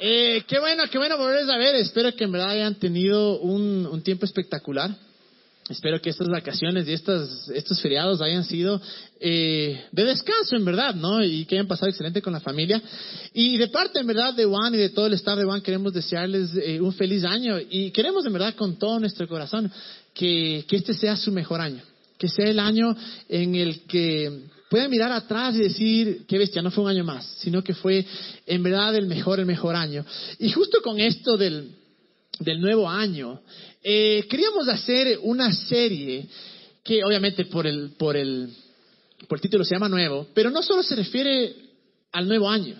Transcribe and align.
Eh, 0.00 0.44
qué 0.46 0.60
bueno, 0.60 0.84
qué 0.90 0.98
bueno 0.98 1.18
volverles 1.18 1.48
a 1.48 1.56
ver. 1.56 1.74
Espero 1.76 2.14
que 2.14 2.24
en 2.24 2.32
verdad 2.32 2.50
hayan 2.50 2.74
tenido 2.76 3.40
un, 3.40 3.86
un 3.90 4.02
tiempo 4.02 4.24
espectacular. 4.24 4.94
Espero 5.68 6.00
que 6.00 6.08
estas 6.08 6.28
vacaciones 6.28 6.88
y 6.88 6.94
estos, 6.94 7.50
estos 7.50 7.80
feriados 7.82 8.22
hayan 8.22 8.44
sido 8.44 8.80
eh, 9.20 9.84
de 9.92 10.04
descanso, 10.04 10.56
en 10.56 10.64
verdad, 10.64 10.94
¿no? 10.94 11.22
Y 11.22 11.44
que 11.44 11.56
hayan 11.56 11.66
pasado 11.66 11.90
excelente 11.90 12.22
con 12.22 12.32
la 12.32 12.40
familia. 12.40 12.80
Y 13.34 13.58
de 13.58 13.68
parte, 13.68 14.00
en 14.00 14.06
verdad, 14.06 14.32
de 14.32 14.46
Juan 14.46 14.74
y 14.74 14.78
de 14.78 14.88
todo 14.88 15.06
el 15.06 15.12
staff 15.14 15.38
de 15.38 15.44
Juan, 15.44 15.60
queremos 15.60 15.92
desearles 15.92 16.52
eh, 16.54 16.80
un 16.80 16.92
feliz 16.94 17.24
año. 17.24 17.58
Y 17.58 17.90
queremos, 17.90 18.24
en 18.24 18.32
verdad, 18.32 18.54
con 18.54 18.78
todo 18.78 18.98
nuestro 18.98 19.28
corazón, 19.28 19.70
que, 20.14 20.64
que 20.66 20.76
este 20.76 20.94
sea 20.94 21.16
su 21.16 21.32
mejor 21.32 21.60
año. 21.60 21.82
Que 22.18 22.28
sea 22.28 22.46
el 22.50 22.58
año 22.58 22.96
en 23.28 23.54
el 23.54 23.82
que 23.86 24.42
pueden 24.68 24.90
mirar 24.90 25.12
atrás 25.12 25.54
y 25.54 25.60
decir, 25.60 26.24
qué 26.26 26.38
bestia, 26.38 26.62
no 26.62 26.70
fue 26.70 26.84
un 26.84 26.90
año 26.90 27.04
más, 27.04 27.24
sino 27.38 27.62
que 27.62 27.74
fue 27.74 28.04
en 28.46 28.62
verdad 28.62 28.94
el 28.96 29.06
mejor, 29.06 29.40
el 29.40 29.46
mejor 29.46 29.74
año. 29.74 30.04
Y 30.38 30.50
justo 30.50 30.82
con 30.82 31.00
esto 31.00 31.36
del, 31.36 31.70
del 32.40 32.60
nuevo 32.60 32.88
año, 32.88 33.40
eh, 33.82 34.26
queríamos 34.28 34.68
hacer 34.68 35.18
una 35.22 35.52
serie 35.52 36.26
que 36.82 37.04
obviamente 37.04 37.46
por 37.46 37.66
el, 37.66 37.90
por, 37.98 38.16
el, 38.16 38.50
por 39.26 39.38
el 39.38 39.42
título 39.42 39.64
se 39.64 39.74
llama 39.74 39.88
nuevo, 39.88 40.26
pero 40.34 40.50
no 40.50 40.62
solo 40.62 40.82
se 40.82 40.96
refiere 40.96 41.54
al 42.12 42.26
nuevo 42.26 42.48
año, 42.48 42.76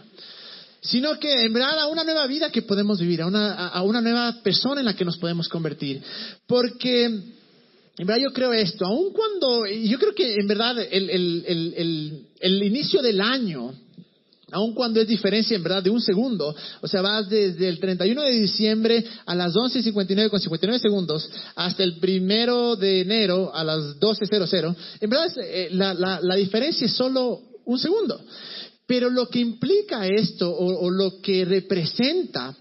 sino 0.80 1.18
que 1.18 1.44
en 1.44 1.52
verdad 1.52 1.78
a 1.78 1.86
una 1.88 2.04
nueva 2.04 2.26
vida 2.26 2.50
que 2.50 2.62
podemos 2.62 3.00
vivir, 3.00 3.22
a 3.22 3.26
una, 3.26 3.68
a 3.68 3.82
una 3.82 4.00
nueva 4.00 4.40
persona 4.42 4.80
en 4.80 4.86
la 4.86 4.94
que 4.94 5.04
nos 5.04 5.18
podemos 5.18 5.48
convertir. 5.48 6.02
Porque 6.46 7.37
en 7.98 8.06
verdad 8.06 8.22
yo 8.22 8.32
creo 8.32 8.52
esto, 8.52 8.86
aun 8.86 9.12
cuando, 9.12 9.66
yo 9.66 9.98
creo 9.98 10.14
que 10.14 10.34
en 10.34 10.46
verdad 10.46 10.78
el, 10.78 11.10
el, 11.10 12.26
el, 12.38 12.62
inicio 12.62 13.02
del 13.02 13.20
año, 13.20 13.74
aun 14.52 14.72
cuando 14.72 15.00
es 15.00 15.08
diferencia 15.08 15.56
en 15.56 15.64
verdad 15.64 15.82
de 15.82 15.90
un 15.90 16.00
segundo, 16.00 16.54
o 16.80 16.86
sea, 16.86 17.02
vas 17.02 17.28
desde 17.28 17.68
el 17.68 17.80
31 17.80 18.22
de 18.22 18.30
diciembre 18.30 19.04
a 19.26 19.34
las 19.34 19.52
11.59 19.52 20.30
con 20.30 20.38
59 20.38 20.78
segundos 20.78 21.28
hasta 21.56 21.82
el 21.82 21.98
primero 21.98 22.76
de 22.76 23.00
enero 23.00 23.52
a 23.52 23.64
las 23.64 23.98
12.00, 23.98 24.76
en 25.00 25.10
verdad 25.10 25.26
eh, 25.42 25.68
la, 25.72 26.36
diferencia 26.36 26.86
es 26.86 26.92
solo 26.92 27.40
un 27.64 27.78
segundo. 27.80 28.20
Pero 28.86 29.10
lo 29.10 29.28
que 29.28 29.40
implica 29.40 30.06
esto 30.06 30.50
o 30.50 30.88
lo 30.88 31.20
que 31.20 31.44
representa 31.44 32.56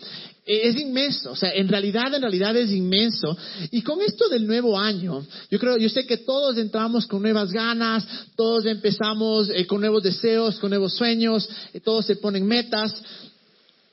es 0.48 0.80
inmenso, 0.80 1.32
o 1.32 1.36
sea, 1.36 1.52
en 1.54 1.68
realidad, 1.68 2.14
en 2.14 2.22
realidad 2.22 2.56
es 2.56 2.72
inmenso. 2.72 3.38
Y 3.70 3.82
con 3.82 4.02
esto 4.02 4.30
del 4.30 4.48
nuevo 4.48 4.80
año, 4.80 5.26
yo 5.52 5.60
creo, 5.60 5.78
yo 5.78 5.90
sé 5.90 6.06
que 6.06 6.18
todos 6.18 6.58
entramos 6.58 7.06
con 7.06 7.22
nuevas 7.22 7.52
ganas, 7.52 8.08
todos 8.36 8.66
empezamos 8.66 9.50
eh, 9.50 9.68
con 9.68 9.82
nuevos 9.82 10.04
deseos, 10.04 10.58
con 10.60 10.70
nuevos 10.70 10.94
sueños, 10.94 11.48
eh, 11.74 11.82
todos 11.82 12.06
se 12.06 12.16
ponen 12.16 12.46
metas. 12.46 12.94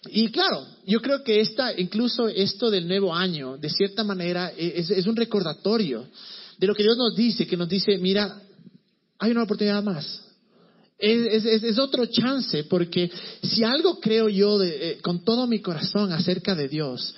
Y 0.07 0.29
claro, 0.29 0.65
yo 0.87 1.01
creo 1.01 1.25
que 1.25 1.41
esta, 1.41 1.79
incluso 1.79 2.29
esto 2.29 2.71
del 2.71 2.87
nuevo 2.87 3.15
año, 3.15 3.57
de 3.57 3.71
cierta 3.71 4.05
manera, 4.05 4.53
es 4.57 5.07
un 5.07 5.17
recordatorio 5.17 6.07
de 6.59 6.67
lo 6.67 6.75
que 6.75 6.83
Dios 6.83 6.97
nos 6.97 7.17
dice, 7.17 7.47
que 7.47 7.57
nos 7.57 7.69
dice, 7.69 7.97
mira, 7.99 8.41
hay 9.19 9.31
una 9.31 9.43
oportunidad 9.43 9.83
más 9.83 10.24
es, 10.99 11.45
es, 11.45 11.79
otro 11.79 12.07
chance, 12.07 12.65
porque 12.65 13.11
si 13.43 13.65
algo 13.65 13.99
creo 14.01 14.29
yo 14.29 14.63
eh, 14.63 14.99
con 15.03 15.25
todo 15.25 15.47
mi 15.47 15.61
corazón 15.61 16.13
acerca 16.13 16.55
de 16.55 16.69
Dios, 16.69 17.15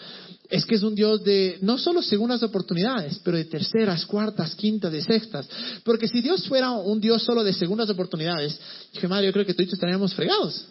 es 0.48 0.64
que 0.64 0.76
es 0.76 0.82
un 0.82 0.94
Dios 0.94 1.22
de 1.24 1.58
no 1.62 1.76
solo 1.76 2.02
segundas 2.02 2.42
oportunidades, 2.42 3.20
pero 3.24 3.36
de 3.36 3.44
terceras, 3.44 4.06
cuartas, 4.06 4.54
quintas, 4.54 4.92
de 4.92 5.02
sextas. 5.02 5.48
Porque 5.84 6.08
si 6.08 6.20
Dios 6.20 6.46
fuera 6.46 6.70
un 6.72 7.00
Dios 7.00 7.22
solo 7.22 7.42
de 7.42 7.52
segundas 7.52 7.90
oportunidades, 7.90 8.58
dije, 8.92 9.08
madre, 9.08 9.26
yo 9.26 9.32
creo 9.32 9.46
que 9.46 9.54
yo 9.54 9.72
estaríamos 9.72 10.14
fregados. 10.14 10.66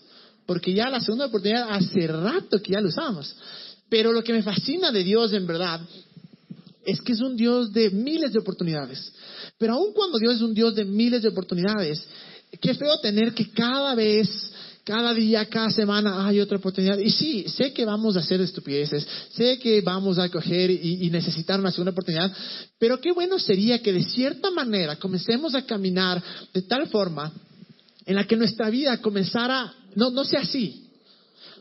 Porque 0.46 0.74
ya 0.74 0.90
la 0.90 1.02
segunda 1.02 1.26
oportunidad 1.26 1.70
hace 1.72 2.08
rato 2.08 2.62
que 2.62 2.74
ya 2.74 2.82
lo 2.82 2.90
usamos. 2.90 3.36
Pero 3.90 4.14
lo 4.14 4.24
que 4.24 4.34
me 4.34 4.44
fascina 4.44 4.92
de 4.92 5.04
Dios 5.04 5.34
en 5.34 5.46
verdad 5.46 5.82
es 6.86 7.02
que 7.02 7.14
es 7.14 7.22
un 7.22 7.36
Dios 7.36 7.74
de 7.74 7.90
miles 7.90 8.32
de 8.32 8.40
oportunidades. 8.40 9.12
Pero 9.58 9.74
aun 9.74 9.94
cuando 9.94 10.20
Dios 10.20 10.36
es 10.36 10.42
un 10.42 10.54
Dios 10.54 10.76
de 10.76 10.86
miles 10.86 11.24
de 11.24 11.30
oportunidades, 11.30 12.06
qué 12.60 12.74
feo 12.74 13.00
tener 13.00 13.34
que 13.34 13.50
cada 13.50 13.96
vez, 13.96 14.30
cada 14.84 15.14
día, 15.14 15.46
cada 15.46 15.70
semana 15.72 16.28
hay 16.28 16.40
otra 16.40 16.58
oportunidad. 16.58 16.98
Y 16.98 17.10
sí, 17.10 17.46
sé 17.48 17.74
que 17.74 17.86
vamos 17.86 18.16
a 18.16 18.20
hacer 18.20 18.42
estupideces, 18.42 19.08
sé 19.34 19.60
que 19.60 19.82
vamos 19.82 20.20
a 20.20 20.30
coger 20.30 20.70
y, 20.72 21.06
y, 21.06 21.10
necesitar 21.10 21.60
una 21.60 21.70
oportunidad, 21.70 22.32
pero 22.78 23.00
qué 23.00 23.12
bueno 23.12 23.40
sería 23.40 23.82
que 23.82 23.94
de 23.94 24.04
cierta 24.04 24.52
manera 24.52 24.98
comencemos 24.98 25.56
a 25.56 25.66
caminar 25.66 26.24
de 26.54 26.62
tal 26.62 26.88
forma 26.88 27.32
en 28.06 28.16
la 28.16 28.26
que 28.26 28.36
nuestra 28.36 28.70
vida 28.70 29.02
comenzara, 29.02 29.74
no, 29.96 30.12
no 30.12 30.24
sea 30.24 30.42
así, 30.42 30.85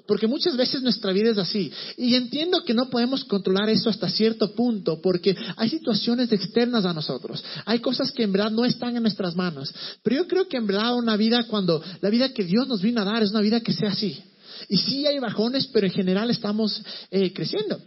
porque 0.06 0.26
muchas 0.26 0.56
veces 0.56 0.82
nuestra 0.82 1.12
vida 1.12 1.31
es 1.31 1.38
así. 1.38 1.72
Y 1.97 2.15
entiendo 2.15 2.62
que 2.65 2.75
no 2.75 2.91
podemos 2.91 3.25
controlar 3.25 3.69
eso 3.70 3.88
hasta 3.88 4.09
cierto 4.09 4.54
punto, 4.54 5.00
porque 5.00 5.37
hay 5.56 5.69
situaciones 5.69 6.31
externas 6.32 6.84
a 6.84 6.92
nosotros. 6.92 7.42
Hay 7.65 7.78
cosas 7.78 8.12
que 8.12 8.22
en 8.22 8.32
verdad 8.32 8.50
no 8.50 8.65
están 8.65 8.97
en 8.97 9.03
nuestras 9.03 9.34
manos. 9.34 9.72
Pero 10.03 10.16
yo 10.16 10.28
creo 10.28 10.48
que 10.48 10.56
en 10.56 10.66
verdad 10.66 10.94
una 10.94 11.16
vida, 11.16 11.44
cuando 11.44 11.82
la 12.00 12.10
vida 12.10 12.32
que 12.32 12.44
Dios 12.44 12.69
nos 12.69 12.82
vino 12.82 13.00
a 13.00 13.04
dar 13.04 13.22
es 13.22 13.31
una 13.31 13.41
vida 13.41 13.60
que 13.60 13.72
sea 13.72 13.91
así. 13.91 14.22
Y 14.69 14.76
sí 14.76 15.06
hay 15.06 15.19
bajones, 15.19 15.66
pero 15.72 15.87
en 15.87 15.92
general 15.92 16.31
estamos 16.31 16.82
eh, 17.10 17.32
creciendo. 17.32 17.81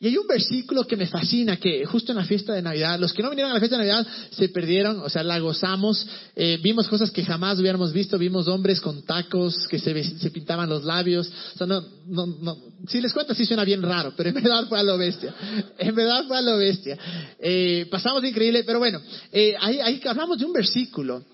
Y 0.00 0.06
hay 0.06 0.16
un 0.16 0.26
versículo 0.26 0.86
que 0.86 0.96
me 0.96 1.06
fascina, 1.06 1.56
que 1.56 1.84
justo 1.84 2.12
en 2.12 2.18
la 2.18 2.24
fiesta 2.24 2.52
de 2.52 2.62
Navidad, 2.62 2.98
los 2.98 3.12
que 3.12 3.22
no 3.22 3.30
vinieron 3.30 3.50
a 3.50 3.54
la 3.54 3.60
fiesta 3.60 3.78
de 3.78 3.86
Navidad 3.86 4.06
se 4.30 4.48
perdieron, 4.48 5.00
o 5.00 5.08
sea, 5.08 5.22
la 5.22 5.38
gozamos, 5.38 6.06
eh, 6.36 6.58
vimos 6.62 6.88
cosas 6.88 7.10
que 7.10 7.24
jamás 7.24 7.58
hubiéramos 7.58 7.92
visto, 7.92 8.18
vimos 8.18 8.48
hombres 8.48 8.80
con 8.80 9.02
tacos 9.02 9.66
que 9.68 9.78
se, 9.78 10.30
pintaban 10.30 10.68
los 10.68 10.84
labios, 10.84 11.30
o 11.54 11.58
sea, 11.58 11.66
no, 11.66 11.84
no, 12.06 12.26
no, 12.26 12.58
si 12.88 13.00
les 13.00 13.12
cuento 13.12 13.34
sí 13.34 13.46
suena 13.46 13.64
bien 13.64 13.82
raro, 13.82 14.12
pero 14.16 14.30
en 14.30 14.34
verdad 14.42 14.66
fue 14.68 14.78
a 14.78 14.82
lo 14.82 14.98
bestia, 14.98 15.34
en 15.78 15.94
verdad 15.94 16.24
fue 16.26 16.38
a 16.38 16.42
lo 16.42 16.56
bestia. 16.56 16.98
Eh, 17.38 17.86
pasamos 17.90 18.24
increíble, 18.24 18.64
pero 18.64 18.78
bueno, 18.78 19.00
eh, 19.32 19.54
ahí 19.60 20.00
hablamos 20.04 20.38
de 20.38 20.44
un 20.44 20.52
versículo 20.52 21.24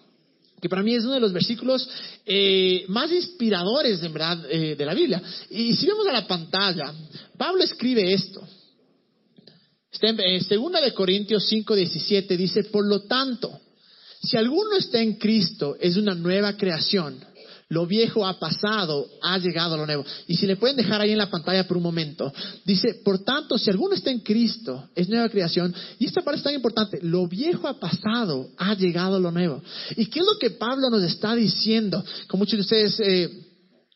que 0.67 0.71
para 0.71 0.83
mí 0.83 0.97
es 0.97 1.05
uno 1.05 1.15
de 1.15 1.21
los 1.21 1.33
versículos 1.33 1.89
eh, 2.27 2.85
más 2.89 3.13
inspiradores, 3.13 4.03
en 4.03 4.13
verdad, 4.13 4.45
eh, 4.51 4.75
de 4.75 4.85
la 4.85 4.95
Biblia. 4.95 5.23
Y 5.49 5.77
si 5.77 5.87
vemos 5.87 6.09
a 6.09 6.13
la 6.13 6.27
pantalla, 6.27 6.93
Pablo 7.39 7.63
escribe 7.63 8.13
esto. 8.13 8.43
Está 9.93 10.09
en, 10.09 10.19
en 10.19 10.43
2 10.43 10.73
de 10.83 10.93
Corintios 10.93 11.47
5, 11.47 11.73
17, 11.73 12.37
dice, 12.37 12.65
por 12.65 12.85
lo 12.85 13.03
tanto, 13.03 13.61
si 14.21 14.37
alguno 14.37 14.77
está 14.77 15.01
en 15.01 15.15
Cristo, 15.15 15.77
es 15.79 15.97
una 15.97 16.17
nueva 16.17 16.57
creación. 16.57 17.25
Lo 17.69 17.85
viejo 17.85 18.25
ha 18.25 18.39
pasado, 18.39 19.09
ha 19.23 19.39
llegado 19.39 19.77
lo 19.77 19.87
nuevo. 19.87 20.05
Y 20.29 20.37
si 20.37 20.47
le 20.47 20.57
pueden 20.57 20.77
dejar 20.77 21.01
ahí 21.01 21.11
en 21.11 21.19
la 21.19 21.31
pantalla 21.31 21.67
por 21.67 21.77
un 21.77 21.83
momento, 21.83 22.33
dice, 22.65 23.01
por 23.05 23.25
tanto, 23.25 23.59
si 23.59 23.71
alguno 23.71 23.95
está 23.95 24.11
en 24.11 24.21
Cristo, 24.21 24.89
es 24.95 25.09
nueva 25.09 25.29
creación. 25.29 25.75
Y 25.99 26.07
esta 26.07 26.23
parte 26.23 26.39
es 26.39 26.45
tan 26.45 26.55
importante, 26.55 27.01
lo 27.03 27.27
viejo 27.27 27.67
ha 27.67 27.81
pasado, 27.81 28.51
ha 28.57 28.75
llegado 28.75 29.19
lo 29.19 29.33
nuevo. 29.33 29.61
¿Y 29.97 30.07
qué 30.07 30.21
es 30.21 30.25
lo 30.25 30.39
que 30.39 30.51
Pablo 30.51 30.91
nos 30.91 31.03
está 31.03 31.35
diciendo? 31.35 32.05
Como 32.29 32.43
muchos 32.43 32.59
de 32.59 32.63
ustedes... 32.63 33.01
Eh, 33.01 33.43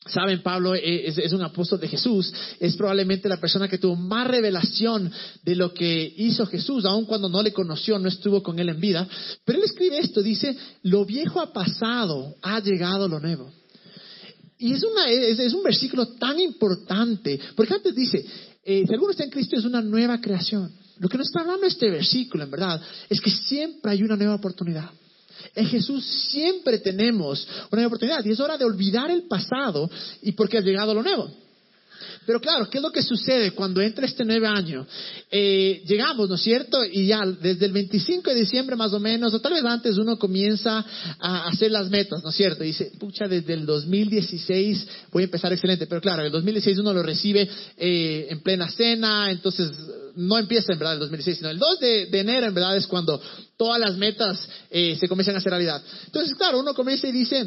Saben, 0.07 0.43
Pablo 0.43 0.75
es, 0.75 1.19
es, 1.19 1.33
un 1.35 1.43
apóstol 1.43 1.79
de 1.79 1.87
Jesús, 1.87 2.33
es 2.59 2.75
probablemente 2.75 3.29
la 3.29 3.39
persona 3.39 3.69
que 3.69 3.77
tuvo 3.77 3.97
más 3.97 4.27
revelación 4.27 5.13
de 5.45 5.55
lo 5.55 5.75
que 5.75 6.15
hizo 6.17 6.47
Jesús, 6.47 6.87
aun 6.87 7.05
cuando 7.05 7.29
no 7.29 7.43
le 7.43 7.53
conoció, 7.53 7.99
no 7.99 8.09
estuvo 8.09 8.43
con 8.43 8.59
él 8.59 8.71
en 8.71 8.81
vida. 8.81 9.07
Pero 9.45 9.59
él 9.59 9.65
escribe 9.67 9.99
esto, 9.99 10.23
dice, 10.23 10.57
lo 10.85 11.05
viejo 11.05 11.39
ha 11.39 11.53
pasado, 11.53 12.35
ha 12.41 12.61
llegado 12.61 13.09
lo 13.09 13.21
nuevo. 13.21 13.53
Y 14.61 14.75
es, 14.75 14.83
una, 14.83 15.07
un 15.57 15.63
versículo 15.63 16.07
tan 16.17 16.39
importante, 16.39 17.41
porque 17.57 17.75
antes 17.75 17.95
dice, 17.95 18.25
eh, 18.63 18.85
si 18.87 18.93
alguno 18.93 19.13
está 19.13 19.25
en 19.25 19.31
Cristo 19.31 19.57
es 19.57 19.65
una 19.65 19.81
nueva 19.81 20.21
creación. 20.21 20.71
Lo 20.99 21.09
que 21.09 21.17
nos 21.17 21.29
está 21.29 21.41
hablando 21.41 21.67
este 21.67 21.91
versículo, 21.91 22.45
en 22.45 22.51
verdad, 22.51 22.81
es 23.09 23.23
que 23.23 23.31
siempre 23.31 23.93
hay 23.93 24.03
una 24.03 24.17
nueva 24.17 24.35
oportunidad. 24.35 24.91
En 25.55 25.67
Jesús 25.67 26.05
siempre 26.05 26.79
tenemos 26.79 27.47
una 27.71 27.81
nueva 27.81 27.87
oportunidad 27.87 28.23
y 28.23 28.33
es 28.33 28.41
hora 28.41 28.59
de 28.59 28.67
olvidar 28.67 29.11
el 29.11 29.23
pasado 29.23 29.91
y 30.21 30.33
porque 30.33 30.59
ha 30.59 30.61
llegado 30.61 30.93
lo 30.93 31.03
nuevo. 31.03 31.31
Pero 32.31 32.41
claro, 32.41 32.71
¿qué 32.71 32.79
es 32.79 32.83
lo 32.83 32.93
que 32.93 33.03
sucede 33.03 33.51
cuando 33.51 33.81
entra 33.81 34.07
este 34.07 34.25
nueve 34.25 34.47
año? 34.47 34.87
Eh, 35.33 35.83
llegamos, 35.85 36.29
¿no 36.29 36.37
es 36.37 36.41
cierto? 36.41 36.79
Y 36.85 37.09
ya 37.09 37.27
desde 37.27 37.67
el 37.67 37.73
25 37.73 38.31
de 38.31 38.37
diciembre 38.37 38.77
más 38.77 38.93
o 38.93 39.01
menos, 39.01 39.35
o 39.35 39.41
tal 39.41 39.55
vez 39.55 39.65
antes, 39.65 39.99
uno 39.99 40.17
comienza 40.17 40.87
a 41.19 41.49
hacer 41.49 41.73
las 41.73 41.91
metas, 41.91 42.23
¿no 42.23 42.31
es 42.31 42.37
cierto? 42.37 42.63
Y 42.63 42.69
dice, 42.69 42.93
pucha, 43.01 43.27
desde 43.27 43.55
el 43.55 43.67
2016 43.67 44.87
voy 45.11 45.23
a 45.23 45.25
empezar 45.25 45.53
excelente. 45.53 45.89
Pero 45.89 46.01
claro, 46.01 46.23
el 46.23 46.31
2016 46.31 46.79
uno 46.79 46.93
lo 46.95 47.03
recibe 47.03 47.51
eh, 47.77 48.29
en 48.31 48.41
plena 48.43 48.71
cena, 48.71 49.29
entonces 49.33 49.69
no 50.15 50.39
empieza 50.39 50.73
en 50.73 50.79
verdad 50.79 50.95
el 50.95 51.01
2016, 51.01 51.37
sino 51.37 51.51
el 51.51 51.59
2 51.59 51.81
de, 51.81 52.21
enero 52.21 52.47
en 52.47 52.55
verdad 52.55 52.77
es 52.77 52.87
cuando 52.87 53.21
todas 53.57 53.81
las 53.81 53.97
metas 53.97 54.39
eh, 54.71 54.97
se 55.01 55.09
comienzan 55.09 55.35
a 55.35 55.39
hacer 55.39 55.51
realidad. 55.51 55.83
Entonces, 56.07 56.33
claro, 56.37 56.61
uno 56.61 56.75
comienza 56.75 57.09
y 57.09 57.13
dice, 57.13 57.45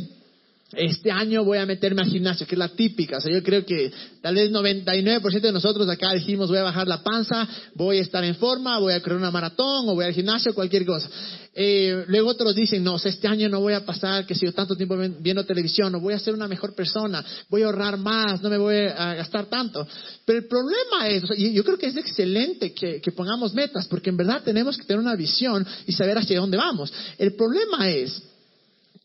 este 0.75 1.12
año 1.12 1.44
voy 1.44 1.58
a 1.58 1.66
meterme 1.66 2.02
al 2.02 2.10
gimnasio, 2.10 2.46
que 2.48 2.56
es 2.56 2.60
la 2.60 2.70
típica. 2.70 3.18
O 3.18 3.22
sea, 3.22 3.31
yo 3.31 3.44
creo 3.44 3.66
que 3.66 3.92
tal 4.22 4.36
vez 4.36 4.52
99% 4.52 5.42
de 5.42 5.52
nosotros 5.52 5.88
acá 5.90 6.14
dijimos 6.14 6.50
voy 6.50 6.60
a 6.60 6.64
bajar 6.64 6.88
la 6.88 7.04
panza, 7.04 7.48
voy 7.75 7.98
a 7.98 8.02
estar 8.02 8.24
en 8.24 8.36
forma, 8.36 8.80
voy 8.80 8.94
a 8.94 9.02
correr 9.02 9.18
una 9.18 9.31
maratón 9.31 9.88
o 9.90 9.96
voy 9.96 10.06
al 10.06 10.14
gimnasio, 10.14 10.54
cualquier 10.54 10.86
cosa. 10.86 11.10
Eh, 11.56 12.06
luego 12.08 12.30
otros 12.30 12.56
dicen, 12.56 12.84
no, 12.84 12.96
este 12.96 13.28
año 13.28 13.48
no 13.48 13.60
voy 13.60 13.74
a 13.74 13.86
pasar, 13.86 14.25
que 14.25 14.34
sigo 14.34 14.52
tanto 14.54 14.75
tiempo 14.75 14.98
viendo 15.20 15.46
televisión, 15.46 15.92
no 15.92 16.00
voy 16.00 16.14
a 16.14 16.20
ser 16.20 16.34
una 16.34 16.48
mejor 16.48 16.74
persona, 16.74 17.24
voy 17.50 17.62
a 17.62 17.66
ahorrar 17.68 17.98
más, 17.98 18.42
no 18.42 18.50
me 18.50 18.58
voy 18.58 18.75
a 18.75 19.14
gastar 19.16 19.46
tanto. 19.46 19.88
Pero 20.25 20.40
el 20.40 20.48
problema 20.48 21.08
es, 21.10 21.24
yo 21.38 21.64
creo 21.64 21.78
que 21.78 21.88
es 21.88 21.98
excelente 21.98 22.74
que, 22.74 23.00
que 23.00 23.12
pongamos 23.12 23.54
metas, 23.54 23.88
porque 23.88 24.10
en 24.10 24.18
verdad 24.18 24.42
tenemos 24.44 24.78
que 24.78 24.86
tener 24.86 25.00
una 25.00 25.16
visión 25.16 25.66
y 25.86 25.92
saber 25.94 26.18
hacia 26.18 26.40
dónde 26.40 26.58
vamos. 26.58 26.92
El 27.20 27.36
problema 27.36 27.90
es 27.90 28.33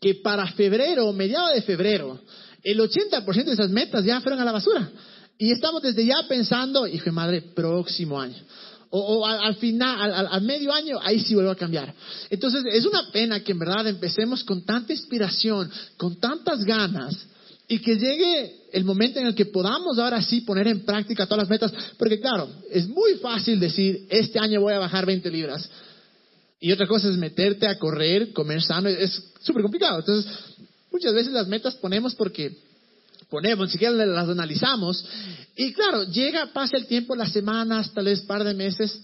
que 0.00 0.16
para 0.16 0.46
febrero, 0.52 1.12
mediado 1.12 1.54
de 1.54 1.62
febrero, 1.62 2.20
el 2.62 2.78
80% 2.80 3.44
de 3.44 3.52
esas 3.52 3.70
metas 3.70 4.04
ya 4.04 4.20
fueron 4.20 4.40
a 4.40 4.44
la 4.44 4.52
basura. 4.52 4.90
Y 5.38 5.52
estamos 5.52 5.82
desde 5.82 6.04
ya 6.04 6.26
pensando, 6.28 6.86
hijo 6.86 7.06
de 7.06 7.12
madre, 7.12 7.42
próximo 7.42 8.20
año. 8.20 8.36
O, 8.90 9.26
al, 9.26 9.54
final, 9.56 10.26
al, 10.30 10.42
medio 10.42 10.72
año, 10.72 10.98
ahí 11.02 11.20
sí 11.20 11.34
vuelvo 11.34 11.50
a 11.50 11.56
cambiar. 11.56 11.94
Entonces, 12.30 12.64
es 12.72 12.86
una 12.86 13.10
pena 13.12 13.40
que 13.44 13.52
en 13.52 13.58
verdad 13.58 13.86
empecemos 13.86 14.42
con 14.44 14.64
tanta 14.64 14.92
inspiración, 14.92 15.70
con 15.98 16.18
tantas 16.18 16.64
ganas, 16.64 17.14
y 17.68 17.80
que 17.80 17.96
llegue 17.96 18.62
el 18.72 18.84
momento 18.84 19.20
en 19.20 19.26
el 19.26 19.34
que 19.34 19.44
podamos 19.46 19.98
ahora 19.98 20.22
sí 20.22 20.40
poner 20.40 20.68
en 20.68 20.86
práctica 20.86 21.26
todas 21.26 21.42
las 21.42 21.50
metas. 21.50 21.72
Porque 21.98 22.18
claro, 22.18 22.48
es 22.70 22.88
muy 22.88 23.16
fácil 23.16 23.60
decir, 23.60 24.06
este 24.08 24.38
año 24.38 24.62
voy 24.62 24.72
a 24.72 24.78
bajar 24.78 25.04
20 25.04 25.30
libras. 25.30 25.68
Y 26.60 26.72
otra 26.72 26.86
cosa 26.86 27.08
es 27.08 27.16
meterte 27.16 27.66
a 27.66 27.78
correr, 27.78 28.32
comer 28.32 28.62
sano, 28.62 28.88
es 28.88 29.22
súper 29.40 29.62
complicado. 29.62 30.00
Entonces, 30.00 30.30
muchas 30.90 31.14
veces 31.14 31.32
las 31.32 31.46
metas 31.46 31.76
ponemos 31.76 32.14
porque 32.14 32.56
ponemos, 33.30 33.66
ni 33.66 33.72
siquiera 33.72 33.94
las 33.94 34.28
analizamos. 34.28 35.04
Y 35.56 35.72
claro, 35.72 36.04
llega, 36.04 36.52
pasa 36.52 36.76
el 36.76 36.86
tiempo, 36.86 37.14
las 37.14 37.32
semanas, 37.32 37.92
tal 37.92 38.06
vez 38.06 38.22
par 38.22 38.44
de 38.44 38.54
meses, 38.54 39.00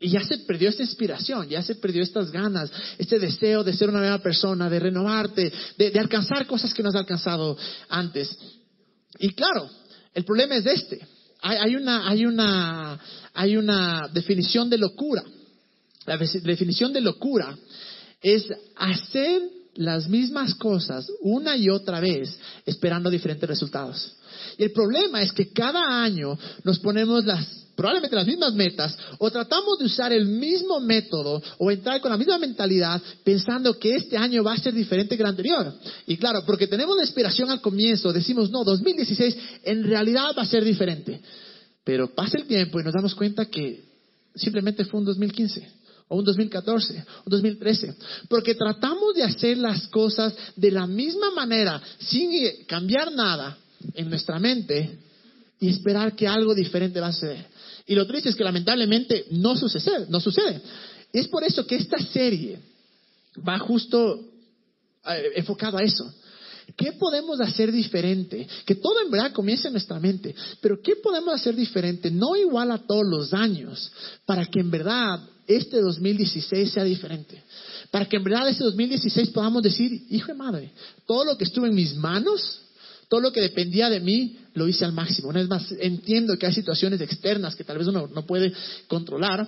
y 0.00 0.10
ya 0.10 0.24
se 0.24 0.38
perdió 0.38 0.68
esta 0.68 0.82
inspiración, 0.82 1.48
ya 1.48 1.62
se 1.62 1.76
perdió 1.76 2.02
estas 2.02 2.30
ganas, 2.30 2.70
este 2.98 3.18
deseo 3.18 3.62
de 3.62 3.72
ser 3.72 3.88
una 3.88 4.00
nueva 4.00 4.18
persona, 4.18 4.68
de 4.68 4.80
renovarte, 4.80 5.52
de, 5.78 5.98
alcanzar 5.98 6.46
cosas 6.46 6.74
que 6.74 6.82
no 6.82 6.88
has 6.88 6.96
alcanzado 6.96 7.56
antes. 7.88 8.36
Y 9.18 9.30
claro, 9.30 9.70
el 10.12 10.24
problema 10.24 10.56
es 10.56 10.66
este. 10.66 11.06
Hay, 11.40 11.76
una, 11.76 12.08
hay, 12.08 12.26
una, 12.26 12.98
hay 13.32 13.56
una 13.56 14.08
definición 14.12 14.68
de 14.68 14.78
locura. 14.78 15.22
La 16.06 16.16
definición 16.16 16.92
de 16.92 17.00
locura 17.00 17.56
es 18.22 18.46
hacer 18.76 19.42
las 19.74 20.08
mismas 20.08 20.54
cosas 20.54 21.06
una 21.20 21.56
y 21.56 21.68
otra 21.68 22.00
vez 22.00 22.38
esperando 22.64 23.10
diferentes 23.10 23.48
resultados. 23.48 24.16
Y 24.58 24.64
el 24.64 24.72
problema 24.72 25.22
es 25.22 25.32
que 25.32 25.52
cada 25.52 26.02
año 26.02 26.38
nos 26.64 26.78
ponemos 26.78 27.24
las, 27.24 27.46
probablemente 27.74 28.16
las 28.16 28.26
mismas 28.26 28.54
metas 28.54 28.96
o 29.18 29.30
tratamos 29.30 29.78
de 29.78 29.84
usar 29.84 30.12
el 30.12 30.26
mismo 30.26 30.80
método 30.80 31.42
o 31.58 31.70
entrar 31.70 32.00
con 32.00 32.10
la 32.10 32.16
misma 32.16 32.38
mentalidad 32.38 33.02
pensando 33.22 33.78
que 33.78 33.96
este 33.96 34.16
año 34.16 34.42
va 34.42 34.54
a 34.54 34.58
ser 34.58 34.72
diferente 34.72 35.16
que 35.16 35.22
el 35.22 35.28
anterior. 35.28 35.74
Y 36.06 36.16
claro, 36.16 36.42
porque 36.46 36.66
tenemos 36.66 36.96
la 36.96 37.02
inspiración 37.02 37.50
al 37.50 37.60
comienzo, 37.60 38.12
decimos, 38.12 38.50
no, 38.50 38.64
2016 38.64 39.36
en 39.64 39.84
realidad 39.84 40.30
va 40.36 40.42
a 40.42 40.46
ser 40.46 40.64
diferente. 40.64 41.20
Pero 41.84 42.14
pasa 42.14 42.38
el 42.38 42.46
tiempo 42.46 42.80
y 42.80 42.84
nos 42.84 42.94
damos 42.94 43.14
cuenta 43.14 43.46
que 43.46 43.84
simplemente 44.34 44.84
fue 44.84 45.00
un 45.00 45.06
2015 45.06 45.85
o 46.08 46.18
un 46.18 46.24
2014, 46.24 46.94
un 46.94 47.30
2013, 47.30 47.94
porque 48.28 48.54
tratamos 48.54 49.14
de 49.14 49.24
hacer 49.24 49.58
las 49.58 49.88
cosas 49.88 50.34
de 50.54 50.70
la 50.70 50.86
misma 50.86 51.30
manera, 51.32 51.82
sin 51.98 52.30
cambiar 52.66 53.12
nada 53.12 53.58
en 53.94 54.08
nuestra 54.08 54.38
mente 54.38 54.98
y 55.58 55.68
esperar 55.68 56.14
que 56.14 56.28
algo 56.28 56.54
diferente 56.54 57.00
va 57.00 57.08
a 57.08 57.12
suceder. 57.12 57.46
Y 57.86 57.94
lo 57.94 58.06
triste 58.06 58.28
es 58.28 58.36
que 58.36 58.44
lamentablemente 58.44 59.26
no 59.30 59.56
sucede, 59.56 60.06
no 60.08 60.20
sucede. 60.20 60.60
Es 61.12 61.28
por 61.28 61.44
eso 61.44 61.66
que 61.66 61.76
esta 61.76 61.98
serie 61.98 62.58
va 63.46 63.58
justo 63.58 64.20
eh, 65.06 65.32
enfocado 65.36 65.78
a 65.78 65.82
eso. 65.82 66.12
¿Qué 66.76 66.92
podemos 66.92 67.40
hacer 67.40 67.72
diferente? 67.72 68.46
Que 68.66 68.74
todo 68.74 69.00
en 69.02 69.10
verdad 69.10 69.32
comience 69.32 69.68
en 69.68 69.72
nuestra 69.72 69.98
mente. 69.98 70.34
Pero 70.60 70.80
¿qué 70.82 70.96
podemos 70.96 71.34
hacer 71.34 71.56
diferente? 71.56 72.10
No 72.10 72.36
igual 72.36 72.70
a 72.70 72.78
todos 72.78 73.04
los 73.06 73.32
años, 73.32 73.90
para 74.26 74.44
que 74.46 74.60
en 74.60 74.70
verdad 74.70 75.20
este 75.46 75.80
2016 75.80 76.70
sea 76.70 76.84
diferente. 76.84 77.42
Para 77.90 78.06
que 78.06 78.16
en 78.16 78.24
verdad 78.24 78.48
este 78.48 78.64
2016 78.64 79.30
podamos 79.30 79.62
decir, 79.62 80.06
hijo 80.10 80.28
de 80.28 80.34
madre, 80.34 80.72
todo 81.06 81.24
lo 81.24 81.38
que 81.38 81.44
estuvo 81.44 81.66
en 81.66 81.74
mis 81.74 81.94
manos, 81.94 82.60
todo 83.08 83.20
lo 83.20 83.32
que 83.32 83.40
dependía 83.40 83.88
de 83.88 84.00
mí, 84.00 84.36
lo 84.54 84.68
hice 84.68 84.84
al 84.84 84.92
máximo. 84.92 85.28
Una 85.28 85.40
vez 85.40 85.48
más, 85.48 85.72
entiendo 85.80 86.36
que 86.36 86.46
hay 86.46 86.52
situaciones 86.52 87.00
externas 87.00 87.54
que 87.54 87.64
tal 87.64 87.78
vez 87.78 87.86
uno 87.86 88.08
no 88.12 88.26
puede 88.26 88.52
controlar, 88.86 89.46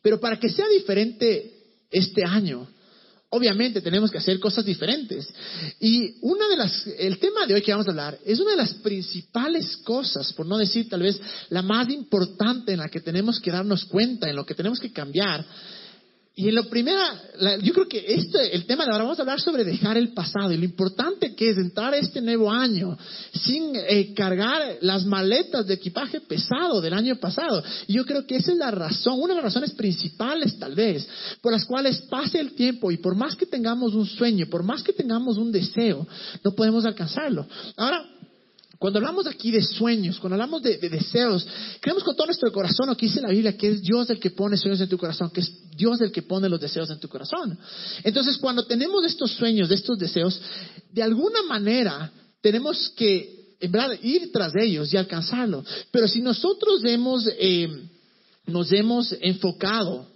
pero 0.00 0.20
para 0.20 0.38
que 0.38 0.48
sea 0.48 0.68
diferente 0.68 1.52
este 1.90 2.24
año, 2.24 2.68
obviamente 3.30 3.80
tenemos 3.80 4.10
que 4.10 4.18
hacer 4.18 4.40
cosas 4.40 4.64
diferentes. 4.64 5.28
Y 5.80 6.16
una 6.22 6.48
de 6.48 6.56
las, 6.56 6.86
el 6.98 7.18
tema 7.18 7.46
de 7.46 7.54
hoy 7.54 7.62
que 7.62 7.72
vamos 7.72 7.86
a 7.86 7.90
hablar 7.90 8.18
es 8.24 8.40
una 8.40 8.52
de 8.52 8.56
las 8.56 8.74
principales 8.74 9.76
cosas, 9.78 10.32
por 10.32 10.46
no 10.46 10.56
decir 10.56 10.88
tal 10.88 11.02
vez 11.02 11.20
la 11.50 11.62
más 11.62 11.88
importante 11.90 12.72
en 12.72 12.78
la 12.78 12.88
que 12.88 13.00
tenemos 13.00 13.40
que 13.40 13.50
darnos 13.50 13.84
cuenta, 13.84 14.28
en 14.28 14.36
lo 14.36 14.46
que 14.46 14.54
tenemos 14.54 14.80
que 14.80 14.92
cambiar, 14.92 15.44
y 16.38 16.48
en 16.48 16.54
lo 16.54 16.68
primera, 16.68 17.20
yo 17.64 17.72
creo 17.72 17.88
que 17.88 17.98
este, 18.06 18.54
el 18.54 18.64
tema 18.64 18.84
de 18.84 18.92
ahora 18.92 19.02
vamos 19.02 19.18
a 19.18 19.22
hablar 19.22 19.40
sobre 19.40 19.64
dejar 19.64 19.96
el 19.96 20.12
pasado 20.12 20.52
y 20.52 20.56
lo 20.56 20.64
importante 20.64 21.34
que 21.34 21.50
es 21.50 21.58
entrar 21.58 21.94
este 21.94 22.20
nuevo 22.20 22.48
año 22.48 22.96
sin 23.32 23.72
eh, 23.74 24.14
cargar 24.14 24.76
las 24.80 25.04
maletas 25.04 25.66
de 25.66 25.74
equipaje 25.74 26.20
pesado 26.20 26.80
del 26.80 26.92
año 26.92 27.16
pasado. 27.16 27.60
Y 27.88 27.94
yo 27.94 28.04
creo 28.06 28.24
que 28.24 28.36
esa 28.36 28.52
es 28.52 28.58
la 28.58 28.70
razón, 28.70 29.14
una 29.20 29.34
de 29.34 29.42
las 29.42 29.52
razones 29.52 29.72
principales 29.72 30.56
tal 30.60 30.76
vez, 30.76 31.08
por 31.40 31.50
las 31.50 31.64
cuales 31.64 32.02
pase 32.02 32.38
el 32.38 32.52
tiempo 32.52 32.92
y 32.92 32.98
por 32.98 33.16
más 33.16 33.34
que 33.34 33.44
tengamos 33.44 33.94
un 33.94 34.06
sueño, 34.06 34.46
por 34.48 34.62
más 34.62 34.84
que 34.84 34.92
tengamos 34.92 35.38
un 35.38 35.50
deseo, 35.50 36.06
no 36.44 36.52
podemos 36.52 36.84
alcanzarlo. 36.84 37.48
Ahora, 37.76 38.08
cuando 38.78 39.00
hablamos 39.00 39.26
aquí 39.26 39.50
de 39.50 39.62
sueños, 39.62 40.20
cuando 40.20 40.34
hablamos 40.34 40.62
de, 40.62 40.78
deseos, 40.78 41.44
creemos 41.80 42.04
con 42.04 42.14
todo 42.14 42.26
nuestro 42.26 42.52
corazón 42.52 42.86
lo 42.86 42.96
que 42.96 43.06
dice 43.06 43.20
la 43.20 43.30
Biblia, 43.30 43.56
que 43.56 43.70
es 43.70 43.82
Dios 43.82 44.08
el 44.08 44.20
que 44.20 44.30
pone 44.30 44.56
sueños 44.56 44.80
en 44.80 44.88
tu 44.88 44.96
corazón, 44.96 45.30
que 45.30 45.40
es 45.40 45.52
Dios 45.76 46.00
el 46.00 46.12
que 46.12 46.22
pone 46.22 46.48
los 46.48 46.60
deseos 46.60 46.88
en 46.90 47.00
tu 47.00 47.08
corazón. 47.08 47.58
Entonces, 48.04 48.38
cuando 48.38 48.64
tenemos 48.66 49.04
estos 49.04 49.32
sueños, 49.32 49.68
estos 49.70 49.98
deseos, 49.98 50.40
de 50.92 51.02
alguna 51.02 51.42
manera 51.42 52.12
tenemos 52.40 52.90
que, 52.90 53.36
ir 54.02 54.30
tras 54.30 54.52
ellos 54.54 54.92
y 54.94 54.96
alcanzarlo. 54.96 55.64
Pero 55.90 56.06
si 56.06 56.22
nosotros 56.22 56.84
hemos, 56.84 57.28
eh, 57.36 57.68
nos 58.46 58.70
hemos 58.70 59.12
enfocado 59.20 60.06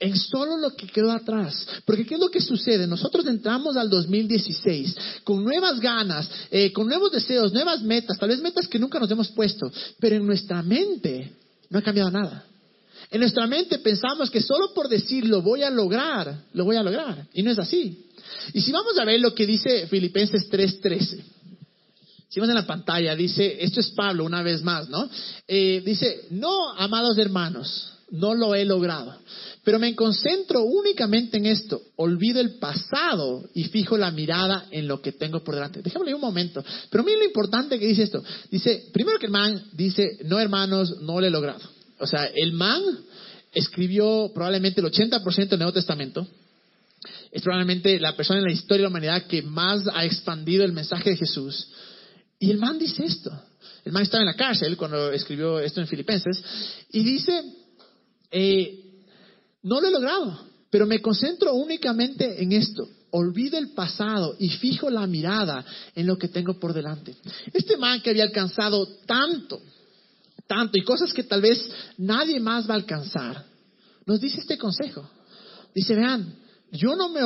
en 0.00 0.16
solo 0.16 0.56
lo 0.56 0.74
que 0.74 0.86
quedó 0.86 1.10
atrás. 1.12 1.66
Porque 1.84 2.04
¿qué 2.04 2.14
es 2.14 2.20
lo 2.20 2.28
que 2.28 2.40
sucede? 2.40 2.86
Nosotros 2.86 3.26
entramos 3.26 3.76
al 3.76 3.88
2016 3.88 4.96
con 5.22 5.44
nuevas 5.44 5.80
ganas, 5.80 6.28
eh, 6.50 6.72
con 6.72 6.86
nuevos 6.86 7.12
deseos, 7.12 7.52
nuevas 7.52 7.82
metas, 7.82 8.18
tal 8.18 8.28
vez 8.28 8.40
metas 8.40 8.68
que 8.68 8.78
nunca 8.78 8.98
nos 8.98 9.10
hemos 9.10 9.28
puesto, 9.28 9.70
pero 9.98 10.16
en 10.16 10.26
nuestra 10.26 10.62
mente 10.62 11.32
no 11.70 11.78
ha 11.78 11.82
cambiado 11.82 12.10
nada. 12.10 12.44
En 13.10 13.20
nuestra 13.20 13.46
mente 13.46 13.78
pensamos 13.78 14.30
que 14.30 14.40
solo 14.40 14.72
por 14.74 14.88
decir 14.88 15.26
lo 15.26 15.42
voy 15.42 15.62
a 15.62 15.70
lograr, 15.70 16.44
lo 16.52 16.64
voy 16.64 16.76
a 16.76 16.82
lograr. 16.82 17.26
Y 17.32 17.42
no 17.42 17.50
es 17.50 17.58
así. 17.58 18.06
Y 18.52 18.60
si 18.60 18.72
vamos 18.72 18.98
a 18.98 19.04
ver 19.04 19.20
lo 19.20 19.34
que 19.34 19.46
dice 19.46 19.86
Filipenses 19.86 20.48
3:13. 20.50 21.22
Si 22.28 22.40
vamos 22.40 22.50
en 22.50 22.60
la 22.60 22.66
pantalla, 22.66 23.14
dice, 23.14 23.58
esto 23.60 23.78
es 23.78 23.90
Pablo 23.90 24.24
una 24.24 24.42
vez 24.42 24.60
más, 24.62 24.88
¿no? 24.88 25.08
Eh, 25.46 25.82
dice, 25.84 26.26
no, 26.30 26.72
amados 26.72 27.16
hermanos, 27.16 27.93
no 28.10 28.34
lo 28.34 28.54
he 28.54 28.64
logrado. 28.64 29.18
Pero 29.64 29.78
me 29.78 29.94
concentro 29.94 30.62
únicamente 30.62 31.38
en 31.38 31.46
esto. 31.46 31.80
Olvido 31.96 32.40
el 32.40 32.58
pasado 32.58 33.48
y 33.54 33.64
fijo 33.64 33.96
la 33.96 34.10
mirada 34.10 34.66
en 34.70 34.86
lo 34.86 35.00
que 35.00 35.12
tengo 35.12 35.42
por 35.42 35.54
delante. 35.54 35.82
Déjame 35.82 36.14
un 36.14 36.20
momento. 36.20 36.62
Pero 36.90 37.02
miren 37.02 37.20
lo 37.20 37.26
importante 37.26 37.78
que 37.78 37.86
dice 37.86 38.02
esto. 38.02 38.22
Dice, 38.50 38.88
primero 38.92 39.18
que 39.18 39.26
el 39.26 39.32
man 39.32 39.62
dice, 39.72 40.18
no 40.24 40.38
hermanos, 40.38 41.00
no 41.00 41.20
lo 41.20 41.26
he 41.26 41.30
logrado. 41.30 41.60
O 41.98 42.06
sea, 42.06 42.24
el 42.34 42.52
man 42.52 42.82
escribió 43.52 44.30
probablemente 44.34 44.80
el 44.80 44.86
80% 44.86 45.48
del 45.48 45.58
Nuevo 45.58 45.72
Testamento. 45.72 46.26
Es 47.30 47.42
probablemente 47.42 47.98
la 47.98 48.14
persona 48.16 48.40
en 48.40 48.46
la 48.46 48.52
historia 48.52 48.78
de 48.78 48.82
la 48.82 48.88
humanidad 48.88 49.26
que 49.26 49.42
más 49.42 49.82
ha 49.92 50.04
expandido 50.04 50.64
el 50.64 50.72
mensaje 50.72 51.10
de 51.10 51.16
Jesús. 51.16 51.68
Y 52.38 52.50
el 52.50 52.58
man 52.58 52.78
dice 52.78 53.04
esto. 53.04 53.30
El 53.84 53.92
man 53.92 54.02
estaba 54.02 54.22
en 54.22 54.26
la 54.26 54.34
cárcel 54.34 54.76
cuando 54.76 55.12
escribió 55.12 55.58
esto 55.60 55.80
en 55.80 55.86
Filipenses. 55.86 56.42
Y 56.90 57.02
dice, 57.02 57.42
eh, 58.30 58.84
no 59.62 59.80
lo 59.80 59.88
he 59.88 59.90
logrado, 59.90 60.46
pero 60.70 60.86
me 60.86 61.00
concentro 61.00 61.54
únicamente 61.54 62.42
en 62.42 62.52
esto. 62.52 62.88
Olvido 63.10 63.58
el 63.58 63.70
pasado 63.70 64.34
y 64.40 64.48
fijo 64.48 64.90
la 64.90 65.06
mirada 65.06 65.64
en 65.94 66.06
lo 66.06 66.18
que 66.18 66.28
tengo 66.28 66.58
por 66.58 66.72
delante. 66.72 67.14
Este 67.52 67.76
man 67.76 68.00
que 68.02 68.10
había 68.10 68.24
alcanzado 68.24 68.86
tanto, 69.06 69.60
tanto, 70.48 70.76
y 70.76 70.82
cosas 70.82 71.12
que 71.12 71.22
tal 71.22 71.40
vez 71.40 71.70
nadie 71.96 72.40
más 72.40 72.68
va 72.68 72.74
a 72.74 72.78
alcanzar, 72.78 73.44
nos 74.04 74.20
dice 74.20 74.40
este 74.40 74.58
consejo. 74.58 75.08
Dice, 75.74 75.94
vean, 75.94 76.34
yo 76.72 76.96
no 76.96 77.08
me 77.08 77.20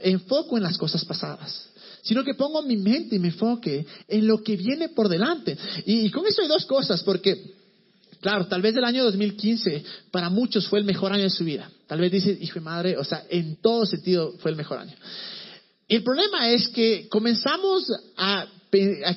enfoco 0.00 0.56
en 0.56 0.62
las 0.62 0.78
cosas 0.78 1.04
pasadas, 1.04 1.70
sino 2.02 2.24
que 2.24 2.34
pongo 2.34 2.62
mi 2.62 2.76
mente 2.76 3.16
y 3.16 3.18
me 3.18 3.28
enfoque 3.28 3.86
en 4.08 4.26
lo 4.26 4.42
que 4.42 4.56
viene 4.56 4.88
por 4.90 5.08
delante. 5.08 5.56
Y, 5.86 6.10
con 6.10 6.26
eso 6.26 6.42
hay 6.42 6.48
dos 6.48 6.64
cosas, 6.66 7.02
porque, 7.02 7.54
claro, 8.24 8.46
tal 8.46 8.62
vez 8.62 8.74
el 8.74 8.84
año 8.84 9.04
2015 9.04 9.84
para 10.10 10.30
muchos 10.30 10.66
fue 10.66 10.78
el 10.78 10.86
mejor 10.86 11.12
año 11.12 11.24
de 11.24 11.30
su 11.30 11.44
vida. 11.44 11.70
Tal 11.86 12.00
vez 12.00 12.10
dice, 12.10 12.38
hijo 12.40 12.54
de 12.54 12.60
madre, 12.62 12.96
o 12.96 13.04
sea, 13.04 13.22
en 13.28 13.56
todo 13.56 13.84
sentido 13.84 14.32
fue 14.38 14.50
el 14.50 14.56
mejor 14.56 14.78
año. 14.78 14.94
El 15.86 16.02
problema 16.02 16.48
es 16.48 16.68
que 16.68 17.06
comenzamos 17.10 17.84
a, 18.16 18.46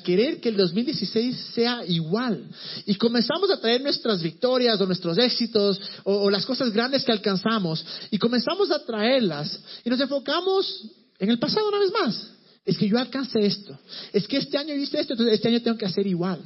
querer 0.04 0.40
que 0.40 0.50
el 0.50 0.58
2016 0.58 1.52
sea 1.54 1.84
igual 1.86 2.44
y 2.84 2.94
comenzamos 2.96 3.50
a 3.50 3.58
traer 3.58 3.80
nuestras 3.80 4.22
victorias 4.22 4.78
o 4.78 4.86
nuestros 4.86 5.16
éxitos 5.16 5.80
o, 6.04 6.14
o 6.24 6.30
las 6.30 6.44
cosas 6.44 6.70
grandes 6.70 7.02
que 7.02 7.10
alcanzamos 7.10 7.84
y 8.10 8.18
comenzamos 8.18 8.70
a 8.70 8.84
traerlas 8.84 9.58
y 9.84 9.90
nos 9.90 10.00
enfocamos 10.00 10.84
en 11.18 11.30
el 11.30 11.38
pasado 11.38 11.66
una 11.66 11.78
vez 11.78 11.92
más. 11.92 12.30
Es 12.66 12.76
que 12.76 12.86
yo 12.86 12.98
alcancé 12.98 13.46
esto. 13.46 13.76
Es 14.12 14.28
que 14.28 14.36
este 14.36 14.58
año 14.58 14.74
hice 14.74 15.00
esto, 15.00 15.14
entonces 15.14 15.34
este 15.34 15.48
año 15.48 15.62
tengo 15.62 15.78
que 15.78 15.86
hacer 15.86 16.06
igual. 16.06 16.42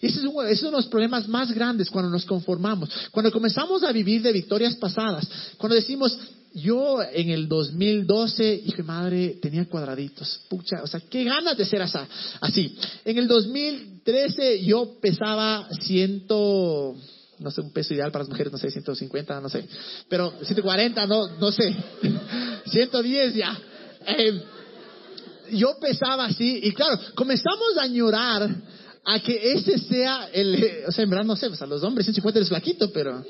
Ese 0.00 0.20
es, 0.20 0.24
uno, 0.24 0.42
ese 0.42 0.52
es, 0.52 0.62
uno 0.62 0.72
de 0.72 0.76
los 0.78 0.86
problemas 0.86 1.28
más 1.28 1.52
grandes 1.52 1.90
cuando 1.90 2.10
nos 2.10 2.24
conformamos. 2.24 2.88
Cuando 3.10 3.30
comenzamos 3.30 3.82
a 3.82 3.92
vivir 3.92 4.22
de 4.22 4.32
victorias 4.32 4.76
pasadas. 4.76 5.28
Cuando 5.58 5.76
decimos, 5.76 6.18
yo 6.54 7.02
en 7.02 7.30
el 7.30 7.48
2012, 7.48 8.62
hijo 8.66 8.78
de 8.78 8.82
madre, 8.82 9.38
tenía 9.40 9.64
cuadraditos. 9.66 10.40
Pucha, 10.48 10.82
o 10.82 10.86
sea, 10.86 11.00
qué 11.00 11.24
ganas 11.24 11.56
de 11.56 11.64
ser 11.64 11.82
así. 11.82 12.76
En 13.04 13.18
el 13.18 13.26
2013 13.26 14.64
yo 14.64 14.98
pesaba 15.00 15.68
ciento, 15.80 16.94
no 17.38 17.50
sé, 17.50 17.60
un 17.62 17.72
peso 17.72 17.94
ideal 17.94 18.12
para 18.12 18.24
las 18.24 18.30
mujeres, 18.30 18.52
no 18.52 18.58
sé, 18.58 18.70
150, 18.70 19.40
no 19.40 19.48
sé. 19.48 19.66
Pero 20.08 20.34
140, 20.42 21.06
no, 21.06 21.28
no 21.38 21.52
sé. 21.52 21.74
110 22.66 23.34
ya. 23.34 23.58
Eh, 24.06 24.42
yo 25.52 25.78
pesaba 25.80 26.26
así 26.26 26.60
y 26.62 26.72
claro, 26.72 26.98
comenzamos 27.14 27.76
a 27.78 27.82
añorar 27.82 28.48
a 29.04 29.20
que 29.20 29.52
ese 29.52 29.78
sea 29.78 30.28
el, 30.32 30.84
o 30.88 30.92
sea, 30.92 31.04
en 31.04 31.10
verdad 31.10 31.24
no 31.24 31.36
sé, 31.36 31.46
o 31.46 31.56
sea, 31.56 31.66
los 31.66 31.82
hombres 31.82 32.06
150 32.06 32.40
es 32.40 32.48
flaquito, 32.48 32.92
pero 32.92 33.24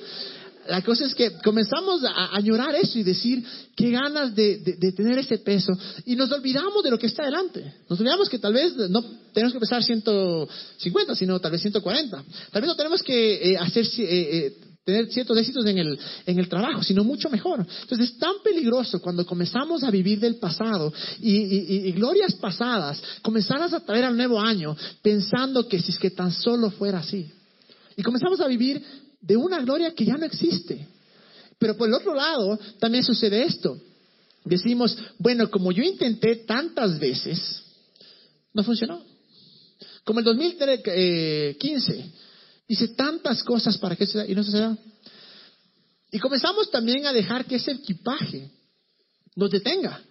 la 0.69 0.83
cosa 0.83 1.05
es 1.05 1.15
que 1.15 1.33
comenzamos 1.39 2.05
a 2.05 2.37
añorar 2.37 2.75
eso 2.75 2.99
y 2.99 3.03
decir 3.03 3.45
qué 3.75 3.91
ganas 3.91 4.35
de, 4.35 4.59
tener 4.95 5.19
ese 5.19 5.39
peso 5.39 5.73
y 6.07 6.15
nos 6.15 6.31
olvidamos 6.31 6.85
de 6.85 6.91
lo 6.91 6.99
que 6.99 7.07
está 7.07 7.23
adelante. 7.23 7.75
Nos 7.89 7.99
olvidamos 7.99 8.29
que 8.29 8.39
tal 8.39 8.53
vez 8.53 8.77
no 8.77 9.05
tenemos 9.33 9.53
que 9.53 9.61
pesar 9.61 9.83
150, 9.83 11.17
sino 11.17 11.41
tal 11.41 11.53
vez 11.53 11.63
140. 11.63 12.25
Tal 12.53 12.63
vez 12.63 12.69
no 12.69 12.77
tenemos 12.77 13.03
que 13.03 13.53
eh, 13.53 13.59
hacer... 13.59 13.87
Eh, 13.99 14.03
eh, 14.03 14.57
tener 14.85 15.13
ciertos 15.13 15.39
éxitos 15.39 15.65
en 15.67 15.79
el, 15.79 15.99
en 16.27 16.39
el 16.39 16.49
trabajo, 16.49 16.83
sino 16.83 17.05
mucho 17.05 17.31
mejor. 17.31 17.61
Entonces 17.83 18.11
es 18.11 18.19
tan 18.19 18.35
peligroso 18.43 19.01
cuando 19.01 19.25
comenzamos 19.25 19.85
a 19.85 19.91
vivir 19.91 20.19
del 20.19 20.37
pasado 20.37 20.93
y, 21.21 21.93
glorias 21.93 22.35
pasadas, 22.35 23.01
comenzarlas 23.23 23.73
a 23.73 23.81
traer 23.81 24.05
al 24.05 24.17
nuevo 24.17 24.41
año 24.41 24.77
pensando 25.01 25.69
que 25.69 25.81
si 25.81 25.93
es 25.93 25.99
que 25.99 26.11
tan 26.11 26.33
solo 26.33 26.71
fuera 26.71 26.99
así. 26.99 27.31
Y 27.97 28.03
comenzamos 28.03 28.41
a 28.41 28.49
vivir 28.49 28.83
de 29.21 29.37
una 29.37 29.61
gloria 29.61 29.95
que 29.95 30.05
ya 30.05 30.17
no 30.17 30.27
existe. 30.27 30.89
Pero 31.59 31.77
por 31.77 31.89
el 31.89 31.95
otro 31.95 32.15
lado, 32.15 32.59
también 32.81 33.05
sucede 33.05 33.45
esto. 33.45 33.79
Decimos, 34.45 34.99
bueno, 35.19 35.49
como 35.49 35.71
yo 35.71 35.85
intenté 35.85 36.37
tantas 36.45 36.99
veces, 36.99 37.63
no 38.53 38.65
funcionó. 38.65 39.05
Como 40.03 40.19
el 40.19 40.25
2015, 40.25 42.05
Dice 42.69 42.89
tantas 42.89 43.43
cosas 43.43 43.77
para 43.79 43.97
que 43.97 44.05
y 44.05 44.35
no 44.35 44.45
se 44.45 44.59
da. 44.59 44.79
Y 46.11 46.19
comenzamos 46.19 46.71
también 46.71 47.07
a 47.07 47.13
dejar 47.13 47.47
que 47.47 47.57
ese 47.57 47.73
equipaje 47.73 48.51
nos 49.35 49.51
detenga. 49.51 50.03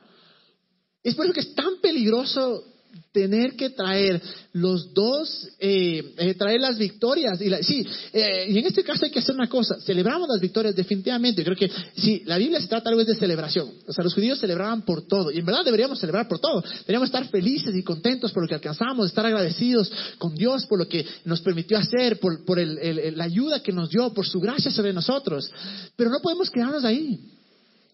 Es 1.03 1.15
por 1.15 1.25
eso 1.25 1.33
que 1.33 1.41
es 1.41 1.55
tan 1.55 1.79
peligroso 1.81 2.65
tener 3.11 3.55
que 3.55 3.71
traer 3.71 4.21
los 4.53 4.93
dos, 4.93 5.49
eh, 5.59 6.13
eh, 6.17 6.33
traer 6.35 6.61
las 6.61 6.77
victorias. 6.77 7.41
Y 7.41 7.49
sí, 7.63 7.85
eh, 8.13 8.47
y 8.49 8.57
en 8.57 8.65
este 8.65 8.83
caso 8.83 9.05
hay 9.05 9.11
que 9.11 9.19
hacer 9.19 9.35
una 9.35 9.47
cosa, 9.47 9.79
celebramos 9.81 10.27
las 10.29 10.39
victorias 10.39 10.75
definitivamente. 10.75 11.43
Creo 11.43 11.55
que 11.55 11.69
sí, 11.95 12.23
la 12.25 12.37
Biblia 12.37 12.61
se 12.61 12.67
trata 12.67 12.85
tal 12.85 12.95
vez 12.95 13.07
de 13.07 13.15
celebración. 13.15 13.69
O 13.87 13.93
sea, 13.93 14.03
los 14.03 14.13
judíos 14.13 14.39
celebraban 14.39 14.83
por 14.83 15.07
todo. 15.07 15.31
Y 15.31 15.39
en 15.39 15.45
verdad 15.45 15.65
deberíamos 15.65 15.99
celebrar 15.99 16.27
por 16.27 16.39
todo. 16.39 16.61
Deberíamos 16.61 17.07
estar 17.07 17.27
felices 17.27 17.75
y 17.75 17.83
contentos 17.83 18.31
por 18.31 18.43
lo 18.43 18.47
que 18.47 18.55
alcanzamos, 18.55 19.07
estar 19.07 19.25
agradecidos 19.25 19.91
con 20.17 20.35
Dios 20.35 20.65
por 20.65 20.79
lo 20.79 20.87
que 20.87 21.05
nos 21.25 21.41
permitió 21.41 21.77
hacer, 21.77 22.19
por, 22.19 22.45
por 22.45 22.59
la 22.59 23.23
ayuda 23.23 23.61
que 23.61 23.71
nos 23.71 23.89
dio, 23.89 24.13
por 24.13 24.25
su 24.25 24.39
gracia 24.39 24.71
sobre 24.71 24.93
nosotros. 24.93 25.49
Pero 25.95 26.09
no 26.09 26.19
podemos 26.21 26.49
quedarnos 26.49 26.83
ahí 26.85 27.19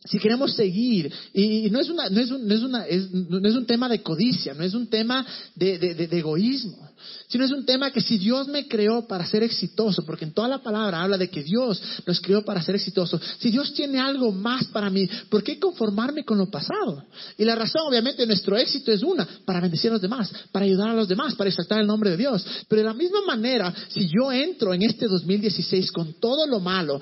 si 0.10 0.20
queremos 0.20 0.54
seguir, 0.54 1.12
y, 1.34 1.70
no, 1.70 1.80
es 1.80 1.90
una, 1.90 2.10
no, 2.10 2.20
es 2.20 2.32
un, 2.32 2.48
no, 2.48 2.54
es 2.54 2.62
una, 2.62 2.86
no 3.12 3.48
es 3.48 3.56
un 3.56 3.66
tema 3.66 3.90
de 3.90 4.02
codicia, 4.02 4.54
no 4.54 4.64
es 4.64 4.74
un 4.74 4.88
tema 4.88 5.26
de, 5.56 5.78
de, 5.78 6.18
egoísmo, 6.18 6.90
sino 7.28 7.44
es 7.44 7.52
un 7.52 7.66
tema 7.66 7.92
que 7.92 8.02
si 8.02 8.18
Dios 8.18 8.48
me 8.48 8.68
creó 8.68 9.06
para 9.08 9.26
ser 9.26 9.44
exitoso, 9.44 10.06
porque 10.06 10.26
en 10.26 10.34
toda 10.34 10.48
la 10.48 10.60
palabra 10.60 11.04
habla 11.04 11.18
de 11.18 11.30
que 11.30 11.44
Dios 11.44 11.82
nos 12.06 12.22
creó 12.22 12.44
para 12.44 12.62
ser 12.62 12.76
exitoso, 12.76 13.20
si 13.40 13.52
Dios 13.52 13.74
tiene 13.74 14.00
algo 14.00 14.32
más 14.32 14.66
para 14.66 14.90
mí, 14.90 15.10
¿por 15.30 15.44
qué 15.44 15.60
conformarme 15.60 16.24
con 16.24 16.38
lo 16.38 16.50
pasado? 16.50 17.04
Y 17.38 17.44
la 17.44 17.56
razón, 17.56 17.82
obviamente, 17.88 18.22
de 18.22 18.28
nuestro 18.28 18.58
éxito 18.58 18.92
es 18.92 19.04
una, 19.04 19.28
para 19.46 19.60
bendecir 19.60 19.90
a 19.90 19.94
los 19.94 20.02
demás, 20.02 20.32
para 20.52 20.66
ayudar 20.66 20.90
a 20.90 20.96
los 20.96 21.08
demás, 21.08 21.36
para 21.36 21.50
exaltar 21.50 21.82
el 21.82 21.88
nombre 21.88 22.12
de 22.12 22.18
Dios. 22.18 22.46
Pero 22.68 22.82
de 22.82 22.88
la 22.88 22.94
misma 22.94 23.22
manera, 23.26 23.74
si 23.90 24.08
yo 24.08 24.32
entro 24.32 24.74
en 24.74 24.84
este 24.84 25.08
2016 25.08 25.92
con 25.92 26.14
todo 26.14 26.48
lo 26.48 26.60
malo, 26.60 27.02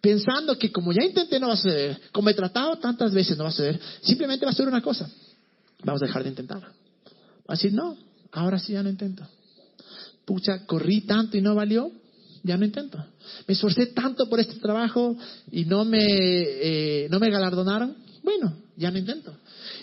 pensando 0.00 0.58
que 0.58 0.72
como 0.72 0.92
ya 0.92 1.04
intenté 1.04 1.38
no 1.38 1.48
va 1.48 1.54
a 1.54 1.56
suceder, 1.56 2.00
como 2.12 2.30
he 2.30 2.34
tratado 2.34 2.76
tantas 2.76 3.12
veces 3.12 3.36
no 3.36 3.44
va 3.44 3.50
a 3.50 3.52
suceder, 3.52 3.80
simplemente 4.02 4.44
va 4.44 4.52
a 4.52 4.54
ser 4.54 4.68
una 4.68 4.82
cosa, 4.82 5.10
vamos 5.84 6.02
a 6.02 6.06
dejar 6.06 6.22
de 6.22 6.30
intentar. 6.30 6.60
Va 6.60 7.54
a 7.54 7.54
decir, 7.54 7.72
no, 7.72 7.96
ahora 8.32 8.58
sí 8.58 8.72
ya 8.72 8.82
no 8.82 8.88
intento. 8.88 9.26
Pucha, 10.24 10.64
corrí 10.66 11.02
tanto 11.02 11.36
y 11.36 11.40
no 11.40 11.54
valió, 11.54 11.90
ya 12.42 12.56
no 12.56 12.64
intento. 12.64 12.98
Me 13.46 13.54
esforcé 13.54 13.86
tanto 13.86 14.28
por 14.28 14.40
este 14.40 14.56
trabajo 14.56 15.16
y 15.50 15.64
no 15.64 15.84
me, 15.84 15.98
eh, 16.02 17.08
no 17.10 17.18
me 17.18 17.30
galardonaron, 17.30 17.96
bueno, 18.22 18.56
ya 18.76 18.90
no 18.90 18.98
intento. 18.98 19.34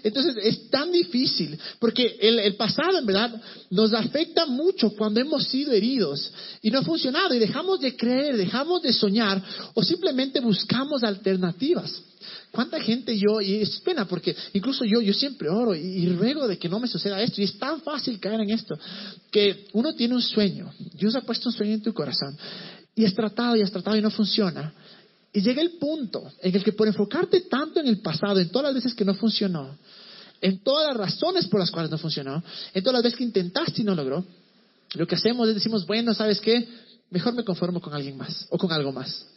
Entonces 0.04 0.36
es 0.42 0.70
tan 0.70 0.92
difícil, 0.92 1.58
porque 1.80 2.18
el, 2.22 2.56
pasado 2.56 2.98
en 2.98 3.06
verdad 3.06 3.42
nos 3.70 3.94
afecta 3.94 4.46
mucho 4.46 4.92
cuando 4.92 5.20
hemos 5.20 5.46
sido 5.46 5.74
heridos 5.74 6.32
y 6.62 6.72
no 6.72 6.80
ha 6.80 6.84
funcionado 6.84 7.34
y 7.34 7.40
dejamos 7.40 7.80
de 7.80 7.96
creer, 7.96 8.38
dejamos 8.38 8.82
de 8.82 8.94
soñar 8.94 9.44
o 9.74 9.84
simplemente 9.84 10.40
buscamos 10.40 11.04
alternativas. 11.04 12.02
¿Cuánta 12.52 12.80
gente 12.80 13.18
yo, 13.18 13.42
y 13.42 13.56
es 13.56 13.80
pena 13.82 14.08
porque 14.08 14.36
incluso 14.54 14.84
yo, 14.86 15.02
yo 15.02 15.14
siempre 15.14 15.50
oro 15.50 15.76
y, 15.76 16.08
ruego 16.08 16.48
de 16.48 16.58
que 16.58 16.70
no 16.70 16.80
me 16.80 16.88
suceda 16.88 17.22
esto, 17.22 17.42
y 17.42 17.44
es 17.44 17.58
tan 17.58 17.82
fácil 17.82 18.20
caer 18.20 18.42
en 18.42 18.50
esto, 18.50 18.78
que 19.32 19.68
uno 19.74 19.94
tiene 19.94 20.16
un 20.16 20.22
sueño, 20.22 20.74
Dios 20.94 21.16
ha 21.16 21.22
puesto 21.22 21.50
un 21.50 21.54
sueño 21.54 21.74
en 21.74 21.82
tu 21.82 21.94
corazón, 21.94 22.38
y 22.96 23.06
has 23.06 23.14
tratado 23.14 23.56
y 23.56 23.62
has 23.62 23.72
tratado 23.72 23.96
y 23.98 24.02
no 24.02 24.10
funciona, 24.10 24.74
y 25.38 25.42
llega 25.42 25.62
el 25.62 25.74
punto 25.74 26.32
en 26.42 26.56
el 26.56 26.64
que 26.64 26.74
por 26.74 26.88
enfocarte 26.88 27.42
tanto 27.42 27.80
en 27.80 27.86
el 27.86 28.00
pasado, 28.00 28.40
en 28.40 28.50
todas 28.50 28.74
las 28.74 28.74
veces 28.74 28.96
que 28.96 29.06
no 29.06 29.14
funcionó, 29.14 29.78
en 30.42 30.64
todas 30.64 30.88
las 30.88 30.98
razones 30.98 31.46
por 31.46 31.60
las 31.60 31.70
cuales 31.70 31.92
no 31.92 32.00
funcionó, 32.00 32.44
en 32.74 32.84
todas 32.84 32.96
las 32.96 33.04
veces 33.04 33.20
que 33.20 33.24
intentaste 33.24 33.84
y 33.84 33.86
no 33.86 33.94
logró, 33.94 34.26
lo 34.96 35.06
que 35.06 35.14
hacemos 35.14 35.48
es 35.48 35.54
decimos, 35.54 35.86
bueno, 35.86 36.16
¿sabes 36.16 36.42
qué? 36.42 36.68
Mejor 37.12 37.36
me 37.36 37.44
conformo 37.44 37.80
con 37.80 37.94
alguien 37.94 38.18
más 38.18 38.48
o 38.50 38.58
con 38.58 38.72
algo 38.72 38.92
más. 38.92 39.28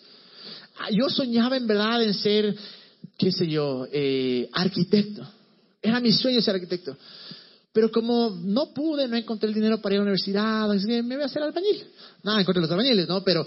Ah, 0.78 0.88
yo 0.90 1.10
soñaba 1.10 1.58
en 1.58 1.66
verdad 1.66 2.02
en 2.02 2.14
ser, 2.14 2.56
qué 3.18 3.30
sé 3.30 3.46
yo, 3.46 3.86
eh, 3.92 4.48
arquitecto. 4.54 5.28
Era 5.82 6.00
mi 6.00 6.12
sueño 6.12 6.40
ser 6.40 6.54
arquitecto. 6.54 6.96
Pero 7.74 7.90
como 7.90 8.40
no 8.42 8.72
pude, 8.72 9.06
no 9.06 9.18
encontré 9.18 9.50
el 9.50 9.54
dinero 9.54 9.82
para 9.82 9.96
ir 9.96 10.00
a 10.00 10.04
la 10.04 10.10
universidad, 10.12 10.66
me 10.66 11.02
voy 11.16 11.24
a 11.24 11.26
hacer 11.26 11.42
albañil. 11.42 11.84
Nada, 12.22 12.40
encontré 12.40 12.62
los 12.62 12.70
albañiles, 12.70 13.06
¿no? 13.06 13.22
Pero, 13.22 13.44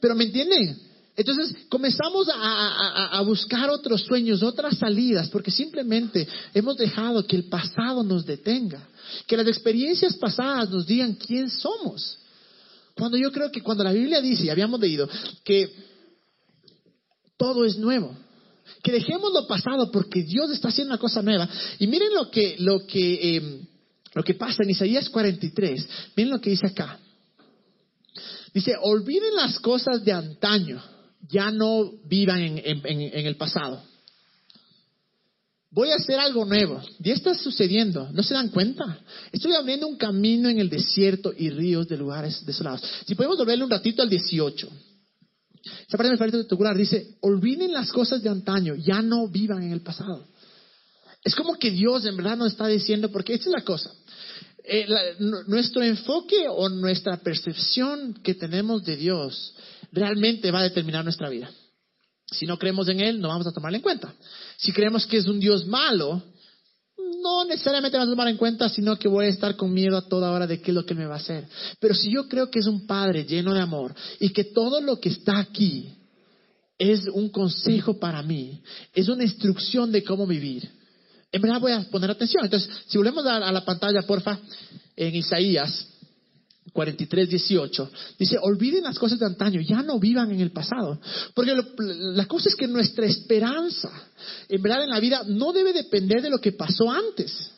pero 0.00 0.14
me 0.14 0.24
entienden. 0.24 0.92
Entonces 1.16 1.54
comenzamos 1.68 2.26
a, 2.32 3.20
buscar 3.24 3.70
otros 3.70 4.02
sueños, 4.02 4.42
otras 4.42 4.76
salidas, 4.78 5.28
porque 5.28 5.50
simplemente 5.50 6.26
hemos 6.52 6.76
dejado 6.76 7.24
que 7.24 7.36
el 7.36 7.44
pasado 7.44 8.02
nos 8.02 8.26
detenga, 8.26 8.88
que 9.26 9.36
las 9.36 9.46
experiencias 9.46 10.16
pasadas 10.16 10.70
nos 10.70 10.86
digan 10.86 11.14
quién 11.14 11.48
somos. 11.48 12.18
Cuando 12.96 13.16
yo 13.16 13.30
creo 13.30 13.50
que 13.50 13.62
cuando 13.62 13.84
la 13.84 13.92
Biblia 13.92 14.20
dice, 14.20 14.44
y 14.44 14.50
habíamos 14.50 14.80
leído, 14.80 15.08
que 15.44 15.72
todo 17.36 17.64
es 17.64 17.76
nuevo, 17.76 18.16
que 18.82 18.90
dejemos 18.90 19.32
lo 19.32 19.46
pasado 19.46 19.92
porque 19.92 20.22
Dios 20.24 20.50
está 20.50 20.68
haciendo 20.68 20.94
una 20.94 21.00
cosa 21.00 21.22
nueva. 21.22 21.48
Y 21.78 21.86
miren 21.86 22.12
lo 22.12 22.28
que, 22.30 22.56
lo 22.58 22.86
que, 22.86 23.36
em, 23.36 23.66
lo 24.14 24.24
que 24.24 24.34
pasa 24.34 24.64
en 24.64 24.70
Isaías 24.70 25.08
43, 25.10 25.88
miren 26.16 26.32
lo 26.32 26.40
que 26.40 26.50
dice 26.50 26.66
acá. 26.66 26.98
Dice, 28.52 28.72
olviden 28.80 29.34
las 29.36 29.60
cosas 29.60 30.04
de 30.04 30.12
antaño 30.12 30.93
ya 31.28 31.50
no 31.50 31.92
vivan 32.06 32.40
en, 32.42 33.26
el 33.26 33.36
pasado. 33.36 33.82
Voy 35.70 35.90
a 35.90 35.96
hacer 35.96 36.18
algo 36.18 36.44
nuevo. 36.44 36.80
Y 37.02 37.10
está 37.10 37.34
sucediendo. 37.34 38.08
¿No 38.12 38.22
se 38.22 38.34
dan 38.34 38.50
cuenta? 38.50 39.00
Estoy 39.32 39.54
abriendo 39.54 39.88
un 39.88 39.96
camino 39.96 40.48
en 40.48 40.60
el 40.60 40.70
desierto 40.70 41.32
y 41.36 41.50
ríos 41.50 41.88
de 41.88 41.96
lugares 41.96 42.44
desolados. 42.46 42.82
Si 43.06 43.14
podemos 43.14 43.38
volverle 43.38 43.64
un 43.64 43.70
ratito 43.70 44.02
al 44.02 44.08
18. 44.08 44.68
Esa 45.88 45.96
parte 45.96 46.16
parece 46.16 46.36
espectacular. 46.38 46.76
Dice, 46.76 47.16
olviden 47.20 47.72
las 47.72 47.90
cosas 47.90 48.22
de 48.22 48.28
antaño, 48.28 48.74
ya 48.76 49.02
no 49.02 49.28
vivan 49.28 49.62
en 49.62 49.72
el 49.72 49.80
pasado. 49.80 50.26
Es 51.24 51.34
como 51.34 51.54
que 51.54 51.70
Dios 51.70 52.04
en 52.04 52.16
verdad 52.16 52.36
nos 52.36 52.52
está 52.52 52.66
diciendo, 52.66 53.10
porque 53.10 53.34
esta 53.34 53.46
es 53.46 53.52
la 53.52 53.64
cosa. 53.64 53.90
Eh, 54.62 54.86
nuestro 55.46 55.82
enfoque 55.82 56.46
o 56.48 56.68
nuestra 56.68 57.16
percepción 57.18 58.14
que 58.22 58.34
tenemos 58.34 58.84
de 58.84 58.96
Dios 58.96 59.54
realmente 59.94 60.50
va 60.50 60.60
a 60.60 60.64
determinar 60.64 61.04
nuestra 61.04 61.28
vida. 61.28 61.50
Si 62.26 62.46
no 62.46 62.58
creemos 62.58 62.88
en 62.88 63.00
Él, 63.00 63.20
no 63.20 63.28
vamos 63.28 63.46
a 63.46 63.52
tomarlo 63.52 63.76
en 63.76 63.82
cuenta. 63.82 64.12
Si 64.56 64.72
creemos 64.72 65.06
que 65.06 65.18
es 65.18 65.26
un 65.26 65.38
Dios 65.38 65.66
malo, 65.66 66.22
no 67.22 67.44
necesariamente 67.44 67.96
vamos 67.96 68.12
a 68.12 68.16
tomar 68.16 68.28
en 68.28 68.36
cuenta, 68.36 68.68
sino 68.68 68.98
que 68.98 69.08
voy 69.08 69.26
a 69.26 69.28
estar 69.28 69.56
con 69.56 69.72
miedo 69.72 69.96
a 69.96 70.08
toda 70.08 70.30
hora 70.32 70.46
de 70.46 70.60
qué 70.60 70.70
es 70.70 70.74
lo 70.74 70.84
que 70.84 70.94
me 70.94 71.06
va 71.06 71.14
a 71.14 71.18
hacer. 71.18 71.46
Pero 71.80 71.94
si 71.94 72.10
yo 72.10 72.28
creo 72.28 72.50
que 72.50 72.58
es 72.58 72.66
un 72.66 72.86
Padre 72.86 73.24
lleno 73.24 73.54
de 73.54 73.60
amor 73.60 73.94
y 74.20 74.30
que 74.30 74.44
todo 74.44 74.80
lo 74.80 75.00
que 75.00 75.10
está 75.10 75.38
aquí 75.38 75.90
es 76.76 77.06
un 77.12 77.28
consejo 77.28 77.98
para 77.98 78.22
mí, 78.22 78.60
es 78.92 79.08
una 79.08 79.22
instrucción 79.22 79.92
de 79.92 80.02
cómo 80.02 80.26
vivir, 80.26 80.68
en 81.30 81.42
verdad 81.42 81.60
voy 81.60 81.72
a 81.72 81.82
poner 81.90 82.10
atención. 82.10 82.44
Entonces, 82.44 82.70
si 82.86 82.96
volvemos 82.96 83.26
a, 83.26 83.50
la 83.50 83.64
pantalla, 83.64 84.02
porfa, 84.02 84.38
en 84.96 85.14
Isaías 85.14 85.93
43, 86.74 87.28
18, 87.28 87.90
dice, 88.18 88.36
olviden 88.42 88.82
las 88.82 88.98
cosas 88.98 89.20
de 89.20 89.26
antaño, 89.26 89.60
ya 89.60 89.80
no 89.82 90.00
vivan 90.00 90.32
en 90.32 90.40
el 90.40 90.50
pasado. 90.50 91.00
Porque 91.32 91.54
la 91.54 92.26
cosa 92.26 92.48
es 92.48 92.56
que 92.56 92.66
nuestra 92.66 93.06
esperanza, 93.06 93.90
en 94.48 94.60
verdad 94.60 94.82
en 94.82 94.90
la 94.90 94.98
vida, 94.98 95.22
no 95.24 95.52
debe 95.52 95.72
depender 95.72 96.20
de 96.20 96.30
lo 96.30 96.40
que 96.40 96.50
pasó 96.50 96.90
antes. 96.90 97.52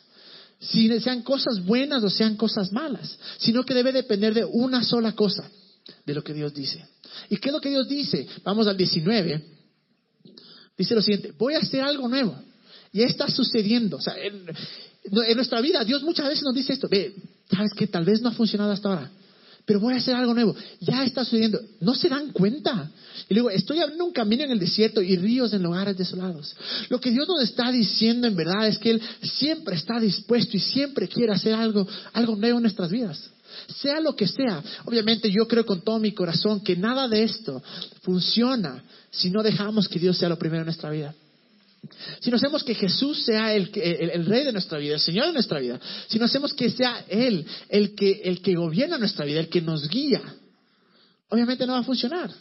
Si 0.59 0.87
sean 0.99 1.23
cosas 1.23 1.65
buenas 1.65 2.03
o 2.03 2.11
sean 2.11 2.37
cosas 2.37 2.71
malas, 2.71 3.17
sino 3.39 3.63
que 3.63 3.73
debe 3.73 3.91
depender 3.91 4.35
de 4.35 4.45
una 4.45 4.83
sola 4.83 5.13
cosa, 5.13 5.49
de 6.05 6.13
lo 6.13 6.23
que 6.23 6.35
Dios 6.35 6.53
dice. 6.53 6.85
¿Y 7.29 7.37
qué 7.37 7.49
es 7.49 7.53
lo 7.53 7.61
que 7.61 7.69
Dios 7.69 7.87
dice? 7.87 8.27
Vamos 8.43 8.67
al 8.67 8.77
19. 8.77 9.43
Dice 10.77 10.93
lo 10.93 11.01
siguiente, 11.01 11.33
voy 11.39 11.55
a 11.55 11.59
hacer 11.59 11.81
algo 11.81 12.07
nuevo. 12.07 12.39
Ya 12.93 13.05
está 13.05 13.27
sucediendo. 13.31 13.99
Sea, 13.99 14.13
en, 14.15 14.45
nuestra 15.35 15.59
vida, 15.59 15.83
Dios 15.83 16.03
muchas 16.03 16.27
veces 16.27 16.43
nos 16.43 16.53
dice 16.53 16.73
esto. 16.73 16.87
Ve, 16.87 17.15
sabes 17.51 17.71
que 17.75 17.87
tal 17.87 18.05
vez 18.05 18.21
no 18.21 18.29
ha 18.29 18.33
funcionado 18.33 18.71
hasta 18.71 18.89
ahora, 18.89 19.11
pero 19.67 19.81
voy 19.81 19.93
a 19.93 19.97
hacer 19.97 20.15
algo 20.15 20.33
nuevo. 20.33 20.55
Ya 20.79 21.03
está 21.03 21.25
sucediendo. 21.25 21.59
No 21.81 21.93
se 21.93 22.07
dan 22.07 22.31
cuenta. 22.31 22.89
Y 23.27 23.33
luego, 23.33 23.49
estoy 23.49 23.79
abriendo 23.79 24.05
un 24.05 24.13
camino 24.13 24.45
en 24.45 24.51
el 24.51 24.59
desierto 24.59 25.01
y 25.01 25.17
ríos 25.17 25.51
en 25.51 25.61
lugares 25.61 25.97
desolados. 25.97 26.55
Lo 26.87 27.01
que 27.01 27.11
Dios 27.11 27.27
nos 27.27 27.43
está 27.43 27.69
diciendo 27.69 28.27
en 28.27 28.35
verdad 28.37 28.65
es 28.65 28.77
que 28.77 28.91
Él 28.91 29.01
siempre 29.21 29.75
está 29.75 29.99
dispuesto 29.99 30.55
y 30.55 30.61
siempre 30.61 31.09
quiere 31.09 31.33
hacer 31.33 31.53
algo, 31.53 31.85
algo 32.13 32.37
nuevo 32.37 32.59
en 32.59 32.63
nuestras 32.63 32.89
vidas. 32.89 33.29
Sea 33.81 33.99
lo 33.99 34.15
que 34.15 34.25
sea. 34.25 34.63
Obviamente 34.85 35.29
yo 35.29 35.45
creo 35.49 35.65
con 35.65 35.81
todo 35.81 35.99
mi 35.99 36.13
corazón 36.13 36.61
que 36.61 36.77
nada 36.77 37.09
de 37.09 37.23
esto 37.23 37.61
funciona 38.03 38.81
si 39.11 39.29
no 39.29 39.43
dejamos 39.43 39.89
que 39.89 39.99
Dios 39.99 40.17
sea 40.17 40.29
lo 40.29 40.39
primero 40.39 40.61
en 40.61 40.67
nuestra 40.67 40.91
vida. 40.91 41.13
Si 42.19 42.29
no 42.29 42.37
hacemos 42.37 42.63
que 42.63 42.75
Jesús 42.75 43.23
sea 43.23 43.53
el, 43.53 43.71
rey 43.71 44.45
de 44.45 44.51
nuestra 44.51 44.77
vida, 44.77 44.95
el 44.95 44.99
Señor 44.99 45.27
de 45.27 45.33
nuestra 45.33 45.59
vida, 45.59 45.79
si 46.07 46.19
no 46.19 46.25
hacemos 46.25 46.53
que 46.53 46.69
sea 46.69 47.05
Él 47.07 47.45
el 47.69 47.95
que, 47.95 48.55
gobierna 48.55 48.97
nuestra 48.97 49.25
vida, 49.25 49.39
el 49.39 49.49
que 49.49 49.61
nos 49.61 49.87
guía, 49.87 50.21
obviamente 51.29 51.65
no 51.65 51.73
va 51.73 51.79
a 51.79 51.83
funcionar. 51.83 52.31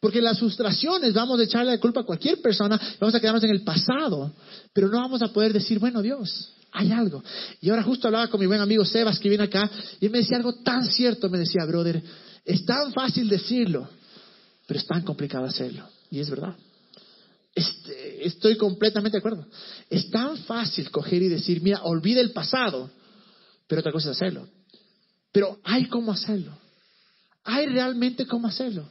Porque 0.00 0.20
las 0.20 0.38
frustraciones 0.38 1.14
vamos 1.14 1.38
a 1.38 1.44
echarle 1.44 1.70
la 1.70 1.78
culpa 1.78 2.00
a 2.00 2.04
cualquier 2.04 2.40
persona, 2.40 2.80
vamos 2.98 3.14
a 3.14 3.20
quedarnos 3.20 3.44
en 3.44 3.50
el 3.50 3.62
pasado, 3.62 4.32
pero 4.72 4.88
no 4.88 4.98
vamos 4.98 5.22
a 5.22 5.28
poder 5.28 5.52
decir, 5.52 5.78
bueno 5.78 6.02
Dios, 6.02 6.52
hay 6.72 6.90
algo. 6.90 7.22
Y 7.60 7.70
ahora 7.70 7.82
justo 7.82 8.08
hablaba 8.08 8.28
con 8.28 8.40
mi 8.40 8.46
buen 8.46 8.60
amigo 8.60 8.84
Sebas 8.84 9.18
que 9.18 9.28
viene 9.28 9.44
acá 9.44 9.70
y 10.00 10.08
me 10.08 10.18
decía 10.18 10.38
algo 10.38 10.54
tan 10.54 10.84
cierto, 10.86 11.28
me 11.28 11.38
decía, 11.38 11.64
brother, 11.66 12.02
es 12.44 12.64
tan 12.64 12.92
fácil 12.92 13.28
decirlo, 13.28 13.88
pero 14.66 14.80
es 14.80 14.86
tan 14.86 15.02
complicado 15.02 15.44
hacerlo. 15.44 15.86
Y 16.10 16.20
es 16.20 16.28
verdad. 16.28 16.56
Este, 17.54 18.26
estoy 18.26 18.56
completamente 18.56 19.16
de 19.16 19.18
acuerdo. 19.18 19.46
Es 19.90 20.10
tan 20.10 20.38
fácil 20.38 20.90
coger 20.90 21.22
y 21.22 21.28
decir, 21.28 21.60
mira, 21.60 21.82
olvida 21.82 22.20
el 22.20 22.32
pasado, 22.32 22.90
pero 23.66 23.80
otra 23.80 23.92
cosa 23.92 24.10
es 24.10 24.16
hacerlo. 24.16 24.48
Pero 25.32 25.58
hay 25.64 25.86
cómo 25.86 26.12
hacerlo. 26.12 26.56
Hay 27.44 27.66
realmente 27.66 28.26
cómo 28.26 28.48
hacerlo. 28.48 28.88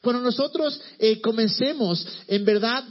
Cuando 0.00 0.22
nosotros 0.22 0.80
eh, 0.98 1.20
comencemos, 1.20 2.06
en 2.28 2.44
verdad, 2.44 2.84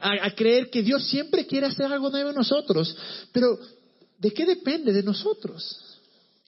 a, 0.00 0.26
a, 0.26 0.34
creer 0.34 0.70
que 0.70 0.82
Dios 0.82 1.06
siempre 1.06 1.46
quiere 1.46 1.66
hacer 1.66 1.86
algo 1.86 2.10
nuevo 2.10 2.30
en 2.30 2.36
nosotros, 2.36 2.96
pero 3.32 3.58
¿de 4.18 4.32
qué 4.32 4.44
depende 4.44 4.92
de 4.92 5.02
nosotros? 5.02 5.78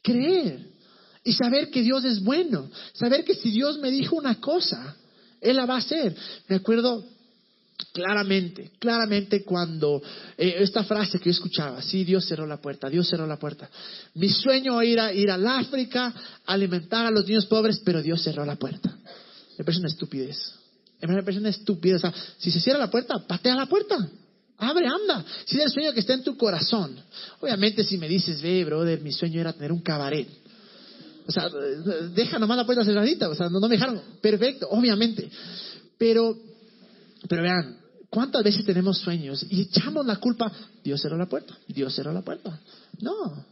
Creer 0.03 0.67
y 1.25 1.33
saber 1.33 1.71
que 1.71 1.83
Dios 1.83 2.05
es 2.05 2.23
bueno, 2.23 2.71
saber 2.93 3.25
que 3.25 3.35
si 3.35 3.51
Dios 3.51 3.79
me 3.79 3.91
dijo 3.91 4.17
una 4.17 4.41
cosa, 4.41 4.97
Él 5.41 5.57
la 5.57 5.67
va 5.67 5.77
a 5.77 5.79
hacer. 5.79 6.15
Me 6.49 6.57
acuerdo 6.57 7.05
Claramente, 7.93 8.73
claramente 8.79 9.45
cuando 9.45 10.01
eh, 10.37 10.57
esta 10.59 10.85
frase 10.85 11.19
que 11.19 11.27
yo 11.27 11.31
escuchaba, 11.33 11.83
sí, 11.83 12.05
Dios 12.05 12.25
cerró 12.25 12.47
la 12.47 12.61
puerta, 12.61 12.89
Dios 12.89 13.09
cerró 13.09 13.27
la 13.27 13.37
puerta. 13.37 13.69
Mi 14.15 14.29
sueño 14.29 14.81
era 14.81 15.13
ir 15.13 15.31
al 15.31 15.47
África, 15.47 16.15
alimentar 16.47 17.07
a 17.07 17.11
los 17.11 17.27
niños 17.27 17.47
pobres, 17.47 17.81
pero 17.85 18.01
Dios 18.01 18.23
cerró 18.23 18.45
la 18.45 18.57
puerta. 18.57 18.97
Me 19.59 19.65
parece 19.65 19.81
una 19.81 19.89
estupidez. 19.89 20.55
Me 21.01 21.23
parece 21.23 21.41
una 21.41 21.51
estupidez. 21.51 22.03
si 22.39 22.51
se 22.51 22.61
cierra 22.61 22.79
la 22.79 22.91
puerta, 22.91 23.19
patea 23.27 23.57
la 23.57 23.67
puerta. 23.67 23.97
Abre, 24.57 24.87
anda. 24.87 25.25
Si 25.45 25.57
es 25.57 25.65
el 25.65 25.71
sueño 25.71 25.93
que 25.93 26.01
está 26.01 26.15
en 26.15 26.23
tu 26.23 26.37
corazón. 26.37 26.97
Obviamente 27.41 27.83
si 27.83 27.99
me 27.99 28.09
dices, 28.09 28.41
ve, 28.41 28.65
brother, 28.65 29.01
mi 29.01 29.13
sueño 29.13 29.41
era 29.41 29.53
tener 29.53 29.73
un 29.73 29.83
cabaret. 29.83 30.29
O 31.27 31.33
sea, 31.33 31.49
deja 32.15 32.39
nomás 32.39 32.57
la 32.57 32.67
puerta 32.67 32.85
cerradita. 32.85 33.29
O 33.29 33.35
sea, 33.35 33.49
no 33.49 33.61
me 33.61 33.69
dejaron. 33.69 34.01
Perfecto, 34.21 34.69
obviamente. 34.71 35.29
Pero 35.99 36.37
pero 37.29 37.43
vean, 37.43 37.79
¿cuántas 38.11 38.43
veces 38.43 38.65
tenemos 38.65 38.99
sueños 38.99 39.45
y 39.49 39.63
echamos 39.63 40.05
la 40.07 40.17
culpa? 40.17 40.51
Dios 40.83 41.01
cerró 41.01 41.17
la 41.17 41.27
puerta, 41.27 41.57
Dios 41.69 41.95
cerró 41.95 42.13
la 42.13 42.23
puerta. 42.23 42.61
No, 43.01 43.45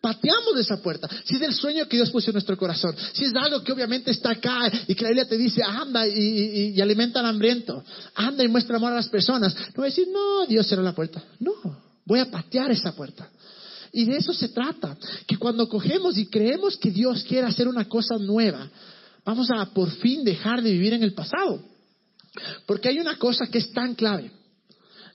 pateamos 0.00 0.56
esa 0.58 0.80
puerta. 0.80 1.08
Si 1.24 1.34
es 1.34 1.42
el 1.42 1.52
sueño 1.52 1.88
que 1.88 1.96
Dios 1.96 2.10
puso 2.10 2.30
en 2.30 2.34
nuestro 2.34 2.56
corazón, 2.56 2.94
si 3.12 3.24
es 3.24 3.32
algo 3.34 3.62
que 3.62 3.72
obviamente 3.72 4.10
está 4.10 4.30
acá 4.30 4.70
y 4.86 4.94
que 4.94 5.02
la 5.02 5.08
Biblia 5.08 5.28
te 5.28 5.36
dice, 5.36 5.62
anda 5.62 6.06
y, 6.06 6.80
alimenta 6.80 7.20
al 7.20 7.26
hambriento, 7.26 7.82
anda 8.14 8.44
y 8.44 8.48
muestra 8.48 8.76
amor 8.76 8.92
a 8.92 8.96
las 8.96 9.08
personas, 9.08 9.54
no 9.54 9.76
voy 9.76 9.86
a 9.86 9.90
decir, 9.90 10.08
no, 10.12 10.46
Dios 10.46 10.66
cerró 10.66 10.82
la 10.82 10.94
puerta. 10.94 11.22
No, 11.40 11.54
voy 12.04 12.20
a 12.20 12.30
patear 12.30 12.70
esa 12.70 12.94
puerta. 12.94 13.28
Y 13.92 14.04
de 14.04 14.18
eso 14.18 14.32
se 14.32 14.50
trata, 14.50 14.96
que 15.26 15.38
cuando 15.38 15.68
cogemos 15.68 16.18
y 16.18 16.26
creemos 16.26 16.76
que 16.76 16.90
Dios 16.90 17.24
quiere 17.24 17.46
hacer 17.46 17.66
una 17.66 17.88
cosa 17.88 18.16
nueva, 18.18 18.68
vamos 19.24 19.48
a 19.50 19.66
por 19.66 19.90
fin 19.90 20.22
dejar 20.22 20.62
de 20.62 20.70
vivir 20.70 20.92
en 20.92 21.02
el 21.02 21.14
pasado. 21.14 21.62
Porque 22.66 22.88
hay 22.88 22.98
una 22.98 23.18
cosa 23.18 23.46
que 23.46 23.58
es 23.58 23.72
tan 23.72 23.94
clave. 23.94 24.30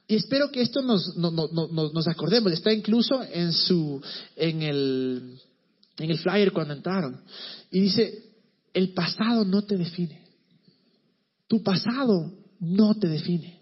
Y 0.07 0.15
espero 0.15 0.51
que 0.51 0.61
esto 0.61 0.81
nos, 0.81 1.15
nos 1.15 2.07
acordemos. 2.07 2.51
Está 2.51 2.73
incluso 2.73 3.23
en, 3.23 3.53
su, 3.53 4.01
en, 4.35 4.61
el, 4.61 5.39
en 5.97 6.11
el 6.11 6.17
flyer 6.19 6.51
cuando 6.51 6.73
entraron. 6.73 7.21
Y 7.71 7.79
dice, 7.79 8.23
el 8.73 8.93
pasado 8.93 9.45
no 9.45 9.63
te 9.63 9.77
define. 9.77 10.21
Tu 11.47 11.63
pasado 11.63 12.31
no 12.59 12.95
te 12.95 13.07
define. 13.07 13.61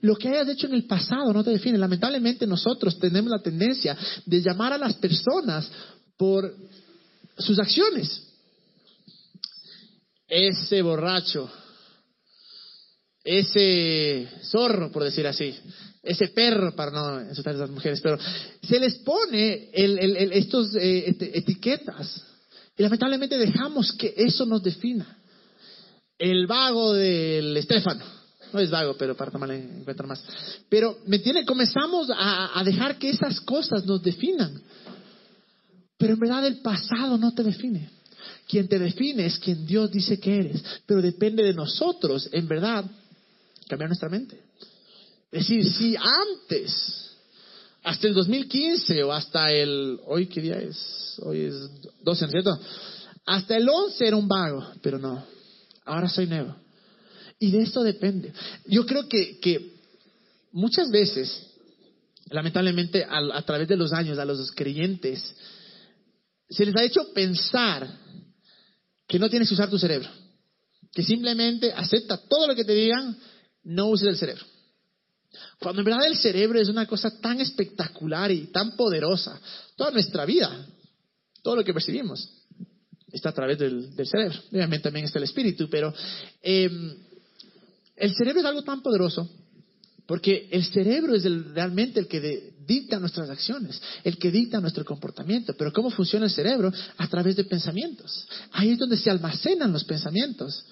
Lo 0.00 0.16
que 0.16 0.28
hayas 0.28 0.48
hecho 0.48 0.66
en 0.66 0.74
el 0.74 0.84
pasado 0.84 1.32
no 1.32 1.42
te 1.42 1.50
define. 1.50 1.78
Lamentablemente 1.78 2.46
nosotros 2.46 2.98
tenemos 2.98 3.30
la 3.30 3.42
tendencia 3.42 3.96
de 4.26 4.42
llamar 4.42 4.74
a 4.74 4.78
las 4.78 4.94
personas 4.94 5.70
por 6.16 6.54
sus 7.38 7.58
acciones. 7.58 8.24
Ese 10.28 10.82
borracho 10.82 11.50
ese 13.28 14.26
zorro, 14.44 14.90
por 14.90 15.04
decir 15.04 15.26
así, 15.26 15.54
ese 16.02 16.28
perro, 16.28 16.74
para 16.74 16.90
no 16.90 17.20
insultar 17.28 17.54
a 17.56 17.58
las 17.58 17.70
mujeres, 17.70 18.00
pero 18.00 18.18
se 18.62 18.80
les 18.80 18.96
pone 19.00 19.68
el, 19.72 19.98
el, 19.98 20.32
estos 20.32 20.74
eh, 20.76 21.14
etiquetas 21.34 22.24
y 22.78 22.82
lamentablemente 22.82 23.36
dejamos 23.36 23.92
que 23.92 24.14
eso 24.16 24.46
nos 24.46 24.62
defina. 24.62 25.18
El 26.18 26.46
vago 26.46 26.94
del 26.94 27.54
Estefano, 27.56 28.04
no 28.52 28.60
es 28.60 28.70
vago, 28.70 28.96
pero 28.96 29.14
para 29.14 29.30
tomar 29.30 29.50
en 29.50 29.84
cuenta 29.84 30.04
más. 30.04 30.24
Pero, 30.70 30.98
¿me 31.06 31.16
entiende? 31.16 31.44
Comenzamos 31.44 32.08
a, 32.10 32.58
a 32.58 32.64
dejar 32.64 32.98
que 32.98 33.10
esas 33.10 33.40
cosas 33.42 33.84
nos 33.84 34.02
definan. 34.02 34.62
Pero 35.98 36.14
en 36.14 36.18
verdad 36.18 36.46
el 36.46 36.60
pasado 36.60 37.18
no 37.18 37.34
te 37.34 37.42
define. 37.42 37.90
Quien 38.48 38.68
te 38.68 38.78
define 38.78 39.26
es 39.26 39.38
quien 39.38 39.66
Dios 39.66 39.90
dice 39.90 40.18
que 40.18 40.36
eres. 40.36 40.64
Pero 40.86 41.02
depende 41.02 41.42
de 41.42 41.52
nosotros, 41.52 42.28
en 42.32 42.48
verdad, 42.48 42.84
cambiar 43.68 43.88
nuestra 43.88 44.08
mente. 44.08 44.40
Es 45.30 45.46
decir, 45.46 45.70
si 45.70 45.94
antes, 45.96 47.10
hasta 47.82 48.08
el 48.08 48.14
2015 48.14 49.02
o 49.04 49.12
hasta 49.12 49.52
el, 49.52 50.00
hoy 50.06 50.26
qué 50.26 50.40
día 50.40 50.58
es, 50.58 51.20
hoy 51.22 51.42
es 51.42 51.54
12, 52.02 52.28
¿cierto? 52.28 52.58
Hasta 53.26 53.56
el 53.56 53.68
11 53.68 54.06
era 54.06 54.16
un 54.16 54.26
vago, 54.26 54.66
pero 54.82 54.98
no, 54.98 55.24
ahora 55.84 56.08
soy 56.08 56.26
nuevo. 56.26 56.56
Y 57.38 57.50
de 57.50 57.62
esto 57.62 57.82
depende. 57.82 58.32
Yo 58.66 58.86
creo 58.86 59.06
que, 59.08 59.38
que 59.38 59.74
muchas 60.50 60.90
veces, 60.90 61.46
lamentablemente, 62.30 63.04
a, 63.04 63.20
a 63.36 63.42
través 63.42 63.68
de 63.68 63.76
los 63.76 63.92
años, 63.92 64.18
a 64.18 64.24
los 64.24 64.50
creyentes, 64.52 65.34
se 66.48 66.64
les 66.64 66.74
ha 66.74 66.84
hecho 66.84 67.12
pensar 67.12 67.86
que 69.06 69.18
no 69.18 69.28
tienes 69.28 69.48
que 69.48 69.54
usar 69.54 69.70
tu 69.70 69.78
cerebro, 69.78 70.08
que 70.92 71.02
simplemente 71.02 71.72
acepta 71.72 72.16
todo 72.16 72.46
lo 72.46 72.54
que 72.54 72.64
te 72.64 72.74
digan 72.74 73.16
no 73.68 73.88
uses 73.88 74.08
el 74.08 74.16
cerebro. 74.16 74.44
Cuando 75.60 75.82
en 75.82 75.84
verdad 75.84 76.06
el 76.06 76.16
cerebro 76.16 76.58
es 76.58 76.68
una 76.68 76.86
cosa 76.86 77.20
tan 77.20 77.40
espectacular 77.40 78.30
y 78.30 78.46
tan 78.46 78.76
poderosa, 78.76 79.38
toda 79.76 79.90
nuestra 79.90 80.24
vida, 80.24 80.66
todo 81.42 81.56
lo 81.56 81.64
que 81.64 81.74
percibimos, 81.74 82.28
está 83.12 83.28
a 83.28 83.34
través 83.34 83.58
del, 83.58 83.90
cerebro. 84.06 84.40
Obviamente 84.50 84.84
también 84.84 85.04
está 85.04 85.18
el 85.18 85.24
espíritu, 85.24 85.68
pero 85.70 85.92
em, 86.42 86.96
el 87.96 88.14
cerebro 88.14 88.40
es 88.40 88.46
algo 88.46 88.62
tan 88.62 88.82
poderoso 88.82 89.28
porque 90.08 90.48
el 90.50 90.64
cerebro 90.64 91.14
es 91.14 91.24
realmente 91.52 92.00
el 92.00 92.08
que 92.08 92.54
dicta 92.66 92.98
nuestras 92.98 93.28
acciones, 93.28 93.78
el 94.02 94.16
que 94.16 94.30
dicta 94.30 94.58
nuestro 94.58 94.82
comportamiento. 94.82 95.52
Pero 95.52 95.70
¿cómo 95.70 95.90
funciona 95.90 96.24
el 96.24 96.32
cerebro? 96.32 96.72
A 96.96 97.08
través 97.08 97.36
de 97.36 97.44
pensamientos. 97.44 98.26
Ahí 98.52 98.70
es 98.70 98.78
donde 98.78 98.96
se 98.96 99.10
almacenan 99.10 99.70
los 99.70 99.84
pensamientos. 99.84 100.64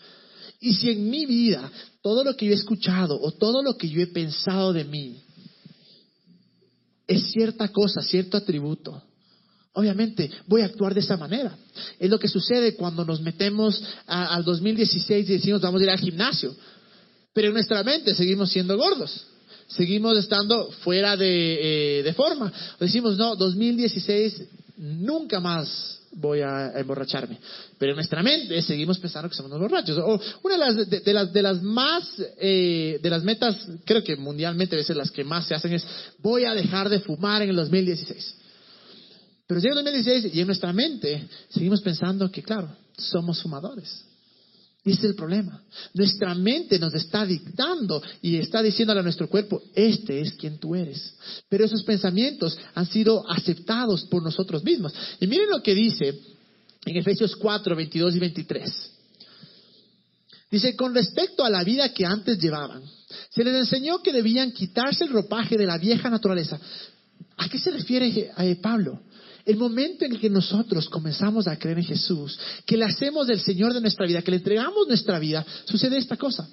Y 0.60 0.72
si 0.74 0.90
en 0.90 1.10
mi 1.10 1.26
vida 1.26 1.70
todo 2.02 2.24
lo 2.24 2.36
que 2.36 2.46
yo 2.46 2.52
he 2.52 2.56
escuchado 2.56 3.20
o 3.20 3.32
todo 3.32 3.62
lo 3.62 3.76
que 3.76 3.88
yo 3.88 4.00
he 4.00 4.06
pensado 4.06 4.72
de 4.72 4.84
mí 4.84 5.22
es 7.06 7.30
cierta 7.30 7.68
cosa, 7.68 8.02
cierto 8.02 8.36
atributo, 8.36 9.02
obviamente 9.74 10.30
voy 10.46 10.62
a 10.62 10.66
actuar 10.66 10.94
de 10.94 11.00
esa 11.00 11.16
manera. 11.16 11.56
Es 11.98 12.10
lo 12.10 12.18
que 12.18 12.28
sucede 12.28 12.74
cuando 12.74 13.04
nos 13.04 13.20
metemos 13.20 13.82
al 14.06 14.44
2016 14.44 15.28
y 15.28 15.32
decimos 15.34 15.60
vamos 15.60 15.80
a 15.80 15.84
ir 15.84 15.90
al 15.90 15.98
gimnasio. 15.98 16.54
Pero 17.32 17.48
en 17.48 17.54
nuestra 17.54 17.82
mente 17.82 18.14
seguimos 18.14 18.50
siendo 18.50 18.76
gordos. 18.78 19.26
Seguimos 19.68 20.16
estando 20.16 20.70
fuera 20.82 21.16
de, 21.16 22.00
eh, 22.00 22.12
forma. 22.14 22.52
decimos, 22.80 23.16
no, 23.16 23.36
2016 23.36 24.42
nunca 24.76 25.40
más 25.40 26.00
voy 26.16 26.40
a, 26.40 26.72
emborracharme. 26.78 27.38
Pero 27.78 27.92
en 27.92 27.96
nuestra 27.96 28.22
mente 28.22 28.60
seguimos 28.62 28.98
pensando 28.98 29.28
que 29.28 29.34
somos 29.34 29.50
los 29.50 29.60
borrachos. 29.60 29.98
O 29.98 30.20
una 30.42 30.54
de 30.54 30.58
las, 30.58 31.04
de, 31.04 31.12
las, 31.12 31.32
de 31.32 31.42
las 31.42 31.62
más, 31.62 32.04
eh, 32.38 32.98
de 33.02 33.10
las 33.10 33.22
metas, 33.22 33.56
creo 33.84 34.02
que 34.02 34.16
mundialmente 34.16 34.74
a 34.74 34.78
veces 34.78 34.96
las 34.96 35.10
que 35.10 35.24
más 35.24 35.46
se 35.46 35.54
hacen 35.54 35.72
es, 35.74 35.86
voy 36.18 36.44
a 36.44 36.54
dejar 36.54 36.88
de 36.88 37.00
fumar 37.00 37.42
en 37.42 37.50
el 37.50 37.56
2016. 37.56 38.34
Pero 39.46 39.60
llega 39.60 39.78
el 39.78 39.84
2016 39.84 40.34
y 40.34 40.40
en 40.40 40.46
nuestra 40.46 40.72
mente 40.72 41.28
seguimos 41.50 41.80
pensando 41.82 42.30
que, 42.30 42.42
claro, 42.42 42.74
somos 42.96 43.40
fumadores. 43.42 44.05
Y 44.86 44.92
ese 44.92 45.00
es 45.00 45.10
el 45.10 45.14
problema. 45.16 45.60
Nuestra 45.94 46.32
mente 46.36 46.78
nos 46.78 46.94
está 46.94 47.26
dictando 47.26 48.00
y 48.22 48.36
está 48.36 48.62
diciéndole 48.62 49.00
a 49.00 49.02
nuestro 49.02 49.28
cuerpo, 49.28 49.60
este 49.74 50.20
es 50.20 50.34
quien 50.34 50.58
tú 50.58 50.76
eres. 50.76 51.12
Pero 51.48 51.64
esos 51.64 51.82
pensamientos 51.82 52.56
han 52.72 52.86
sido 52.86 53.28
aceptados 53.28 54.04
por 54.04 54.22
nosotros 54.22 54.62
mismos. 54.62 54.94
Y 55.18 55.26
miren 55.26 55.50
lo 55.50 55.60
que 55.60 55.74
dice 55.74 56.16
en 56.84 56.96
Efesios 56.96 57.34
4, 57.34 57.74
22 57.74 58.14
y 58.14 58.18
23. 58.20 58.92
Dice, 60.52 60.76
con 60.76 60.94
respecto 60.94 61.44
a 61.44 61.50
la 61.50 61.64
vida 61.64 61.92
que 61.92 62.06
antes 62.06 62.38
llevaban, 62.38 62.84
se 63.30 63.42
les 63.42 63.56
enseñó 63.56 64.00
que 64.04 64.12
debían 64.12 64.52
quitarse 64.52 65.02
el 65.02 65.10
ropaje 65.10 65.58
de 65.58 65.66
la 65.66 65.78
vieja 65.78 66.08
naturaleza. 66.08 66.60
¿A 67.38 67.48
qué 67.48 67.58
se 67.58 67.72
refiere 67.72 68.30
eh, 68.38 68.56
Pablo? 68.62 69.00
El 69.46 69.58
momento 69.58 70.04
en 70.04 70.18
que 70.18 70.28
nosotros 70.28 70.88
comenzamos 70.88 71.46
a 71.46 71.56
creer 71.56 71.78
en 71.78 71.84
Jesús, 71.84 72.36
que 72.66 72.76
le 72.76 72.84
hacemos 72.84 73.28
del 73.28 73.38
Señor 73.38 73.72
de 73.72 73.80
nuestra 73.80 74.04
vida, 74.04 74.20
que 74.20 74.32
le 74.32 74.38
entregamos 74.38 74.88
nuestra 74.88 75.20
vida, 75.20 75.46
sucede 75.66 75.98
esta 75.98 76.16
cosa. 76.16 76.48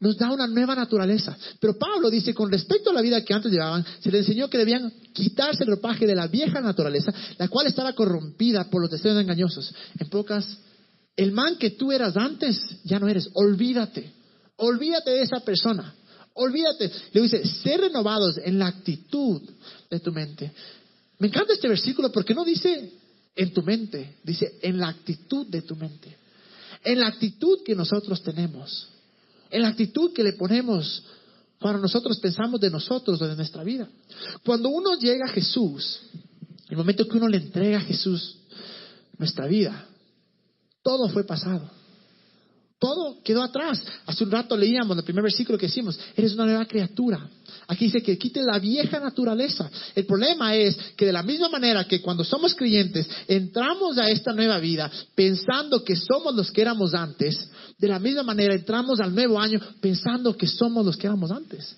Nos 0.00 0.18
da 0.18 0.32
una 0.32 0.48
nueva 0.48 0.74
naturaleza. 0.74 1.38
Pero 1.60 1.78
Pablo 1.78 2.10
dice, 2.10 2.34
con 2.34 2.50
respecto 2.50 2.90
a 2.90 2.92
la 2.92 3.00
vida 3.00 3.24
que 3.24 3.32
antes 3.32 3.52
llevaban, 3.52 3.86
se 4.00 4.10
le 4.10 4.18
enseñó 4.18 4.50
que 4.50 4.58
debían 4.58 4.92
quitarse 5.12 5.62
el 5.62 5.70
ropaje 5.70 6.04
de 6.04 6.16
la 6.16 6.26
vieja 6.26 6.60
naturaleza, 6.60 7.14
la 7.38 7.46
cual 7.46 7.68
estaba 7.68 7.92
corrompida 7.92 8.68
por 8.68 8.82
los 8.82 8.90
deseos 8.90 9.18
engañosos. 9.18 9.72
En 9.96 10.08
pocas, 10.08 10.58
el 11.14 11.30
man 11.30 11.56
que 11.58 11.70
tú 11.70 11.92
eras 11.92 12.16
antes, 12.16 12.58
ya 12.82 12.98
no 12.98 13.06
eres. 13.06 13.30
Olvídate. 13.34 14.12
Olvídate 14.56 15.12
de 15.12 15.22
esa 15.22 15.38
persona. 15.40 15.94
Olvídate. 16.34 16.90
Le 17.12 17.22
dice, 17.22 17.46
ser 17.46 17.82
renovados 17.82 18.36
en 18.44 18.58
la 18.58 18.66
actitud 18.66 19.40
de 19.88 20.00
tu 20.00 20.10
mente. 20.10 20.52
Me 21.18 21.28
encanta 21.28 21.54
este 21.54 21.68
versículo 21.68 22.12
porque 22.12 22.34
no 22.34 22.44
dice 22.44 22.92
en 23.34 23.52
tu 23.52 23.62
mente, 23.62 24.16
dice 24.22 24.58
en 24.62 24.78
la 24.78 24.88
actitud 24.88 25.46
de 25.46 25.62
tu 25.62 25.76
mente, 25.76 26.16
en 26.84 27.00
la 27.00 27.08
actitud 27.08 27.58
que 27.64 27.74
nosotros 27.74 28.22
tenemos, 28.22 28.88
en 29.50 29.62
la 29.62 29.68
actitud 29.68 30.12
que 30.12 30.22
le 30.22 30.34
ponemos 30.34 31.02
cuando 31.58 31.80
nosotros 31.80 32.18
pensamos 32.18 32.60
de 32.60 32.70
nosotros 32.70 33.20
o 33.20 33.26
de 33.26 33.36
nuestra 33.36 33.64
vida. 33.64 33.88
Cuando 34.44 34.68
uno 34.68 34.98
llega 34.98 35.26
a 35.26 35.32
Jesús, 35.32 36.00
el 36.68 36.76
momento 36.76 37.08
que 37.08 37.16
uno 37.16 37.28
le 37.28 37.38
entrega 37.38 37.78
a 37.78 37.82
Jesús 37.82 38.36
nuestra 39.18 39.46
vida, 39.46 39.86
todo 40.82 41.08
fue 41.08 41.24
pasado. 41.24 41.70
Todo 42.78 43.22
quedó 43.22 43.42
atrás. 43.42 43.82
Hace 44.04 44.24
un 44.24 44.30
rato 44.30 44.56
leíamos 44.56 44.96
el 44.96 45.04
primer 45.04 45.22
versículo 45.22 45.58
que 45.58 45.66
hicimos, 45.66 45.98
eres 46.14 46.34
una 46.34 46.44
nueva 46.44 46.66
criatura. 46.66 47.26
Aquí 47.68 47.86
dice 47.86 48.02
que 48.02 48.18
quite 48.18 48.42
la 48.42 48.58
vieja 48.58 49.00
naturaleza. 49.00 49.70
El 49.94 50.04
problema 50.04 50.54
es 50.54 50.76
que 50.96 51.06
de 51.06 51.12
la 51.12 51.22
misma 51.22 51.48
manera 51.48 51.88
que 51.88 52.02
cuando 52.02 52.22
somos 52.22 52.54
creyentes 52.54 53.08
entramos 53.26 53.98
a 53.98 54.08
esta 54.08 54.32
nueva 54.32 54.58
vida 54.58 54.90
pensando 55.14 55.82
que 55.82 55.96
somos 55.96 56.34
los 56.34 56.50
que 56.52 56.60
éramos 56.60 56.94
antes, 56.94 57.50
de 57.78 57.88
la 57.88 57.98
misma 57.98 58.22
manera 58.22 58.54
entramos 58.54 59.00
al 59.00 59.14
nuevo 59.14 59.40
año 59.40 59.58
pensando 59.80 60.36
que 60.36 60.46
somos 60.46 60.84
los 60.84 60.96
que 60.96 61.06
éramos 61.06 61.30
antes. 61.30 61.76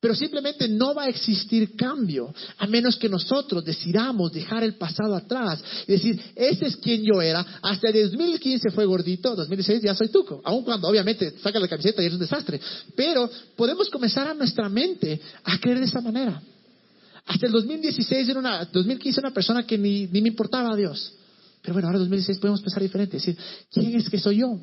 Pero 0.00 0.14
simplemente 0.14 0.66
no 0.66 0.94
va 0.94 1.04
a 1.04 1.08
existir 1.08 1.76
cambio 1.76 2.32
a 2.56 2.66
menos 2.66 2.96
que 2.96 3.08
nosotros 3.08 3.62
decidamos 3.62 4.32
dejar 4.32 4.64
el 4.64 4.76
pasado 4.76 5.14
atrás 5.14 5.62
y 5.86 5.92
decir, 5.92 6.18
ese 6.34 6.68
es 6.68 6.76
quien 6.76 7.04
yo 7.04 7.20
era. 7.20 7.44
Hasta 7.60 7.90
el 7.90 8.10
2015 8.10 8.70
fue 8.70 8.86
gordito, 8.86 9.36
2016 9.36 9.82
ya 9.82 9.94
soy 9.94 10.08
tuco. 10.08 10.40
Aun 10.42 10.64
cuando 10.64 10.88
obviamente 10.88 11.34
saca 11.42 11.60
la 11.60 11.68
camiseta 11.68 12.02
y 12.02 12.06
es 12.06 12.14
un 12.14 12.18
desastre. 12.18 12.58
Pero 12.96 13.28
podemos 13.54 13.90
comenzar 13.90 14.26
a 14.26 14.32
nuestra 14.32 14.70
mente 14.70 15.20
a 15.44 15.58
creer 15.58 15.80
de 15.80 15.84
esa 15.84 16.00
manera. 16.00 16.42
Hasta 17.26 17.46
el 17.46 17.52
2016 17.52 18.26
era 18.26 18.38
una, 18.38 18.64
2015 18.64 19.20
era 19.20 19.28
una 19.28 19.34
persona 19.34 19.66
que 19.66 19.76
ni, 19.76 20.06
ni 20.06 20.22
me 20.22 20.28
importaba 20.28 20.72
a 20.72 20.76
Dios. 20.76 21.12
Pero 21.60 21.74
bueno, 21.74 21.88
ahora 21.88 21.98
en 21.98 22.04
2016 22.04 22.38
podemos 22.38 22.62
pensar 22.62 22.82
diferente. 22.82 23.18
Decir, 23.18 23.36
¿quién 23.70 23.94
es 23.96 24.08
que 24.08 24.18
soy 24.18 24.38
yo? 24.38 24.58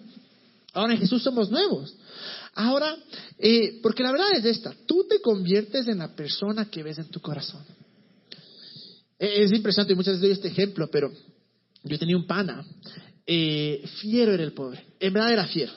Ahora 0.74 0.94
en 0.94 1.00
Jesús 1.00 1.22
somos 1.22 1.52
nuevos. 1.52 1.96
Ahora, 2.60 2.98
eh, 3.38 3.80
porque 3.84 4.02
la 4.02 4.12
verdad 4.12 4.36
es 4.36 4.44
esta, 4.44 4.74
tú 4.88 5.06
te 5.08 5.22
conviertes 5.22 5.88
en 5.88 6.00
la 6.00 6.16
persona 6.16 6.66
que 6.72 6.82
ves 6.82 6.98
en 6.98 7.06
tu 7.10 7.20
corazón. 7.20 7.62
Eh, 9.20 9.44
es 9.44 9.52
impresionante, 9.52 9.94
y 9.94 9.96
muchas 9.96 10.16
veces 10.16 10.22
doy 10.22 10.32
este 10.32 10.48
ejemplo, 10.48 10.90
pero 10.90 11.14
yo 11.84 12.00
tenía 12.00 12.18
un 12.18 12.26
pana, 12.26 12.66
eh, 13.28 13.88
fiero 14.02 14.34
era 14.34 14.44
el 14.44 14.54
pobre, 14.54 14.84
en 15.00 15.14
verdad 15.14 15.34
era 15.34 15.46
fiero, 15.46 15.72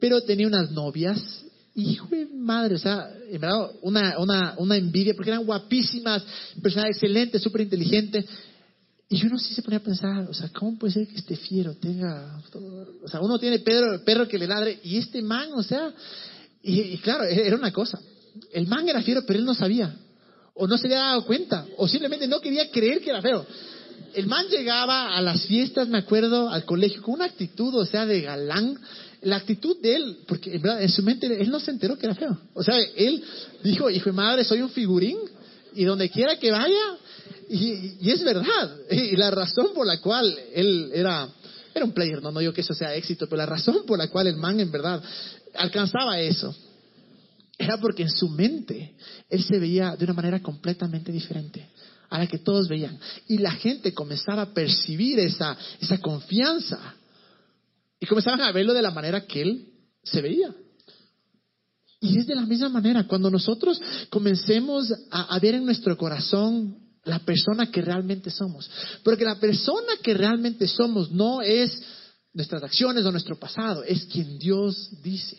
pero 0.00 0.22
tenía 0.22 0.46
unas 0.46 0.70
novias, 0.70 1.44
hijo 1.74 2.08
de 2.08 2.24
madre, 2.24 2.76
o 2.76 2.78
sea, 2.78 3.06
en 3.28 3.38
verdad 3.38 3.70
una, 3.82 4.18
una, 4.18 4.54
una 4.56 4.76
envidia, 4.78 5.12
porque 5.14 5.30
eran 5.30 5.44
guapísimas, 5.44 6.24
persona 6.62 6.86
excelente, 6.86 7.38
súper 7.38 7.60
inteligente, 7.60 8.24
y 9.06 9.18
yo 9.18 9.28
no 9.28 9.38
sé 9.38 9.48
si 9.48 9.54
se 9.56 9.62
ponía 9.62 9.80
a 9.80 9.82
pensar, 9.82 10.26
o 10.30 10.32
sea, 10.32 10.48
¿cómo 10.48 10.78
puede 10.78 10.94
ser 10.94 11.08
que 11.08 11.16
este 11.16 11.36
fiero 11.36 11.74
tenga, 11.74 12.40
o 13.02 13.08
sea, 13.08 13.20
uno 13.20 13.38
tiene 13.38 13.60
perro, 13.60 14.28
que 14.28 14.38
le 14.38 14.46
ladre 14.46 14.78
y 14.82 14.98
este 14.98 15.22
man, 15.22 15.50
o 15.54 15.62
sea, 15.62 15.92
y, 16.62 16.98
claro, 16.98 17.24
e-, 17.24 17.46
era 17.46 17.56
una 17.56 17.72
cosa, 17.72 18.00
el 18.52 18.66
man 18.66 18.88
era 18.88 19.02
fiero, 19.02 19.24
pero 19.26 19.38
él 19.38 19.44
no 19.44 19.54
sabía, 19.54 19.94
o 20.54 20.66
no 20.66 20.76
se 20.76 20.86
había 20.86 20.98
dado 20.98 21.24
cuenta, 21.24 21.66
o 21.76 21.88
simplemente 21.88 22.26
no 22.26 22.40
quería 22.40 22.70
creer 22.70 23.00
que 23.00 23.10
era 23.10 23.22
feo. 23.22 23.46
El 24.14 24.26
man 24.26 24.46
llegaba 24.48 25.16
a 25.16 25.22
las 25.22 25.46
fiestas, 25.46 25.88
me 25.88 25.98
acuerdo, 25.98 26.48
al 26.48 26.64
colegio, 26.64 27.02
con 27.02 27.14
una 27.14 27.26
actitud, 27.26 27.74
o 27.74 27.84
sea, 27.84 28.06
de 28.06 28.22
galán, 28.22 28.78
la 29.22 29.36
actitud 29.36 29.76
de 29.80 29.96
él, 29.96 30.18
porque 30.26 30.54
en, 30.54 30.88
su 30.88 31.02
mente 31.02 31.26
él 31.26 31.50
no 31.50 31.60
se 31.60 31.70
enteró 31.70 31.96
que 31.96 32.06
era 32.06 32.14
feo. 32.14 32.36
O 32.54 32.62
sea, 32.62 32.76
él 32.96 33.22
dijo, 33.62 33.88
hijo 33.90 34.10
de 34.10 34.16
madre, 34.16 34.44
soy 34.44 34.62
un 34.62 34.70
figurín, 34.70 35.18
y 35.74 35.84
donde 35.84 36.10
quiera 36.10 36.36
que 36.38 36.50
vaya, 36.50 36.98
y, 37.48 38.10
es 38.10 38.22
verdad. 38.24 38.76
Y 38.90 39.16
la 39.16 39.30
razón 39.30 39.70
por 39.74 39.86
la 39.86 40.00
cual 40.00 40.36
él 40.54 40.90
era, 40.94 41.28
era 41.74 41.84
un 41.84 41.92
player, 41.92 42.22
no, 42.22 42.30
no 42.30 42.40
digo 42.40 42.52
que 42.52 42.62
eso 42.62 42.74
sea 42.74 42.94
éxito, 42.94 43.26
pero 43.26 43.38
la 43.38 43.46
razón 43.46 43.84
por 43.86 43.98
la 43.98 44.08
cual 44.08 44.26
el 44.26 44.36
man 44.36 44.58
en 44.60 44.70
verdad 44.70 45.02
alcanzaba 45.54 46.18
eso 46.20 46.54
era 47.58 47.78
porque 47.78 48.02
en 48.02 48.10
su 48.10 48.28
mente 48.28 48.94
él 49.28 49.44
se 49.44 49.58
veía 49.58 49.94
de 49.94 50.04
una 50.04 50.14
manera 50.14 50.40
completamente 50.40 51.12
diferente 51.12 51.68
a 52.08 52.18
la 52.18 52.26
que 52.26 52.38
todos 52.38 52.68
veían. 52.68 52.98
Y 53.28 53.38
la 53.38 53.52
gente 53.52 53.92
comenzaba 53.92 54.42
a 54.42 54.54
percibir 54.54 55.18
esa, 55.18 55.56
esa 55.78 55.98
confianza 55.98 56.94
y 58.00 58.06
comenzaban 58.06 58.40
a 58.40 58.52
verlo 58.52 58.72
de 58.72 58.82
la 58.82 58.90
manera 58.90 59.26
que 59.26 59.42
él 59.42 59.68
se 60.02 60.22
veía. 60.22 60.54
Y 62.00 62.18
es 62.18 62.26
de 62.26 62.34
la 62.34 62.46
misma 62.46 62.70
manera, 62.70 63.06
cuando 63.06 63.30
nosotros 63.30 63.80
comencemos 64.08 64.90
a, 65.10 65.34
a 65.34 65.38
ver 65.38 65.56
en 65.56 65.66
nuestro 65.66 65.98
corazón 65.98 66.78
la 67.10 67.18
persona 67.18 67.70
que 67.70 67.82
realmente 67.82 68.30
somos. 68.30 68.70
Porque 69.02 69.24
la 69.24 69.38
persona 69.38 69.94
que 70.02 70.14
realmente 70.14 70.66
somos 70.66 71.10
no 71.10 71.42
es 71.42 71.82
nuestras 72.32 72.62
acciones 72.62 73.04
o 73.04 73.12
nuestro 73.12 73.38
pasado, 73.38 73.82
es 73.84 74.04
quien 74.04 74.38
Dios 74.38 74.90
dice. 75.02 75.36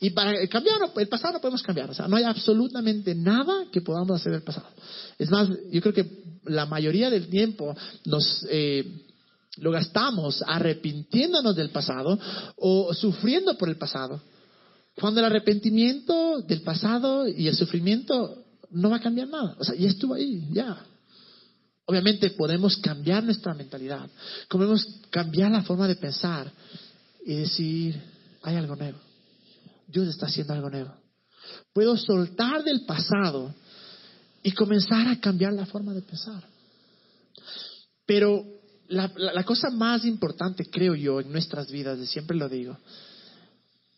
Y 0.00 0.10
para 0.10 0.46
cambiar 0.48 0.80
el 0.96 1.08
pasado 1.08 1.34
no 1.34 1.40
podemos 1.40 1.62
cambiar, 1.62 1.90
o 1.90 1.94
sea, 1.94 2.08
no 2.08 2.16
hay 2.16 2.24
absolutamente 2.24 3.14
nada 3.14 3.66
que 3.72 3.80
podamos 3.80 4.20
hacer 4.20 4.32
del 4.32 4.42
pasado. 4.42 4.68
Es 5.18 5.30
más, 5.30 5.48
yo 5.70 5.80
creo 5.80 5.94
que 5.94 6.24
la 6.46 6.66
mayoría 6.66 7.10
del 7.10 7.28
tiempo 7.28 7.76
nos 8.04 8.46
eh, 8.48 9.04
lo 9.56 9.70
gastamos 9.70 10.42
arrepintiéndonos 10.46 11.54
del 11.54 11.70
pasado 11.70 12.18
o 12.56 12.92
sufriendo 12.92 13.56
por 13.56 13.68
el 13.68 13.76
pasado 13.76 14.20
Cuando 14.96 15.20
el 15.20 15.26
arrepentimiento 15.26 16.40
del 16.42 16.62
pasado 16.62 17.28
y 17.28 17.48
el 17.48 17.56
sufrimiento 17.56 18.43
no 18.74 18.90
va 18.90 18.96
a 18.96 19.00
cambiar 19.00 19.28
nada. 19.28 19.56
O 19.58 19.64
sea, 19.64 19.74
ya 19.74 19.88
estuvo 19.88 20.14
ahí, 20.14 20.46
ya. 20.52 20.84
Obviamente 21.86 22.30
podemos 22.30 22.76
cambiar 22.78 23.24
nuestra 23.24 23.54
mentalidad, 23.54 24.08
podemos 24.48 24.86
cambiar 25.10 25.50
la 25.50 25.62
forma 25.62 25.86
de 25.86 25.96
pensar 25.96 26.50
y 27.26 27.34
decir, 27.34 28.00
hay 28.42 28.56
algo 28.56 28.74
nuevo. 28.74 28.98
Dios 29.86 30.08
está 30.08 30.26
haciendo 30.26 30.54
algo 30.54 30.70
nuevo. 30.70 30.94
Puedo 31.72 31.96
soltar 31.96 32.64
del 32.64 32.86
pasado 32.86 33.54
y 34.42 34.52
comenzar 34.52 35.08
a 35.08 35.20
cambiar 35.20 35.52
la 35.52 35.66
forma 35.66 35.92
de 35.92 36.02
pensar. 36.02 36.42
Pero 38.06 38.44
la, 38.88 39.44
cosa 39.44 39.70
más 39.70 40.04
importante, 40.04 40.64
creo 40.70 40.94
yo, 40.94 41.20
en 41.20 41.32
nuestras 41.32 41.70
vidas, 41.70 41.98
y 41.98 42.06
siempre 42.06 42.36
lo 42.36 42.48
digo, 42.48 42.76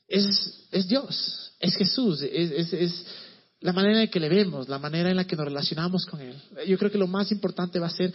es, 0.09 0.67
es 0.71 0.87
Dios, 0.89 1.53
es 1.59 1.77
Jesús, 1.77 2.23
es, 2.23 2.73
es, 2.73 3.07
la 3.67 3.73
manera 3.73 4.01
en 4.01 4.09
que 4.09 4.21
le 4.21 4.29
vemos, 4.29 4.69
la 4.69 4.79
manera 4.79 5.11
en 5.11 5.17
la 5.17 5.27
que 5.27 5.35
nos 5.35 5.47
relacionamos 5.47 6.07
con 6.07 6.21
Él. 6.21 6.37
Yo 6.69 6.79
creo 6.79 6.89
que 6.89 6.99
lo 6.99 7.09
más 7.09 7.33
importante 7.33 7.81
va 7.81 7.89
a 7.89 7.91
ser 7.91 8.15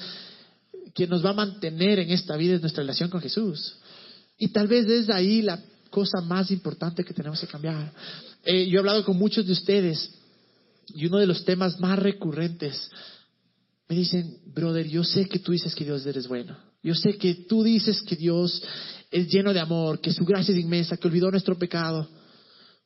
que 0.96 1.06
nos 1.08 1.26
va 1.26 1.32
a 1.32 1.34
mantener 1.34 2.00
en 2.00 2.10
esta 2.12 2.38
vida 2.38 2.56
es 2.56 2.62
nuestra 2.62 2.84
relación 2.84 3.10
con 3.10 3.20
Jesús. 3.20 3.76
Y 4.38 4.48
tal 4.48 4.70
vez 4.70 4.88
desde 4.88 5.14
ahí 5.14 5.42
la 5.42 5.62
cosa 5.90 6.22
más 6.22 6.52
importante 6.52 7.04
que 7.04 7.14
tenemos 7.14 7.38
que 7.42 7.48
cambiar. 7.48 7.92
Eh, 8.46 8.70
yo 8.70 8.78
he 8.78 8.80
hablado 8.80 9.04
con 9.04 9.18
muchos 9.18 9.46
de 9.46 9.52
ustedes 9.52 10.12
y 10.88 11.06
uno 11.08 11.18
de 11.18 11.28
los 11.28 11.44
temas 11.44 11.78
más 11.82 12.00
recurrentes 12.00 12.90
me 13.90 13.98
dicen, 13.98 14.38
brother, 14.54 14.88
yo 14.88 15.04
sé 15.04 15.26
que 15.26 15.40
tú 15.40 15.52
dices 15.52 15.76
que 15.76 15.84
Dios 15.84 16.06
eres 16.06 16.30
bueno. 16.30 16.58
Yo 16.82 16.96
sé 16.96 17.18
que 17.18 17.36
tú 17.36 17.62
dices 17.62 18.02
que 18.04 18.16
Dios 18.16 18.64
es 19.12 19.28
lleno 19.28 19.54
de 19.54 19.60
amor, 19.60 20.00
que 20.00 20.14
su 20.14 20.24
gracia 20.24 20.54
es 20.54 20.62
inmensa, 20.62 20.96
que 20.96 21.10
olvidó 21.10 21.30
nuestro 21.30 21.60
pecado. 21.60 22.08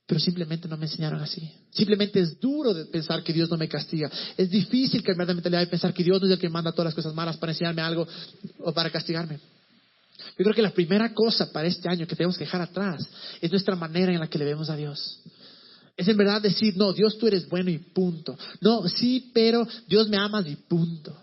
Pero 0.08 0.20
simplemente 0.20 0.68
no 0.68 0.78
me 0.78 0.86
enseñaron 0.86 1.20
así. 1.22 1.52
Simplemente 1.72 2.20
es 2.20 2.40
duro 2.40 2.74
pensar 2.92 3.24
que 3.24 3.34
Dios 3.34 3.50
no 3.50 3.58
me 3.58 3.68
castiga. 3.68 4.10
Es 4.38 4.50
difícil 4.50 5.02
cambiar 5.02 5.28
de 5.28 5.34
mentalidad 5.34 5.64
y 5.64 5.66
pensar 5.66 5.94
que 5.94 6.04
Dios 6.04 6.22
no 6.22 6.28
es 6.28 6.34
el 6.34 6.40
que 6.40 6.50
manda 6.50 6.72
todas 6.72 6.86
las 6.86 6.94
cosas 6.94 7.14
malas 7.16 7.38
para 7.38 7.52
enseñarme 7.54 7.82
algo 7.82 8.08
o 8.60 8.72
para 8.72 8.92
castigarme. 8.92 9.40
Yo 10.38 10.44
creo 10.44 10.54
que 10.54 10.62
la 10.62 10.72
primera 10.72 11.14
cosa 11.14 11.52
para 11.52 11.68
este 11.68 11.90
año 11.90 12.06
que 12.06 12.16
tenemos 12.16 12.38
que 12.38 12.44
dejar 12.44 12.62
atrás 12.62 13.08
es 13.42 13.50
nuestra 13.50 13.76
manera 13.76 14.14
en 14.14 14.20
la 14.20 14.28
que 14.28 14.38
le 14.38 14.46
vemos 14.46 14.70
a 14.70 14.76
Dios. 14.76 15.22
Es 15.98 16.08
en 16.08 16.18
verdad 16.18 16.42
decir, 16.42 16.76
no, 16.78 16.94
Dios 16.94 17.18
tú 17.18 17.28
eres 17.28 17.48
bueno 17.48 17.72
y 17.72 17.80
punto. 17.80 18.38
No, 18.60 18.88
sí, 18.88 19.32
pero 19.34 19.68
Dios 19.88 20.10
me 20.10 20.18
amas 20.18 20.46
y 20.46 20.56
punto. 20.56 21.18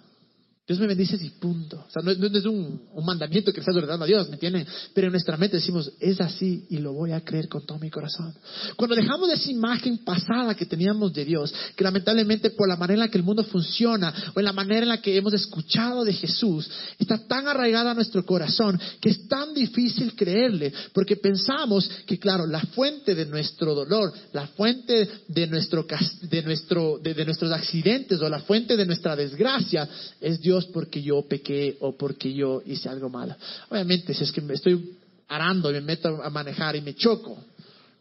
Dios 0.65 0.79
me 0.79 0.87
bendice 0.87 1.19
y 1.21 1.31
punto. 1.31 1.85
O 1.89 1.91
sea, 1.91 2.03
no, 2.03 2.13
es 2.13 2.45
un, 2.45 2.83
mandamiento 3.05 3.51
que 3.51 3.57
le 3.57 3.63
estás 3.63 3.75
ordenando 3.75 4.05
a 4.05 4.07
Dios, 4.07 4.29
¿me 4.29 4.35
entienden? 4.35 4.65
Pero 4.95 5.09
en 5.09 5.13
nuestra 5.13 5.37
mente 5.37 5.57
decimos, 5.57 5.91
es 5.99 6.21
así 6.21 6.67
y 6.71 6.79
lo 6.79 6.93
voy 6.93 7.11
a 7.11 7.21
creer 7.21 7.49
con 7.49 7.67
todo 7.67 7.81
mi 7.81 7.91
corazón. 7.91 8.33
Cuando 8.77 8.95
dejamos 8.95 9.29
esa 9.33 9.51
imagen 9.51 10.05
pasada 10.05 10.55
que 10.55 10.65
teníamos 10.65 11.13
de 11.13 11.25
Dios, 11.25 11.53
que 11.75 11.83
lamentablemente 11.83 12.51
por 12.51 12.69
la 12.69 12.77
manera 12.77 12.95
en 12.95 13.01
la 13.01 13.09
que 13.09 13.19
el 13.19 13.25
mundo 13.25 13.43
funciona 13.43 14.15
o 14.37 14.39
en 14.39 14.45
la 14.45 14.53
manera 14.53 14.83
en 14.83 14.91
la 14.91 15.03
que 15.03 15.17
hemos 15.17 15.35
escuchado 15.35 16.05
de 16.05 16.13
Jesús, 16.13 16.71
está 16.97 17.19
tan 17.27 17.49
arraigada 17.49 17.91
a 17.91 17.95
nuestro 17.95 18.25
corazón 18.25 18.81
que 19.01 19.11
es 19.11 19.27
tan 19.27 19.53
difícil 19.55 20.15
creerle, 20.15 20.73
porque 20.93 21.17
pensamos 21.17 21.91
que, 22.07 22.21
claro, 22.21 22.47
la 22.47 22.61
fuente 22.61 23.17
de 23.17 23.27
nuestro 23.27 23.75
dolor, 23.75 24.13
la 24.33 24.47
fuente 24.47 25.09
de, 25.27 25.47
nuestro, 25.49 25.85
de, 26.23 26.43
nuestro, 26.43 27.01
de 27.03 27.25
nuestros 27.25 27.51
accidentes 27.51 28.21
o 28.21 28.29
la 28.29 28.39
fuente 28.39 28.77
de 28.77 28.87
nuestra 28.87 29.17
desgracia 29.17 29.89
es 30.21 30.41
Dios 30.41 30.52
porque 30.67 31.03
yo 31.03 31.23
pequé 31.23 31.77
o 31.81 31.97
porque 31.97 32.33
yo 32.33 32.63
hice 32.67 32.89
algo 32.89 33.09
malo. 33.09 33.35
Obviamente, 33.69 34.15
si 34.15 34.25
es 34.25 34.33
que 34.33 34.41
me 34.41 34.55
estoy 34.55 34.97
arando 35.29 35.71
y 35.71 35.75
me 35.75 35.81
meto 35.81 36.23
a 36.23 36.31
manejar 36.31 36.77
y 36.77 36.81
me 36.81 36.95
choco, 36.95 37.39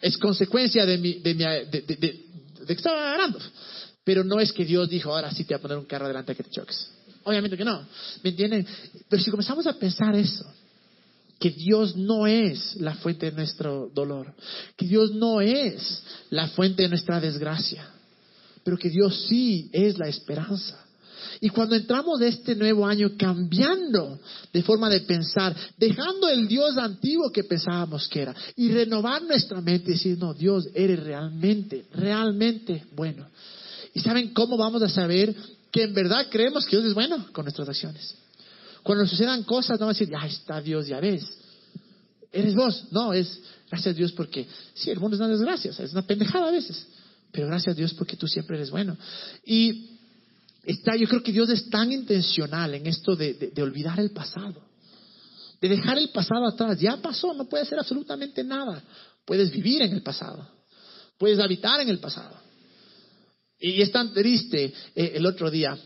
es 0.02 0.18
consecuencia 0.18 0.86
de, 0.86 0.98
mi, 0.98 1.14
de, 1.16 1.34
mi, 1.34 1.44
de, 1.44 1.82
de, 1.82 2.66
que 2.66 2.74
estaba 2.74 3.14
arando. 3.14 3.40
Pero 4.04 4.24
no 4.24 4.40
es 4.40 4.52
que 4.52 4.66
Dios 4.66 4.90
dijo, 4.90 5.14
ahora 5.14 5.32
sí 5.32 5.44
te 5.44 5.54
voy 5.54 5.60
a 5.60 5.62
poner 5.62 5.78
un 5.78 5.86
carro 5.86 6.08
delante 6.08 6.36
que 6.36 6.44
te 6.44 6.50
choques. 6.50 6.90
Obviamente 7.24 7.56
que 7.56 7.66
no. 7.66 7.88
¿Me 8.24 8.32
entienden? 8.32 8.66
Pero 9.08 9.22
si 9.22 9.30
comenzamos 9.30 9.68
a 9.68 9.74
pensar 9.74 10.16
eso, 10.16 10.46
que 11.40 11.50
Dios 11.50 11.96
no 11.96 12.28
es 12.28 12.76
la 12.76 12.96
fuente 12.96 13.28
de 13.28 13.32
nuestro 13.32 13.90
dolor, 13.94 14.34
que 14.76 14.86
Dios 14.86 15.12
no 15.12 15.42
es 15.42 16.04
la 16.30 16.48
fuente 16.50 16.84
de 16.84 16.90
nuestra 16.90 17.20
desgracia, 17.20 17.88
pero 18.64 18.78
que 18.78 18.90
Dios 18.90 19.26
sí 19.28 19.70
es 19.72 19.98
la 19.98 20.08
esperanza. 20.08 20.86
Y 21.40 21.50
cuando 21.50 21.76
entramos 21.76 22.20
de 22.20 22.28
este 22.28 22.56
nuevo 22.56 22.86
año 22.86 23.12
cambiando 23.18 24.20
de 24.52 24.64
forma 24.64 24.90
de 24.90 25.02
pensar, 25.02 25.56
dejando 25.78 26.30
el 26.30 26.48
Dios 26.48 26.78
antiguo 26.78 27.32
que 27.32 27.44
pensábamos 27.44 28.08
que 28.08 28.22
era, 28.22 28.36
y 28.56 28.70
renovar 28.72 29.24
nuestra 29.24 29.62
mente 29.62 29.92
y 29.92 29.94
decir, 29.94 30.18
no, 30.18 30.34
Dios, 30.34 30.68
eres 30.74 31.04
realmente, 31.04 31.86
realmente 31.94 32.86
bueno. 32.96 33.28
¿Y 33.94 34.00
saben 34.00 34.34
cómo 34.34 34.58
vamos 34.58 34.82
a 34.84 34.90
saber 34.90 35.36
que 35.72 35.84
en 35.84 35.94
verdad 35.94 36.28
creemos 36.30 36.66
que 36.66 36.78
Dios 36.78 36.88
es 36.88 36.94
bueno? 36.94 37.28
Con 37.32 37.46
nuestras 37.46 37.70
acciones. 37.70 38.16
Cuando 38.84 39.06
sucedan 39.06 39.44
cosas, 39.44 39.80
no 39.80 39.86
vamos 39.86 39.98
a 39.98 40.00
decir, 40.00 40.14
ya 40.14 40.26
está 40.26 40.62
Dios, 40.62 40.88
ya 40.88 41.00
ves. 41.00 41.26
Eres 42.32 42.56
vos. 42.56 42.86
No, 42.92 43.14
es 43.14 43.40
gracias 43.70 43.94
a 43.94 43.98
Dios 43.98 44.12
porque, 44.12 44.48
sí, 44.74 44.90
el 44.90 45.00
mundo 45.00 45.16
es 45.16 45.22
una 45.22 45.30
desgracia, 45.30 45.72
es 45.72 45.92
una 45.92 46.02
pendejada 46.02 46.48
a 46.48 46.52
veces. 46.52 46.88
Pero 47.32 47.48
gracias 47.48 47.74
a 47.74 47.78
Dios 47.78 47.94
porque 47.94 48.18
tú 48.18 48.28
siempre 48.28 48.58
eres 48.58 48.72
bueno. 48.72 48.98
Y 49.46 50.00
está, 50.64 50.96
yo 50.96 51.08
creo 51.08 51.24
que 51.24 51.32
Dios 51.32 51.50
es 51.50 51.70
tan 51.70 51.92
intencional 51.92 52.74
en 52.76 52.88
esto 52.88 53.16
de, 53.16 53.52
olvidar 53.62 54.00
el 54.00 54.12
pasado, 54.12 54.64
de 55.60 55.70
dejar 55.70 55.98
el 55.98 56.10
pasado 56.10 56.46
atrás. 56.48 56.80
Ya 56.80 56.98
pasó, 56.98 57.34
no 57.34 57.48
puede 57.48 57.64
hacer 57.64 57.80
absolutamente 57.80 58.44
nada. 58.44 58.84
Puedes 59.26 59.52
vivir 59.52 59.82
en 59.82 59.94
el 59.94 60.04
pasado, 60.04 60.48
puedes 61.18 61.40
habitar 61.40 61.80
en 61.82 61.90
el 61.90 62.00
pasado. 62.00 62.36
Y 63.60 63.82
es 63.82 63.92
tan 63.92 64.12
triste, 64.14 64.74
eh, 64.96 65.12
el 65.16 65.26
otro 65.26 65.52
día 65.52 65.78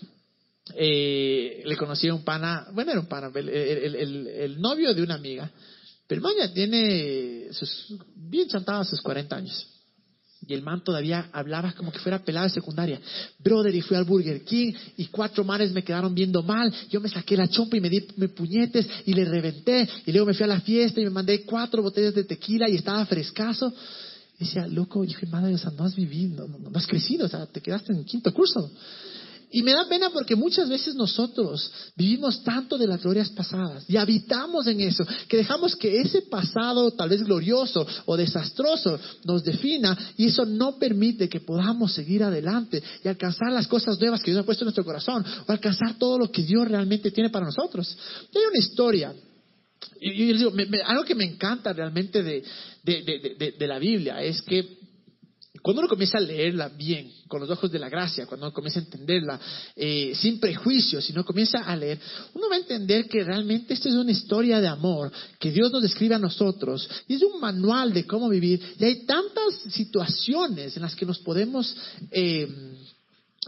eh, 0.73 1.61
le 1.65 1.77
conocí 1.77 2.07
a 2.07 2.13
un 2.13 2.23
pana, 2.23 2.67
bueno, 2.71 2.91
era 2.91 2.99
un 2.99 3.07
pana, 3.07 3.29
el, 3.35 4.55
novio 4.59 4.93
de 4.93 5.03
una 5.03 5.15
amiga, 5.15 5.51
pero 6.07 6.29
el 6.29 6.53
tiene 6.53 7.47
sus, 7.51 7.93
bien 8.15 8.47
chantado 8.47 8.81
a 8.81 8.85
sus 8.85 9.01
40 9.01 9.35
años. 9.35 9.74
Y 10.47 10.53
el 10.53 10.61
man 10.61 10.83
todavía 10.83 11.29
hablaba 11.31 11.71
como 11.73 11.91
que 11.91 11.99
fuera 11.99 12.23
pelado 12.23 12.45
de 12.45 12.51
secundaria. 12.51 12.99
Brother, 13.39 13.73
y 13.73 13.81
fui 13.81 13.97
al 13.97 14.03
Burger 14.03 14.43
King 14.43 14.73
y 14.97 15.07
cuatro 15.07 15.43
manes 15.43 15.71
me 15.71 15.83
quedaron 15.83 16.13
viendo 16.13 16.43
mal. 16.43 16.71
Yo 16.89 17.01
me 17.01 17.09
saqué 17.09 17.35
la 17.35 17.47
chompa 17.47 17.77
y 17.77 17.81
me 17.81 17.89
di 17.89 18.05
me 18.17 18.29
puñetes 18.29 18.87
y 19.05 19.13
le 19.13 19.25
reventé. 19.25 19.87
Y 20.05 20.11
luego 20.11 20.27
me 20.27 20.33
fui 20.33 20.43
a 20.43 20.47
la 20.47 20.61
fiesta 20.61 21.01
y 21.01 21.03
me 21.03 21.09
mandé 21.09 21.43
cuatro 21.43 21.81
botellas 21.81 22.13
de 22.13 22.23
tequila 22.23 22.69
y 22.69 22.75
estaba 22.75 23.05
frescazo. 23.05 23.73
Y 24.39 24.45
decía, 24.45 24.67
loco, 24.67 25.03
hijo 25.03 25.25
madre, 25.27 25.53
o 25.53 25.57
sea, 25.57 25.71
no 25.71 25.85
has 25.85 25.95
vivido, 25.95 26.47
no 26.47 26.77
has 26.77 26.85
crecido, 26.85 27.25
o 27.25 27.29
sea, 27.29 27.45
te 27.45 27.61
quedaste 27.61 27.93
en 27.93 28.03
quinto 28.03 28.33
curso. 28.33 28.69
Y 29.51 29.63
me 29.63 29.73
da 29.73 29.87
pena 29.87 30.09
porque 30.09 30.35
muchas 30.35 30.67
veces 30.67 30.95
nosotros 30.95 31.71
vivimos 31.95 32.43
tanto 32.43 32.77
de 32.77 32.87
las 32.87 33.01
glorias 33.01 33.29
pasadas 33.29 33.85
y 33.87 33.97
habitamos 33.97 34.67
en 34.67 34.81
eso, 34.81 35.05
que 35.27 35.37
dejamos 35.37 35.75
que 35.75 36.01
ese 36.01 36.23
pasado, 36.23 36.91
tal 36.91 37.09
vez 37.09 37.23
glorioso 37.23 37.85
o 38.05 38.17
desastroso, 38.17 38.99
nos 39.23 39.43
defina 39.43 39.97
y 40.17 40.27
eso 40.27 40.45
no 40.45 40.77
permite 40.77 41.29
que 41.29 41.39
podamos 41.39 41.93
seguir 41.93 42.23
adelante 42.23 42.81
y 43.03 43.07
alcanzar 43.07 43.51
las 43.51 43.67
cosas 43.67 43.99
nuevas 43.99 44.21
que 44.21 44.31
Dios 44.31 44.41
ha 44.41 44.45
puesto 44.45 44.63
en 44.63 44.67
nuestro 44.67 44.85
corazón 44.85 45.25
o 45.47 45.51
alcanzar 45.51 45.97
todo 45.97 46.17
lo 46.17 46.31
que 46.31 46.43
Dios 46.43 46.67
realmente 46.67 47.11
tiene 47.11 47.29
para 47.29 47.45
nosotros. 47.45 47.97
Y 48.33 48.37
hay 48.37 48.43
una 48.45 48.59
historia 48.59 49.13
y, 49.99 50.33
digo, 50.33 50.51
algo 50.85 51.03
que 51.03 51.15
me 51.15 51.25
encanta 51.25 51.73
realmente 51.73 52.21
de, 52.23 52.43
de, 52.83 53.67
la 53.67 53.79
Biblia 53.79 54.21
es 54.21 54.41
que 54.41 54.84
cuando 55.61 55.81
uno 55.81 55.89
comienza 55.89 56.17
a 56.17 56.21
leerla 56.21 56.69
bien, 56.69 57.11
con 57.27 57.41
los 57.41 57.49
ojos 57.49 57.71
de 57.71 57.79
la 57.79 57.89
gracia, 57.89 58.25
cuando 58.25 58.45
uno 58.47 58.53
comienza 58.53 58.79
a 58.79 58.83
entenderla 58.83 59.39
eh, 59.75 60.13
sin 60.15 60.39
prejuicios, 60.39 61.03
sino 61.03 61.25
comienza 61.25 61.59
a 61.59 61.75
leer, 61.75 61.99
uno 62.33 62.49
va 62.49 62.55
a 62.55 62.59
entender 62.59 63.07
que 63.07 63.23
realmente 63.23 63.73
esta 63.73 63.89
es 63.89 63.95
una 63.95 64.11
historia 64.11 64.61
de 64.61 64.67
amor 64.67 65.11
que 65.39 65.51
Dios 65.51 65.71
nos 65.71 65.81
describe 65.81 66.15
a 66.15 66.19
nosotros 66.19 66.87
y 67.07 67.15
es 67.15 67.23
un 67.23 67.39
manual 67.39 67.93
de 67.93 68.05
cómo 68.05 68.29
vivir. 68.29 68.61
Y 68.79 68.85
hay 68.85 69.05
tantas 69.05 69.55
situaciones 69.69 70.75
en 70.75 70.83
las 70.83 70.95
que 70.95 71.05
nos 71.05 71.19
podemos 71.19 71.75
eh, 72.11 72.47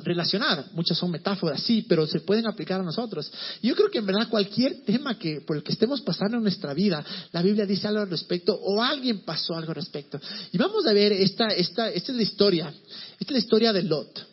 relacionar. 0.04 0.66
Muchas 0.74 0.98
son 0.98 1.12
metáforas, 1.12 1.62
sí, 1.62 1.86
pero 1.88 2.06
se 2.08 2.20
pueden 2.20 2.48
aplicar 2.48 2.80
a 2.80 2.84
nosotros. 2.84 3.32
Yo 3.62 3.76
creo 3.76 3.90
que 3.90 4.00
en 4.00 4.06
verdad 4.06 4.30
cualquier 4.30 4.84
tema 4.84 5.18
que 5.18 5.42
por 5.42 5.58
el 5.58 5.64
que 5.64 5.72
estemos 5.72 6.02
pasando 6.02 6.38
en 6.38 6.44
nuestra 6.44 6.74
vida, 6.74 7.04
la 7.32 7.42
Biblia 7.42 7.66
dice 7.66 7.88
algo 7.88 8.02
al 8.02 8.10
respecto 8.10 8.54
o 8.56 8.82
alguien 8.82 9.20
pasó 9.20 9.56
algo 9.56 9.70
al 9.70 9.76
respecto. 9.76 10.20
Y 10.52 10.58
vamos 10.58 10.86
a 10.86 10.94
ver 10.94 11.12
esta, 11.12 11.48
esta, 11.48 11.90
esta 11.90 12.12
es 12.12 12.18
la 12.18 12.24
historia. 12.24 12.74
Esta 13.20 13.26
es 13.26 13.32
la 13.32 13.40
historia 13.40 13.74
de 13.74 13.84
Lot. 13.84 14.28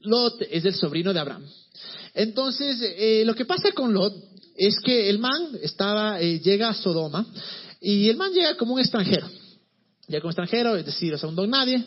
Lot 0.00 0.42
es 0.50 0.64
el 0.64 0.74
sobrino 0.74 1.12
de 1.12 1.20
Abraham. 1.20 1.44
Entonces, 2.14 2.78
eh, 2.80 3.22
lo 3.24 3.34
que 3.34 3.44
pasa 3.44 3.72
con 3.72 3.92
Lot 3.92 4.14
es 4.56 4.76
que 4.84 5.08
el 5.08 5.18
man 5.18 5.56
estaba, 5.62 6.20
eh, 6.20 6.40
llega 6.40 6.68
a 6.68 6.74
Sodoma 6.74 7.24
y 7.80 8.08
el 8.08 8.16
man 8.16 8.32
llega 8.32 8.56
como 8.56 8.74
un 8.74 8.80
extranjero. 8.80 9.28
ya 10.08 10.20
como 10.20 10.30
extranjero, 10.30 10.74
es 10.74 10.86
decir, 10.86 11.12
o 11.12 11.18
sea, 11.18 11.28
un 11.28 11.36
don 11.36 11.50
nadie. 11.50 11.84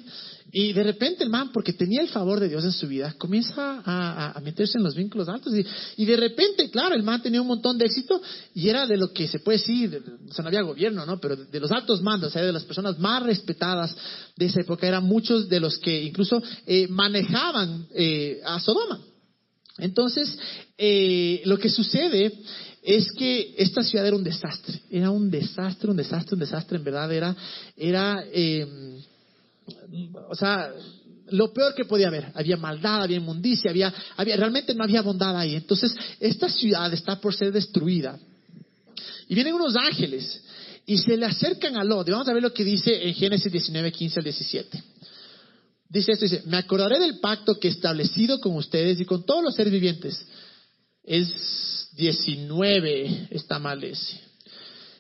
Y 0.53 0.73
de 0.73 0.83
repente 0.83 1.23
el 1.23 1.29
man, 1.29 1.51
porque 1.53 1.73
tenía 1.73 2.01
el 2.01 2.09
favor 2.09 2.39
de 2.39 2.49
Dios 2.49 2.63
en 2.65 2.73
su 2.73 2.87
vida, 2.87 3.13
comienza 3.17 3.81
a, 3.85 4.39
meterse 4.41 4.77
en 4.77 4.83
los 4.83 4.95
vínculos 4.95 5.29
altos. 5.29 5.53
Y, 5.95 6.05
de 6.05 6.17
repente, 6.17 6.69
claro, 6.69 6.93
el 6.95 7.03
man 7.03 7.21
tenía 7.21 7.41
un 7.41 7.47
montón 7.47 7.77
de 7.77 7.85
éxito 7.85 8.21
y 8.53 8.67
era 8.67 8.85
de 8.85 8.97
lo 8.97 9.13
que 9.13 9.27
se 9.27 9.39
puede 9.39 9.59
decir, 9.59 10.03
o 10.29 10.33
sea, 10.33 10.43
no 10.43 10.49
había 10.49 10.61
gobierno, 10.61 11.05
¿no? 11.05 11.19
Pero 11.19 11.37
de, 11.37 11.59
los 11.59 11.71
altos 11.71 12.01
mandos, 12.01 12.29
o 12.29 12.33
sea, 12.33 12.43
de 12.43 12.51
las 12.51 12.65
personas 12.65 12.99
más 12.99 13.23
respetadas 13.23 13.95
de 14.35 14.45
esa 14.45 14.61
época, 14.61 14.87
eran 14.87 15.05
muchos 15.05 15.47
de 15.47 15.59
los 15.59 15.77
que 15.77 16.03
incluso 16.03 16.41
eh, 16.65 16.87
manejaban 16.89 17.87
eh, 17.93 18.41
a 18.45 18.59
Sodoma. 18.59 18.99
Entonces, 19.77 20.37
eh, 20.77 21.41
lo 21.45 21.57
que 21.57 21.69
sucede 21.69 22.33
es 22.83 23.11
que 23.11 23.53
esta 23.57 23.83
ciudad 23.83 24.07
era 24.07 24.15
un 24.15 24.23
desastre, 24.23 24.81
era 24.89 25.11
un 25.11 25.29
desastre, 25.29 25.91
un 25.91 25.97
desastre, 25.97 26.33
un 26.33 26.39
desastre, 26.39 26.77
en 26.77 26.83
verdad 26.83 27.11
era, 27.11 27.35
era, 27.77 28.23
eh, 28.33 28.67
o 30.29 30.35
sea, 30.35 30.73
lo 31.29 31.53
peor 31.53 31.73
que 31.73 31.85
podía 31.85 32.07
haber. 32.07 32.31
Había 32.33 32.57
maldad, 32.57 33.03
había 33.03 33.17
inmundicia, 33.17 33.71
había, 33.71 33.93
había, 34.17 34.35
realmente 34.35 34.73
no 34.73 34.83
había 34.83 35.01
bondad 35.01 35.37
ahí. 35.37 35.55
Entonces, 35.55 35.95
esta 36.19 36.49
ciudad 36.49 36.91
está 36.93 37.19
por 37.19 37.33
ser 37.33 37.51
destruida. 37.51 38.19
Y 39.27 39.35
vienen 39.35 39.53
unos 39.53 39.75
ángeles 39.75 40.43
y 40.85 40.97
se 40.97 41.15
le 41.15 41.25
acercan 41.25 41.77
a 41.77 41.83
Lot. 41.83 42.09
Vamos 42.09 42.27
a 42.27 42.33
ver 42.33 42.43
lo 42.43 42.53
que 42.53 42.63
dice 42.63 43.07
en 43.07 43.13
Génesis 43.13 43.51
19, 43.51 43.91
15 43.91 44.19
al 44.19 44.23
17. 44.23 44.83
Dice 45.89 46.11
esto, 46.13 46.25
dice, 46.25 46.43
me 46.45 46.57
acordaré 46.57 46.99
del 46.99 47.19
pacto 47.19 47.59
que 47.59 47.67
he 47.67 47.71
establecido 47.71 48.39
con 48.39 48.55
ustedes 48.55 48.99
y 48.99 49.05
con 49.05 49.25
todos 49.25 49.43
los 49.43 49.55
seres 49.55 49.73
vivientes. 49.73 50.25
Es 51.03 51.89
19, 51.95 53.27
está 53.31 53.59
mal 53.59 53.83
ese. 53.83 54.19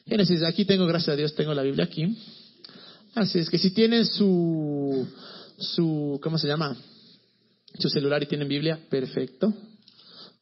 Génesis, 0.07 0.43
aquí 0.43 0.65
tengo, 0.65 0.85
gracias 0.85 1.13
a 1.13 1.15
Dios, 1.15 1.35
tengo 1.35 1.53
la 1.53 1.63
Biblia 1.63 1.85
aquí. 1.85 2.17
Así 3.15 3.39
es 3.39 3.49
que 3.49 3.57
si 3.57 3.71
tienen 3.71 4.05
su, 4.05 5.07
su, 5.57 6.19
¿cómo 6.21 6.37
se 6.37 6.47
llama? 6.47 6.75
Su 7.77 7.89
celular 7.89 8.23
y 8.23 8.27
tienen 8.27 8.47
Biblia, 8.47 8.79
perfecto. 8.89 9.53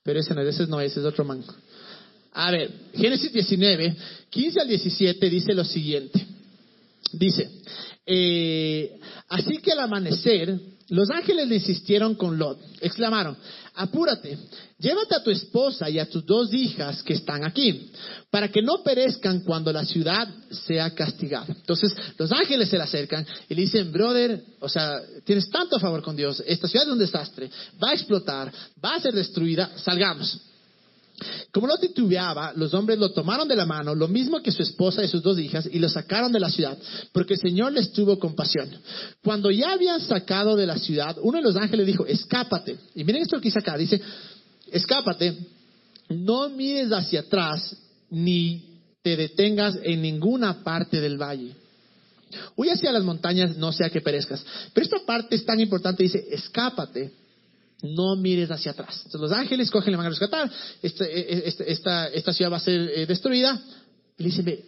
Pero 0.04 0.20
ese 0.20 0.34
no, 0.34 0.42
ese 0.42 0.68
no 0.68 0.80
ese 0.80 1.00
es 1.00 1.06
otro 1.06 1.26
mango. 1.26 1.54
A 2.34 2.52
ver, 2.52 2.72
Génesis 2.94 3.34
19, 3.34 3.96
15 4.30 4.62
al 4.62 4.68
17 4.68 5.30
dice 5.30 5.54
lo 5.54 5.66
siguiente. 5.66 6.26
Dice, 7.14 7.50
eh, 8.06 9.00
así 9.30 9.58
que 9.58 9.72
al 9.72 9.80
amanecer, 9.80 10.60
los 10.90 11.10
ángeles 11.12 11.48
le 11.48 11.56
insistieron 11.56 12.16
con 12.16 12.38
Lot, 12.38 12.60
exclamaron, 12.82 13.38
apúrate, 13.76 14.38
llévate 14.80 15.16
a 15.16 15.24
tu 15.24 15.30
esposa 15.30 15.90
y 15.90 16.00
a 16.00 16.10
tus 16.10 16.26
dos 16.26 16.52
hijas 16.54 17.04
que 17.04 17.14
están 17.14 17.44
aquí, 17.44 17.92
para 18.32 18.50
que 18.50 18.62
no 18.62 18.84
perezcan 18.84 19.42
cuando 19.42 19.72
la 19.72 19.86
ciudad 19.86 20.28
sea 20.50 20.94
castigada. 20.96 21.46
Entonces 21.48 21.94
los 22.18 22.32
ángeles 22.32 22.70
se 22.70 22.78
le 22.78 22.84
acercan 22.84 23.26
y 23.48 23.54
le 23.54 23.62
dicen, 23.62 23.92
brother, 23.92 24.44
o 24.60 24.70
sea, 24.70 25.00
tienes 25.24 25.50
tanto 25.50 25.80
favor 25.80 26.02
con 26.02 26.16
Dios, 26.16 26.44
esta 26.48 26.68
ciudad 26.68 26.88
es 26.88 26.94
un 26.94 27.00
desastre, 27.00 27.50
va 27.82 27.92
a 27.92 27.94
explotar, 27.94 28.52
va 28.84 28.96
a 28.96 29.02
ser 29.02 29.14
destruida, 29.14 29.72
salgamos. 29.78 30.49
Como 31.52 31.68
no 31.68 31.78
titubeaba, 31.78 32.54
los 32.56 32.74
hombres 32.74 33.00
lo 33.00 33.12
tomaron 33.12 33.48
de 33.48 33.56
la 33.56 33.66
mano, 33.66 33.96
lo 33.96 34.08
mismo 34.08 34.42
que 34.42 34.52
su 34.52 34.62
esposa 34.62 35.04
y 35.04 35.08
sus 35.08 35.22
dos 35.22 35.40
hijas, 35.40 35.68
y 35.72 35.80
lo 35.80 35.90
sacaron 35.90 36.32
de 36.32 36.40
la 36.40 36.50
ciudad, 36.50 36.78
porque 37.12 37.34
el 37.34 37.40
Señor 37.40 37.74
les 37.74 37.92
tuvo 37.92 38.20
compasión. 38.20 38.70
Cuando 39.24 39.52
ya 39.52 39.74
habían 39.74 40.02
sacado 40.02 40.56
de 40.56 40.66
la 40.66 40.78
ciudad, 40.78 41.18
uno 41.22 41.38
de 41.38 41.44
los 41.44 41.56
ángeles 41.56 41.88
dijo, 41.88 42.06
escápate. 42.06 42.78
Y 42.96 43.04
miren 43.04 43.24
esto 43.24 43.38
que 43.38 43.50
dice 43.50 43.60
acá, 43.60 43.78
dice, 43.78 44.02
escápate, 44.72 45.38
no 46.10 46.50
mires 46.50 46.92
hacia 46.92 47.22
atrás, 47.22 47.76
ni 48.10 48.80
te 49.02 49.16
detengas 49.16 49.78
en 49.84 50.02
ninguna 50.02 50.64
parte 50.64 51.02
del 51.02 51.18
valle. 51.18 51.56
Huye 52.56 52.72
hacia 52.72 52.92
las 52.92 53.04
montañas, 53.04 53.58
no 53.58 53.72
sea 53.72 53.90
que 53.90 54.02
perezcas. 54.02 54.46
Pero 54.74 54.86
esta 54.86 55.00
parte 55.06 55.36
es 55.36 55.46
tan 55.46 55.60
importante, 55.60 56.04
dice, 56.04 56.28
escápate 56.32 57.12
no 57.82 58.16
mires 58.16 58.50
hacia 58.52 58.72
atrás. 58.72 58.96
Entonces 59.06 59.22
los 59.22 59.32
ángeles 59.32 59.72
cogen, 59.72 59.92
le 59.92 59.98
van 59.98 60.08
a 60.08 60.10
rescatar, 60.10 60.52
esta, 60.82 61.06
e, 61.06 61.20
e, 61.20 61.44
este, 61.46 61.72
esta, 61.72 62.08
esta 62.08 62.34
ciudad 62.34 62.52
va 62.52 62.58
a 62.58 62.62
ser 62.62 62.80
eh, 62.80 63.06
destruida. 63.06 63.62
Y 64.18 64.24
le 64.24 64.30
dicen, 64.30 64.66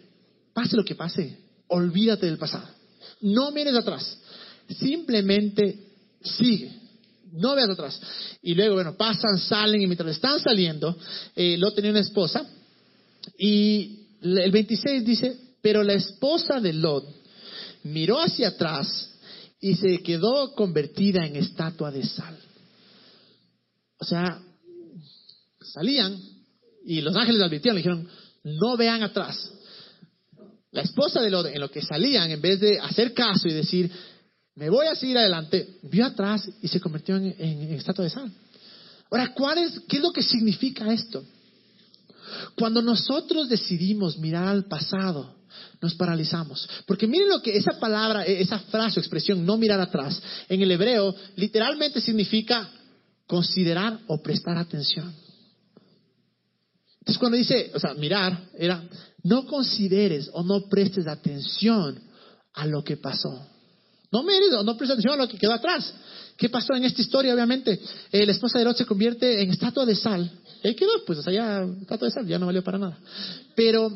pase 0.54 0.76
lo 0.76 0.84
que 0.84 0.94
pase, 0.94 1.38
olvídate 1.68 2.26
del 2.26 2.38
pasado. 2.38 2.68
No 3.20 3.50
mires 3.50 3.74
atrás, 3.74 4.18
simplemente 4.68 5.78
sigue. 6.22 6.72
No 7.32 7.54
veas 7.54 7.70
atrás. 7.70 8.00
Y 8.42 8.54
luego, 8.54 8.74
bueno, 8.74 8.94
pasan, 8.96 9.38
salen, 9.38 9.80
y 9.80 9.86
mientras 9.86 10.10
están 10.10 10.38
saliendo, 10.40 10.96
eh, 11.34 11.56
Lot 11.56 11.74
tenía 11.74 11.90
una 11.90 12.00
esposa. 12.00 12.46
Y 13.38 14.00
el 14.22 14.50
26 14.50 15.04
dice, 15.04 15.38
pero 15.62 15.82
la 15.82 15.94
esposa 15.94 16.60
de 16.60 16.72
Lot 16.72 17.06
miró 17.84 18.20
hacia 18.20 18.48
atrás 18.48 19.10
y 19.60 19.76
se 19.76 20.02
quedó 20.02 20.54
convertida 20.54 21.24
en 21.24 21.36
estatua 21.36 21.90
de 21.90 22.04
sal. 22.04 22.36
O 24.02 24.04
sea, 24.04 24.42
salían 25.60 26.18
y 26.84 27.00
los 27.02 27.14
ángeles 27.14 27.40
advirtieron, 27.40 27.76
le 27.76 27.82
dijeron, 27.82 28.08
no 28.42 28.76
vean 28.76 29.00
atrás. 29.00 29.48
La 30.72 30.82
esposa 30.82 31.20
de 31.20 31.30
Lot, 31.30 31.46
en 31.46 31.60
lo 31.60 31.70
que 31.70 31.82
salían, 31.82 32.28
en 32.28 32.40
vez 32.40 32.58
de 32.58 32.80
hacer 32.80 33.14
caso 33.14 33.46
y 33.46 33.52
decir, 33.52 33.88
me 34.56 34.68
voy 34.70 34.88
a 34.88 34.96
seguir 34.96 35.18
adelante, 35.18 35.78
vio 35.82 36.04
atrás 36.04 36.50
y 36.60 36.66
se 36.66 36.80
convirtió 36.80 37.14
en, 37.14 37.32
en 37.38 37.74
estatua 37.74 38.02
de 38.02 38.10
sal. 38.10 38.32
Ahora, 39.08 39.32
¿cuál 39.34 39.58
es, 39.58 39.78
¿qué 39.88 39.98
es 39.98 40.02
lo 40.02 40.12
que 40.12 40.24
significa 40.24 40.92
esto? 40.92 41.24
Cuando 42.56 42.82
nosotros 42.82 43.48
decidimos 43.48 44.18
mirar 44.18 44.48
al 44.48 44.64
pasado, 44.64 45.36
nos 45.80 45.94
paralizamos. 45.94 46.68
Porque 46.86 47.06
miren 47.06 47.28
lo 47.28 47.40
que 47.40 47.56
esa 47.56 47.78
palabra, 47.78 48.24
esa 48.24 48.58
frase 48.58 48.98
o 48.98 49.00
expresión, 49.00 49.46
no 49.46 49.56
mirar 49.58 49.80
atrás, 49.80 50.20
en 50.48 50.60
el 50.60 50.72
hebreo 50.72 51.14
literalmente 51.36 52.00
significa 52.00 52.68
considerar 53.32 53.98
o 54.08 54.20
prestar 54.20 54.58
atención. 54.58 55.10
Entonces 56.98 57.18
cuando 57.18 57.38
dice, 57.38 57.70
o 57.74 57.80
sea, 57.80 57.94
mirar, 57.94 58.50
era, 58.58 58.84
no 59.22 59.46
consideres 59.46 60.28
o 60.34 60.42
no 60.42 60.68
prestes 60.68 61.06
atención 61.06 61.98
a 62.52 62.66
lo 62.66 62.84
que 62.84 62.98
pasó. 62.98 63.46
No 64.10 64.22
mires 64.22 64.52
o 64.52 64.62
no 64.62 64.76
prestes 64.76 64.98
atención 64.98 65.14
a 65.14 65.24
lo 65.24 65.28
que 65.30 65.38
quedó 65.38 65.54
atrás. 65.54 65.94
¿Qué 66.36 66.50
pasó 66.50 66.74
en 66.74 66.84
esta 66.84 67.00
historia? 67.00 67.32
Obviamente, 67.32 67.80
eh, 68.12 68.26
la 68.26 68.32
esposa 68.32 68.58
de 68.58 68.66
Lot 68.66 68.76
se 68.76 68.84
convierte 68.84 69.40
en 69.40 69.48
estatua 69.48 69.86
de 69.86 69.96
sal. 69.96 70.30
Ahí 70.62 70.74
quedó, 70.74 71.02
pues, 71.06 71.20
o 71.20 71.22
sea, 71.22 71.32
ya 71.32 71.66
estatua 71.80 72.08
de 72.08 72.12
sal, 72.12 72.26
ya 72.26 72.38
no 72.38 72.44
valió 72.44 72.62
para 72.62 72.76
nada. 72.76 72.98
Pero 73.56 73.90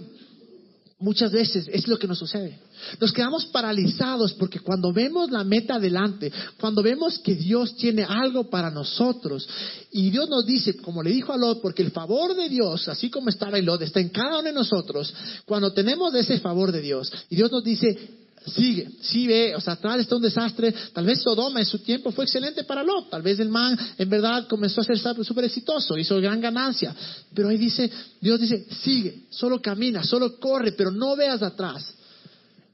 Muchas 0.99 1.31
veces 1.31 1.69
es 1.71 1.87
lo 1.89 1.99
que 1.99 2.07
nos 2.07 2.19
sucede. 2.19 2.59
Nos 2.99 3.13
quedamos 3.13 3.45
paralizados 3.47 4.33
porque 4.33 4.61
cuando 4.61 4.95
vemos 4.95 5.31
la 5.31 5.45
meta 5.45 5.75
adelante, 5.75 6.33
cuando 6.59 6.83
vemos 6.83 7.19
que 7.19 7.35
Dios 7.35 7.77
tiene 7.77 8.03
algo 8.03 8.49
para 8.49 8.71
nosotros 8.71 9.47
y 9.93 10.09
Dios 10.09 10.27
nos 10.31 10.47
dice, 10.47 10.79
como 10.79 11.03
le 11.03 11.11
dijo 11.11 11.35
a 11.35 11.37
Lot, 11.37 11.61
porque 11.61 11.83
el 11.83 11.91
favor 11.91 12.35
de 12.35 12.49
Dios, 12.49 12.89
así 12.89 13.11
como 13.11 13.29
estaba 13.29 13.59
en 13.59 13.67
Lot, 13.67 13.83
está 13.83 14.01
en 14.01 14.09
cada 14.09 14.39
uno 14.39 14.45
de 14.45 14.55
nosotros, 14.55 15.13
cuando 15.45 15.71
tenemos 15.75 16.15
ese 16.15 16.41
favor 16.41 16.73
de 16.73 16.81
Dios 16.81 17.13
y 17.29 17.37
Dios 17.37 17.53
nos 17.53 17.63
dice, 17.63 18.26
sigue, 18.47 18.89
sí 19.01 19.27
ve, 19.27 19.55
o 19.55 19.61
sea, 19.61 19.75
atrás 19.75 20.01
está 20.01 20.17
un 20.17 20.23
desastre. 20.23 20.75
Tal 20.93 21.05
vez 21.05 21.23
Sodoma 21.23 21.61
en 21.61 21.67
su 21.67 21.79
tiempo 21.81 22.11
fue 22.13 22.25
excelente 22.25 22.65
para 22.65 22.83
Lot. 22.83 23.11
Tal 23.11 23.23
vez 23.23 23.39
el 23.41 23.49
man 23.49 23.77
en 23.99 24.09
verdad 24.09 24.47
comenzó 24.49 24.81
a 24.81 24.85
ser 24.85 24.99
súper 24.99 25.45
exitoso, 25.45 25.97
hizo 25.97 26.21
gran 26.21 26.41
ganancia. 26.41 26.95
Pero 27.35 27.49
ahí 27.49 27.57
dice, 27.57 27.91
Dios 28.21 28.41
dice, 28.41 28.67
sigue, 28.83 29.25
solo 29.31 29.61
camina, 29.61 30.05
solo 30.05 30.39
corre, 30.39 30.73
pero 30.73 30.91
no 30.91 31.17
veas 31.17 31.43
atrás. 31.43 31.95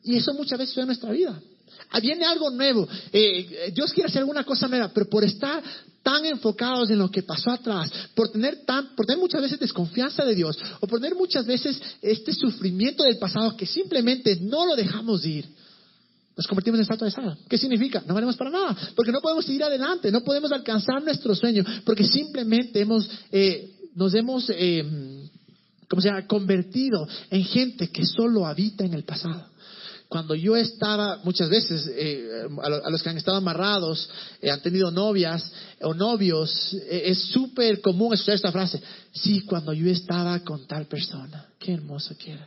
Y 0.05 0.17
eso 0.17 0.35
muchas 0.35 0.59
veces 0.59 0.77
en 0.77 0.87
nuestra 0.87 1.11
vida. 1.11 1.41
Viene 2.01 2.25
algo 2.25 2.51
nuevo. 2.51 2.89
Eh, 3.13 3.71
Dios 3.75 3.93
quiere 3.93 4.09
hacer 4.09 4.21
alguna 4.21 4.45
cosa 4.45 4.69
nueva, 4.69 4.91
pero 4.93 5.09
por 5.09 5.25
estar 5.25 5.63
tan 6.03 6.25
enfocados 6.27 6.91
en 6.91 6.99
lo 6.99 7.11
que 7.11 7.23
pasó 7.23 7.51
atrás, 7.51 7.91
por 8.15 8.31
tener, 8.31 8.65
tan, 8.65 8.95
por 8.95 9.07
tener 9.07 9.21
muchas 9.21 9.43
veces 9.43 9.59
desconfianza 9.59 10.25
de 10.25 10.35
Dios, 10.35 10.59
o 10.81 10.87
por 10.87 11.01
tener 11.01 11.17
muchas 11.17 11.47
veces 11.47 11.81
este 12.01 12.33
sufrimiento 12.33 13.05
del 13.05 13.19
pasado 13.19 13.57
que 13.57 13.67
simplemente 13.67 14.37
no 14.41 14.67
lo 14.67 14.75
dejamos 14.75 15.25
ir, 15.25 15.47
nos 16.37 16.47
convertimos 16.47 16.79
en 16.79 16.83
estatua 16.83 17.07
de 17.07 17.11
sal. 17.13 17.39
¿Qué 17.49 17.59
significa? 17.59 18.03
No 18.07 18.15
valemos 18.15 18.37
para 18.37 18.51
nada, 18.51 18.77
porque 18.97 19.13
no 19.13 19.21
podemos 19.21 19.45
seguir 19.45 19.63
adelante, 19.63 20.11
no 20.11 20.23
podemos 20.23 20.51
alcanzar 20.51 21.03
nuestro 21.03 21.35
sueño, 21.35 21.65
porque 21.85 22.05
simplemente 22.05 22.81
hemos, 22.81 23.09
eh, 23.31 23.71
nos 23.95 24.15
hemos, 24.15 24.51
eh, 24.51 25.29
¿cómo 25.89 26.01
se 26.01 26.09
llama?, 26.09 26.27
convertido 26.27 27.07
en 27.31 27.45
gente 27.45 27.89
que 27.89 28.07
solo 28.07 28.47
habita 28.47 28.85
en 28.85 28.95
el 28.95 29.05
pasado. 29.05 29.52
Cuando 30.13 30.35
yo 30.35 30.57
estaba, 30.57 31.21
muchas 31.25 31.49
veces, 31.49 31.91
eh, 31.91 32.47
a, 32.63 32.91
los 32.91 33.03
que 33.03 33.09
han 33.09 33.17
estado 33.17 33.39
amarrados, 33.39 34.11
eh, 34.43 34.51
han 34.51 34.61
tenido 34.61 34.91
novias 34.91 35.51
o 35.81 35.95
novios, 35.95 36.77
es 36.91 37.19
súper 37.31 37.81
común 37.81 38.13
escuchar 38.13 38.35
esta 38.35 38.53
frase. 38.53 38.83
Sí, 39.11 39.41
cuando 39.41 39.73
yo 39.73 39.91
estaba 39.91 40.39
con 40.41 40.67
tal 40.67 40.85
persona, 40.85 41.47
qué 41.59 41.73
hermoso 41.73 42.15
que 42.19 42.33
era. 42.33 42.47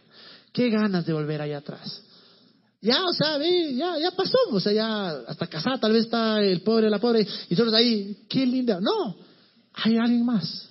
Qué 0.54 0.69
ganas 0.69 1.08
de 1.08 1.13
volver 1.13 1.41
allá 1.41 1.58
atrás. 1.58 2.04
Ya, 2.82 3.04
o 3.04 3.13
sea, 3.13 3.39
ya, 3.39 3.97
ya 3.97 4.12
pasó, 4.12 4.38
o 4.51 4.60
sea, 4.60 4.71
ya 4.71 5.08
hasta 5.28 5.47
casada 5.47 5.80
tal 5.80 5.91
vez 5.91 6.04
está 6.04 6.43
el 6.43 6.62
pobre, 6.62 6.88
la 6.88 6.99
pobre, 6.99 7.21
y 7.49 7.53
nosotros 7.55 7.74
ahí, 7.74 8.26
qué 8.30 8.45
linda. 8.45 8.80
No, 8.80 9.18
hay 9.74 9.97
alguien 9.97 10.24
más, 10.24 10.70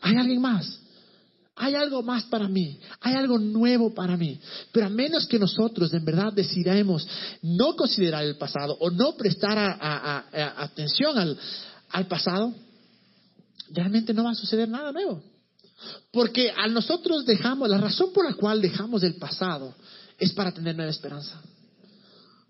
hay 0.00 0.16
alguien 0.16 0.40
más, 0.40 0.79
hay 1.60 1.74
algo 1.74 2.02
más 2.02 2.24
para 2.24 2.48
mí, 2.48 2.80
hay 3.02 3.14
algo 3.14 3.38
nuevo 3.38 3.92
para 3.92 4.16
mí. 4.16 4.40
Pero 4.72 4.86
a 4.86 4.88
menos 4.88 5.26
que 5.26 5.38
nosotros 5.38 5.92
en 5.92 6.04
verdad 6.06 6.32
decidamos 6.32 7.06
no 7.42 7.76
considerar 7.76 8.24
el 8.24 8.38
pasado 8.38 8.78
o 8.80 8.90
no 8.90 9.14
prestar 9.14 9.58
atención 10.56 11.18
al, 11.18 11.38
al 11.90 12.06
pasado, 12.06 12.54
realmente 13.72 14.14
no 14.14 14.24
va 14.24 14.30
a 14.30 14.34
suceder 14.34 14.70
nada 14.70 14.90
nuevo. 14.90 15.22
Porque 16.10 16.50
a 16.50 16.66
nosotros 16.66 17.26
dejamos, 17.26 17.68
la 17.68 17.78
razón 17.78 18.10
por 18.14 18.24
la 18.24 18.34
cual 18.34 18.62
dejamos 18.62 19.02
el 19.02 19.16
pasado 19.16 19.74
es 20.18 20.32
para 20.32 20.52
tener 20.52 20.74
nueva 20.74 20.90
esperanza. 20.90 21.42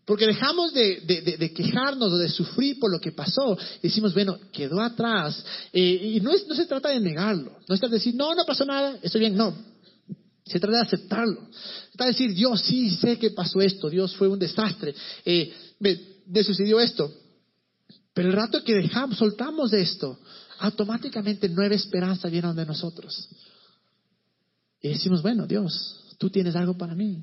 Porque 0.05 0.27
dejamos 0.27 0.73
de, 0.73 1.53
quejarnos 1.55 2.13
o 2.13 2.17
de 2.17 2.29
sufrir 2.29 2.79
por 2.79 2.91
lo 2.91 3.01
que 3.01 3.13
pasó. 3.13 3.57
Decimos, 3.83 4.15
bueno, 4.15 4.39
quedó 4.53 4.81
atrás. 4.81 5.45
Eh, 5.73 6.15
y 6.17 6.21
no, 6.21 6.33
es, 6.33 6.47
no 6.49 6.55
se 6.55 6.67
trata 6.67 6.89
de 6.89 7.01
negarlo. 7.01 7.53
No 7.69 7.77
se 7.77 7.81
trata 7.81 7.93
de 7.93 7.99
decir, 7.99 8.15
no, 8.15 8.35
no 8.35 8.45
pasó 8.45 8.65
nada, 8.65 8.99
estoy 9.03 9.21
bien. 9.21 9.37
No. 9.37 9.55
Se 10.45 10.59
trata 10.59 10.79
de 10.79 10.83
aceptarlo. 10.83 11.41
Se 11.53 11.97
trata 11.97 12.05
de 12.07 12.11
decir, 12.11 12.35
Dios 12.35 12.61
sí 12.63 12.91
sé 12.97 13.19
que 13.19 13.31
pasó 13.31 13.61
esto. 13.61 13.89
Dios 13.89 14.17
fue 14.17 14.27
un 14.27 14.39
desastre. 14.39 14.95
Eh, 15.25 15.53
me, 15.79 16.43
sucedió 16.43 16.81
esto. 16.81 17.13
Pero 18.13 18.29
el 18.29 18.35
rato 18.35 18.65
que 18.65 18.75
dejamos, 18.75 19.19
soltamos 19.19 19.71
de 19.71 19.83
esto, 19.83 20.19
automáticamente 20.59 21.49
nueva 21.49 21.75
esperanza 21.75 22.29
viene 22.29 22.49
donde 22.49 22.67
nosotros. 22.67 23.29
Y 24.83 24.89
decimos, 24.89 25.23
bueno, 25.23 25.47
Dios, 25.47 26.17
tú 26.19 26.31
tienes 26.31 26.57
algo 26.57 26.77
para 26.77 26.95
mí. 26.95 27.23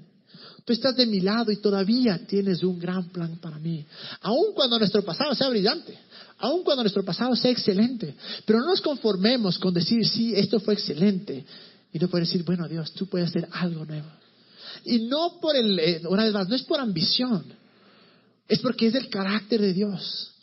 Tú 0.67 0.73
estás 0.73 0.97
de 0.97 1.05
mi 1.05 1.21
lado 1.21 1.49
y 1.49 1.61
todavía 1.61 2.19
tienes 2.27 2.61
un 2.61 2.77
gran 2.77 3.07
plan 3.07 3.37
para 3.37 3.57
mí. 3.57 3.85
Aun 4.19 4.53
cuando 4.53 4.77
nuestro 4.77 5.01
pasado 5.01 5.33
sea 5.33 5.47
brillante, 5.47 5.97
aun 6.39 6.61
cuando 6.65 6.83
nuestro 6.83 7.05
pasado 7.05 7.37
sea 7.37 7.51
excelente, 7.51 8.13
pero 8.45 8.59
no 8.59 8.65
nos 8.65 8.81
conformemos 8.81 9.57
con 9.59 9.73
decir, 9.73 10.05
sí, 10.05 10.33
esto 10.35 10.59
fue 10.59 10.73
excelente. 10.73 11.45
Y 11.93 11.99
no 11.99 12.09
poder 12.09 12.25
decir, 12.25 12.43
bueno, 12.43 12.67
Dios, 12.67 12.91
tú 12.91 13.07
puedes 13.07 13.29
hacer 13.29 13.47
algo 13.53 13.85
nuevo. 13.85 14.09
Y 14.83 15.05
no 15.05 15.39
por 15.39 15.55
el, 15.55 15.79
eh, 15.79 16.01
una 16.09 16.25
vez 16.25 16.33
más, 16.33 16.49
no 16.49 16.55
es 16.57 16.63
por 16.63 16.81
ambición, 16.81 17.45
es 18.49 18.59
porque 18.59 18.87
es 18.87 18.95
el 18.95 19.07
carácter 19.07 19.61
de 19.61 19.71
Dios 19.71 20.33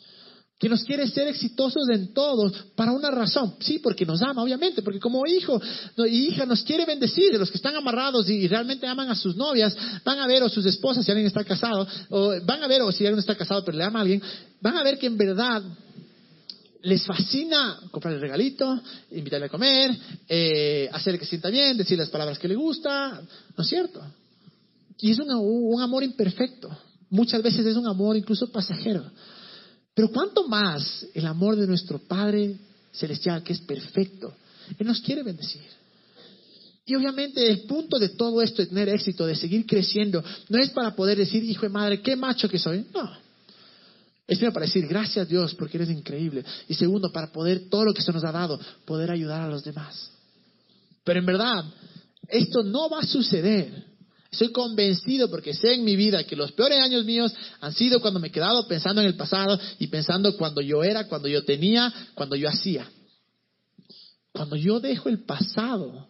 que 0.57 0.69
nos 0.69 0.83
quiere 0.83 1.05
ser 1.07 1.27
exitosos 1.27 1.89
en 1.89 2.13
todo 2.13 2.49
para 2.75 2.93
una 2.93 3.11
razón. 3.11 3.55
Sí, 3.59 3.79
porque 3.79 4.05
nos 4.05 4.21
ama, 4.21 4.41
obviamente, 4.41 4.81
porque 4.81 4.99
como 4.99 5.25
hijo 5.27 5.61
y 5.97 6.27
hija 6.27 6.45
nos 6.45 6.63
quiere 6.63 6.85
bendecir. 6.85 7.31
De 7.31 7.37
los 7.37 7.51
que 7.51 7.57
están 7.57 7.75
amarrados 7.75 8.29
y 8.29 8.47
realmente 8.47 8.87
aman 8.87 9.09
a 9.09 9.15
sus 9.15 9.35
novias, 9.35 9.75
van 10.05 10.19
a 10.19 10.27
ver, 10.27 10.43
o 10.43 10.49
sus 10.49 10.65
esposas, 10.65 11.03
si 11.03 11.11
alguien 11.11 11.27
está 11.27 11.43
casado, 11.43 11.85
o 12.09 12.33
van 12.45 12.63
a 12.63 12.67
ver, 12.67 12.81
o 12.81 12.91
si 12.91 13.05
alguien 13.05 13.19
está 13.19 13.35
casado 13.35 13.65
pero 13.65 13.77
le 13.77 13.83
ama 13.83 13.99
a 13.99 14.01
alguien, 14.03 14.21
van 14.61 14.77
a 14.77 14.83
ver 14.83 14.97
que 14.97 15.07
en 15.07 15.17
verdad 15.17 15.61
les 16.83 17.03
fascina 17.03 17.79
comprarle 17.91 18.17
el 18.17 18.21
regalito, 18.21 18.79
invitarle 19.11 19.47
a 19.47 19.49
comer, 19.49 19.91
eh, 20.29 20.87
hacerle 20.93 21.19
que 21.19 21.25
sienta 21.25 21.49
bien, 21.49 21.75
decir 21.75 21.97
las 21.97 22.09
palabras 22.09 22.39
que 22.39 22.47
le 22.47 22.55
gusta, 22.55 23.21
¿no 23.57 23.63
es 23.63 23.67
cierto? 23.67 24.01
Y 24.99 25.11
es 25.11 25.19
un 25.19 25.81
amor 25.81 26.03
imperfecto. 26.03 26.69
Muchas 27.09 27.41
veces 27.41 27.65
es 27.65 27.75
un 27.75 27.87
amor 27.87 28.15
incluso 28.15 28.51
pasajero. 28.51 29.03
Pero 29.95 30.09
cuánto 30.09 30.47
más 30.47 31.07
el 31.13 31.25
amor 31.25 31.55
de 31.55 31.65
nuestro 31.65 31.97
Padre 31.99 32.57
Celestial, 32.91 33.41
que 33.41 33.53
es 33.53 33.61
perfecto, 33.61 34.33
Él 34.77 34.85
nos 34.85 34.99
quiere 34.99 35.23
bendecir. 35.23 35.63
Y 36.85 36.93
obviamente 36.95 37.49
el 37.49 37.61
punto 37.61 37.97
de 37.97 38.09
todo 38.09 38.41
esto 38.41 38.61
de 38.61 38.67
tener 38.67 38.89
éxito, 38.89 39.25
de 39.25 39.35
seguir 39.35 39.65
creciendo, 39.65 40.23
no 40.49 40.59
es 40.59 40.69
para 40.69 40.95
poder 40.95 41.17
decir, 41.17 41.43
hijo 41.43 41.63
de 41.63 41.69
madre, 41.69 42.01
qué 42.01 42.15
macho 42.15 42.47
que 42.47 42.59
soy. 42.59 42.85
No. 42.93 43.09
Es 44.27 44.39
para 44.39 44.65
decir, 44.65 44.85
gracias 44.87 45.27
Dios 45.27 45.55
porque 45.55 45.77
eres 45.77 45.89
increíble. 45.89 46.43
Y 46.67 46.73
segundo, 46.73 47.11
para 47.11 47.31
poder, 47.31 47.69
todo 47.69 47.85
lo 47.85 47.93
que 47.93 48.01
se 48.01 48.11
nos 48.11 48.23
ha 48.23 48.31
dado, 48.31 48.59
poder 48.83 49.11
ayudar 49.11 49.41
a 49.41 49.49
los 49.49 49.63
demás. 49.63 50.11
Pero 51.03 51.19
en 51.19 51.25
verdad, 51.25 51.63
esto 52.27 52.63
no 52.63 52.89
va 52.89 52.99
a 52.99 53.05
suceder 53.05 53.94
Estoy 54.35 54.51
convencido 54.51 55.29
porque 55.29 55.53
sé 55.53 55.75
en 55.75 55.85
mi 55.85 55.95
vida 55.95 56.25
que 56.25 56.35
los 56.35 56.51
peores 56.51 56.77
años 56.79 57.05
míos 57.05 57.33
han 57.61 57.73
sido 57.73 58.01
cuando 58.01 58.19
me 58.19 58.27
he 58.27 58.31
quedado 58.31 58.67
pensando 58.67 58.99
en 58.99 59.07
el 59.07 59.15
pasado 59.15 59.57
y 59.79 59.87
pensando 59.87 60.35
cuando 60.35 60.59
yo 60.59 60.83
era, 60.83 61.07
cuando 61.07 61.29
yo 61.29 61.45
tenía, 61.45 61.93
cuando 62.15 62.35
yo 62.35 62.49
hacía. 62.49 62.85
Cuando 64.33 64.57
yo 64.57 64.81
dejo 64.81 65.07
el 65.07 65.23
pasado, 65.23 66.09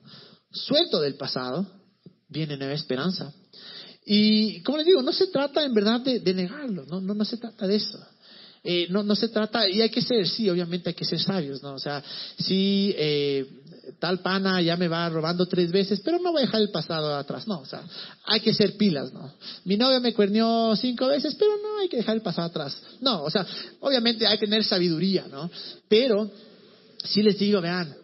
suelto 0.52 1.02
del 1.02 1.18
pasado, 1.18 1.68
viene 2.28 2.58
nueva 2.58 2.74
esperanza. 2.74 3.32
Y 4.04 4.64
como 4.64 4.80
les 4.80 4.88
digo, 4.88 5.04
no 5.04 5.14
se 5.14 5.28
trata 5.28 5.64
en 5.64 5.76
verdad 5.76 6.02
de, 6.02 6.34
negarlo, 6.34 6.84
no, 6.88 7.00
no, 7.00 7.14
no 7.14 7.26
se 7.26 7.38
trata 7.38 7.68
de 7.68 7.76
eso. 7.76 8.00
Eh, 8.64 8.88
no, 8.90 9.04
no 9.04 9.16
se 9.16 9.30
trata, 9.30 9.70
y 9.70 9.84
hay 9.84 9.92
que 9.92 10.02
ser, 10.02 10.28
sí, 10.28 10.50
obviamente 10.50 10.90
hay 10.90 10.96
que 10.96 11.06
ser 11.06 11.20
sabios, 11.20 11.62
¿no? 11.62 11.76
O 11.76 11.80
sea, 11.80 12.04
sí, 12.40 12.92
eh, 12.98 13.46
tal 14.00 14.20
pana 14.20 14.62
ya 14.62 14.76
me 14.78 14.88
va 14.88 15.10
robando 15.10 15.46
tres 15.48 15.72
veces, 15.72 16.02
pero 16.02 16.20
no 16.20 16.32
voy 16.32 16.44
a 16.44 16.46
dejar 16.46 16.62
el 16.62 16.72
pasado 16.72 17.16
atrás, 17.16 17.48
no, 17.48 17.60
o 17.60 17.66
sea, 17.66 17.84
hay 18.26 18.40
que 18.40 18.54
ser 18.54 18.78
pilas, 18.78 19.14
¿no? 19.14 19.32
Mi 19.64 19.78
novia 19.78 20.00
me 20.00 20.14
cuernió 20.14 20.76
cinco 20.76 21.08
veces, 21.08 21.36
pero 21.36 21.52
no 21.58 21.80
hay 21.80 21.90
que 21.90 21.98
dejar 21.98 22.16
el 22.16 22.22
pasado 22.22 22.48
atrás. 22.48 22.82
No, 23.02 23.24
o 23.24 23.30
sea, 23.30 23.46
obviamente 23.80 24.26
hay 24.28 24.38
que 24.38 24.46
tener 24.46 24.64
sabiduría, 24.64 25.28
¿no? 25.28 25.50
Pero, 25.88 26.30
sí 27.04 27.22
les 27.22 27.38
digo, 27.38 27.62
vean, 27.62 27.96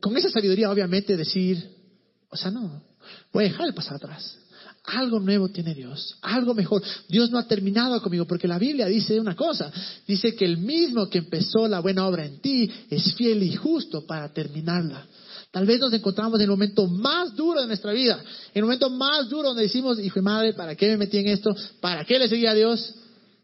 con 0.00 0.16
esa 0.16 0.30
sabiduría 0.30 0.70
obviamente 0.70 1.16
decir, 1.16 1.70
o 2.28 2.36
sea, 2.36 2.50
no, 2.50 2.82
voy 3.32 3.44
a 3.44 3.48
dejar 3.48 3.66
el 3.66 3.74
pasado 3.74 3.96
atrás. 3.96 4.38
Algo 4.84 5.20
nuevo 5.20 5.48
tiene 5.48 5.74
Dios, 5.74 6.16
algo 6.22 6.54
mejor. 6.54 6.82
Dios 7.08 7.30
no 7.30 7.38
ha 7.38 7.46
terminado 7.46 8.02
conmigo, 8.02 8.26
porque 8.26 8.48
la 8.48 8.58
Biblia 8.58 8.86
dice 8.86 9.18
una 9.20 9.36
cosa, 9.36 9.72
dice 10.08 10.34
que 10.34 10.44
el 10.44 10.58
mismo 10.58 11.08
que 11.08 11.18
empezó 11.18 11.68
la 11.68 11.78
buena 11.78 12.06
obra 12.06 12.26
en 12.26 12.40
ti 12.40 12.68
es 12.90 13.14
fiel 13.14 13.44
y 13.44 13.54
justo 13.54 14.04
para 14.04 14.32
terminarla. 14.32 15.06
Tal 15.52 15.66
vez 15.66 15.78
nos 15.78 15.92
encontramos 15.92 16.34
en 16.36 16.44
el 16.44 16.50
momento 16.50 16.88
más 16.88 17.36
duro 17.36 17.60
de 17.60 17.68
nuestra 17.68 17.92
vida, 17.92 18.18
en 18.18 18.58
el 18.58 18.62
momento 18.62 18.90
más 18.90 19.28
duro 19.28 19.48
donde 19.48 19.64
decimos, 19.64 20.00
hijo 20.00 20.16
de 20.16 20.22
madre, 20.22 20.52
¿para 20.54 20.74
qué 20.74 20.88
me 20.88 20.96
metí 20.96 21.18
en 21.18 21.28
esto? 21.28 21.54
¿Para 21.80 22.04
qué 22.04 22.18
le 22.18 22.26
seguí 22.26 22.46
a 22.46 22.54
Dios? 22.54 22.94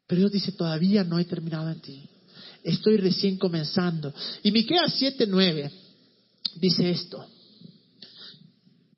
Pero 0.08 0.20
Dios 0.20 0.32
dice, 0.32 0.52
todavía 0.52 1.04
no 1.04 1.20
he 1.20 1.24
terminado 1.24 1.70
en 1.70 1.80
ti. 1.80 2.02
Estoy 2.64 2.96
recién 2.96 3.38
comenzando. 3.38 4.12
Y 4.42 4.50
Miqueas 4.50 5.00
7:9 5.00 5.70
dice 6.56 6.90
esto. 6.90 7.24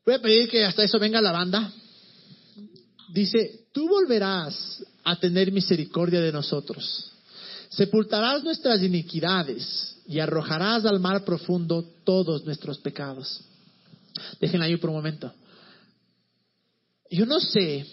Voy 0.06 0.14
a 0.14 0.22
pedir 0.22 0.48
que 0.48 0.64
hasta 0.64 0.82
eso 0.82 0.98
venga 0.98 1.20
la 1.20 1.32
banda 1.32 1.70
dice, 3.12 3.66
tú 3.72 3.88
volverás 3.88 4.84
a 5.04 5.18
tener 5.18 5.52
misericordia 5.52 6.20
de 6.20 6.32
nosotros, 6.32 7.10
sepultarás 7.70 8.42
nuestras 8.44 8.82
iniquidades 8.82 9.96
y 10.06 10.18
arrojarás 10.18 10.84
al 10.84 11.00
mar 11.00 11.24
profundo 11.24 11.84
todos 12.04 12.44
nuestros 12.44 12.78
pecados. 12.78 13.42
Déjenla 14.40 14.66
ahí 14.66 14.76
por 14.76 14.90
un 14.90 14.96
momento. 14.96 15.32
Yo 17.10 17.26
no 17.26 17.40
sé, 17.40 17.86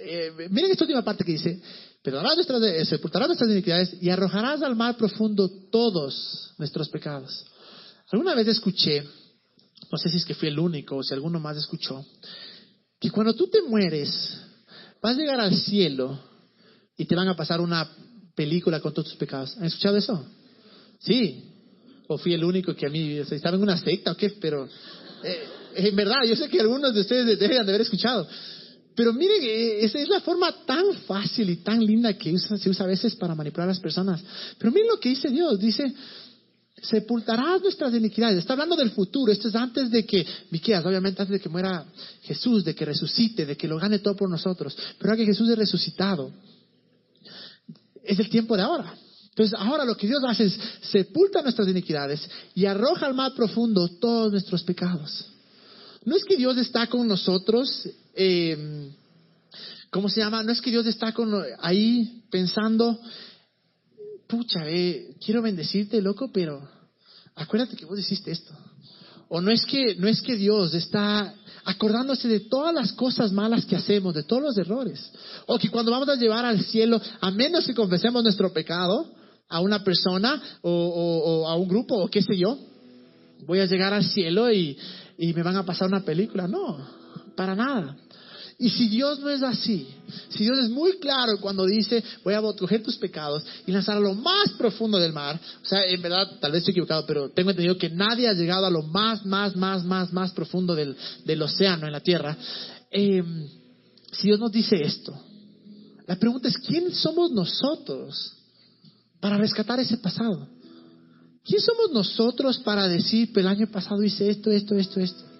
eh, 0.00 0.48
miren 0.50 0.70
esta 0.70 0.84
última 0.84 1.02
parte 1.02 1.24
que 1.24 1.32
dice, 1.32 1.60
nuestras, 2.04 2.62
eh, 2.62 2.84
sepultarás 2.84 3.28
nuestras 3.28 3.50
iniquidades 3.50 3.96
y 4.00 4.10
arrojarás 4.10 4.62
al 4.62 4.76
mar 4.76 4.96
profundo 4.96 5.48
todos 5.70 6.52
nuestros 6.58 6.88
pecados. 6.88 7.46
Alguna 8.10 8.34
vez 8.34 8.48
escuché, 8.48 9.04
no 9.90 9.98
sé 9.98 10.08
si 10.08 10.16
es 10.18 10.24
que 10.24 10.34
fui 10.34 10.48
el 10.48 10.58
único 10.58 10.96
o 10.96 11.02
si 11.02 11.14
alguno 11.14 11.38
más 11.38 11.56
escuchó, 11.56 12.04
que 12.98 13.10
cuando 13.10 13.34
tú 13.34 13.48
te 13.48 13.62
mueres, 13.62 14.38
Vas 15.02 15.16
a 15.16 15.20
llegar 15.20 15.40
al 15.40 15.56
cielo 15.56 16.18
y 16.96 17.04
te 17.04 17.16
van 17.16 17.28
a 17.28 17.34
pasar 17.34 17.60
una 17.60 17.90
película 18.36 18.80
con 18.80 18.94
todos 18.94 19.08
tus 19.08 19.18
pecados. 19.18 19.56
¿Han 19.56 19.64
escuchado 19.64 19.96
eso? 19.96 20.24
Sí. 21.00 21.48
O 22.06 22.16
fui 22.18 22.34
el 22.34 22.44
único 22.44 22.74
que 22.76 22.86
a 22.86 22.90
mí 22.90 23.18
estaba 23.18 23.56
en 23.56 23.62
una 23.62 23.76
secta 23.76 24.12
o 24.12 24.16
qué, 24.16 24.30
pero 24.40 24.68
eh, 25.24 25.44
en 25.74 25.96
verdad, 25.96 26.18
yo 26.26 26.36
sé 26.36 26.48
que 26.48 26.60
algunos 26.60 26.94
de 26.94 27.00
ustedes 27.00 27.26
deberían 27.26 27.66
de 27.66 27.72
haber 27.72 27.80
escuchado. 27.80 28.28
Pero 28.94 29.12
miren, 29.12 29.42
eh, 29.42 29.84
esa 29.84 29.98
es 29.98 30.08
la 30.08 30.20
forma 30.20 30.54
tan 30.66 30.94
fácil 31.06 31.50
y 31.50 31.56
tan 31.56 31.84
linda 31.84 32.16
que 32.16 32.38
se 32.38 32.70
usa 32.70 32.84
a 32.84 32.88
veces 32.88 33.16
para 33.16 33.34
manipular 33.34 33.68
a 33.68 33.72
las 33.72 33.80
personas. 33.80 34.22
Pero 34.58 34.70
miren 34.70 34.88
lo 34.88 35.00
que 35.00 35.08
dice 35.08 35.30
Dios. 35.30 35.58
Dice, 35.58 35.92
sepultarás 36.82 37.62
nuestras 37.62 37.94
iniquidades. 37.94 38.38
Está 38.38 38.54
hablando 38.54 38.76
del 38.76 38.90
futuro. 38.90 39.32
Esto 39.32 39.48
es 39.48 39.54
antes 39.54 39.90
de 39.90 40.04
que, 40.04 40.26
Miqueas, 40.50 40.84
obviamente 40.84 41.22
antes 41.22 41.32
de 41.32 41.40
que 41.40 41.48
muera 41.48 41.86
Jesús, 42.22 42.64
de 42.64 42.74
que 42.74 42.84
resucite, 42.84 43.46
de 43.46 43.56
que 43.56 43.68
lo 43.68 43.78
gane 43.78 44.00
todo 44.00 44.16
por 44.16 44.28
nosotros. 44.28 44.76
Pero 44.98 45.10
ahora 45.10 45.16
que 45.16 45.26
Jesús 45.26 45.48
es 45.48 45.56
resucitado, 45.56 46.32
es 48.04 48.18
el 48.18 48.28
tiempo 48.28 48.56
de 48.56 48.62
ahora. 48.62 48.94
Entonces, 49.28 49.58
ahora 49.58 49.84
lo 49.84 49.96
que 49.96 50.06
Dios 50.06 50.22
hace 50.28 50.44
es 50.44 50.58
sepulta 50.90 51.40
nuestras 51.40 51.68
iniquidades 51.68 52.28
y 52.54 52.66
arroja 52.66 53.06
al 53.06 53.14
mar 53.14 53.32
profundo 53.34 53.88
todos 53.88 54.32
nuestros 54.32 54.62
pecados. 54.62 55.26
No 56.04 56.16
es 56.16 56.24
que 56.24 56.36
Dios 56.36 56.58
está 56.58 56.88
con 56.88 57.06
nosotros, 57.06 57.88
eh, 58.14 58.90
¿cómo 59.88 60.08
se 60.08 60.20
llama? 60.20 60.42
No 60.42 60.52
es 60.52 60.60
que 60.60 60.70
Dios 60.70 60.84
está 60.86 61.12
con, 61.12 61.32
ahí 61.60 62.24
pensando, 62.28 62.98
pucha, 64.32 64.66
eh, 64.66 65.14
quiero 65.22 65.42
bendecirte, 65.42 66.00
loco, 66.00 66.30
pero 66.32 66.66
acuérdate 67.34 67.76
que 67.76 67.84
vos 67.84 67.98
hiciste 67.98 68.30
esto. 68.30 68.54
O 69.28 69.42
no 69.42 69.50
es 69.50 69.66
que, 69.66 69.94
no 69.96 70.08
es 70.08 70.22
que 70.22 70.36
Dios 70.36 70.72
está 70.72 71.34
acordándose 71.64 72.28
de 72.28 72.40
todas 72.40 72.74
las 72.74 72.92
cosas 72.94 73.30
malas 73.30 73.66
que 73.66 73.76
hacemos, 73.76 74.14
de 74.14 74.22
todos 74.22 74.42
los 74.42 74.56
errores. 74.56 75.12
O 75.46 75.58
que 75.58 75.68
cuando 75.68 75.90
vamos 75.90 76.08
a 76.08 76.16
llevar 76.16 76.46
al 76.46 76.64
cielo, 76.64 76.98
a 77.20 77.30
menos 77.30 77.66
que 77.66 77.74
confesemos 77.74 78.22
nuestro 78.22 78.52
pecado 78.54 79.12
a 79.50 79.60
una 79.60 79.84
persona 79.84 80.42
o, 80.62 81.46
a 81.46 81.54
un 81.56 81.68
grupo 81.68 81.96
o 81.96 82.08
qué 82.08 82.22
sé 82.22 82.38
yo, 82.38 82.58
voy 83.46 83.60
a 83.60 83.66
llegar 83.66 83.92
al 83.92 84.04
cielo 84.04 84.50
y 84.50 84.78
y 85.18 85.32
me 85.34 85.42
van 85.42 85.56
a 85.56 85.64
pasar 85.64 85.88
una 85.88 86.04
película. 86.04 86.48
No, 86.48 86.78
para 87.36 87.54
nada. 87.54 87.96
Y 88.58 88.70
si 88.70 88.88
Dios 88.88 89.20
no 89.20 89.30
es 89.30 89.42
así, 89.42 89.88
si 90.28 90.44
Dios 90.44 90.58
es 90.58 90.70
muy 90.70 90.98
claro 90.98 91.38
cuando 91.40 91.66
dice, 91.66 92.02
voy 92.24 92.34
a 92.34 92.40
coger 92.40 92.82
tus 92.82 92.96
pecados 92.96 93.42
y 93.66 93.72
lanzar 93.72 93.96
a 93.96 94.00
lo 94.00 94.14
más 94.14 94.50
profundo 94.58 94.98
del 94.98 95.12
mar, 95.12 95.40
o 95.62 95.66
sea, 95.66 95.84
en 95.86 96.00
verdad, 96.00 96.38
tal 96.40 96.52
vez 96.52 96.60
estoy 96.60 96.72
equivocado, 96.72 97.04
pero 97.06 97.30
tengo 97.30 97.50
entendido 97.50 97.78
que 97.78 97.90
nadie 97.90 98.28
ha 98.28 98.32
llegado 98.32 98.66
a 98.66 98.70
lo 98.70 98.82
más, 98.82 99.24
más, 99.24 99.56
más, 99.56 99.84
más, 99.84 100.12
más 100.12 100.32
profundo 100.32 100.74
del, 100.74 100.96
del 101.24 101.42
océano 101.42 101.86
en 101.86 101.92
la 101.92 102.00
tierra. 102.00 102.36
Eh, 102.90 103.22
si 104.12 104.28
Dios 104.28 104.38
nos 104.38 104.52
dice 104.52 104.76
esto, 104.82 105.18
la 106.06 106.16
pregunta 106.16 106.48
es, 106.48 106.58
¿quién 106.58 106.92
somos 106.92 107.30
nosotros 107.30 108.34
para 109.20 109.38
rescatar 109.38 109.80
ese 109.80 109.96
pasado? 109.96 110.48
¿Quién 111.44 111.60
somos 111.60 111.90
nosotros 111.92 112.58
para 112.58 112.86
decir, 112.86 113.30
el 113.34 113.46
año 113.46 113.66
pasado 113.66 114.02
hice 114.02 114.28
esto, 114.28 114.50
esto, 114.50 114.76
esto, 114.76 115.00
esto? 115.00 115.31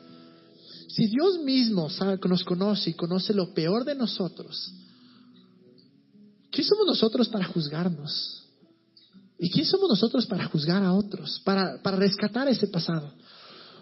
Si 0.95 1.07
Dios 1.07 1.39
mismo 1.39 1.89
sabe, 1.89 2.19
nos 2.29 2.45
conoce 2.45 2.91
y 2.91 2.95
conoce 2.95 3.33
lo 3.33 3.55
peor 3.55 3.85
de 3.85 3.95
nosotros, 3.95 4.73
¿quién 6.51 6.67
somos 6.67 6.87
nosotros 6.87 7.29
para 7.31 7.47
juzgarnos? 7.47 8.45
¿Y 9.39 9.51
quién 9.51 9.65
somos 9.65 9.89
nosotros 9.89 10.27
para 10.27 10.47
juzgar 10.49 10.83
a 10.85 10.93
otros, 10.93 11.41
para, 11.45 11.81
para 11.83 11.97
rescatar 11.97 12.47
ese 12.49 12.67
pasado? 12.67 13.11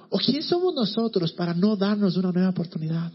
¿O 0.08 0.18
quién 0.18 0.42
somos 0.42 0.72
nosotros 0.72 1.32
para 1.32 1.52
no 1.52 1.76
darnos 1.76 2.16
una 2.16 2.30
nueva 2.30 2.50
oportunidad? 2.50 3.10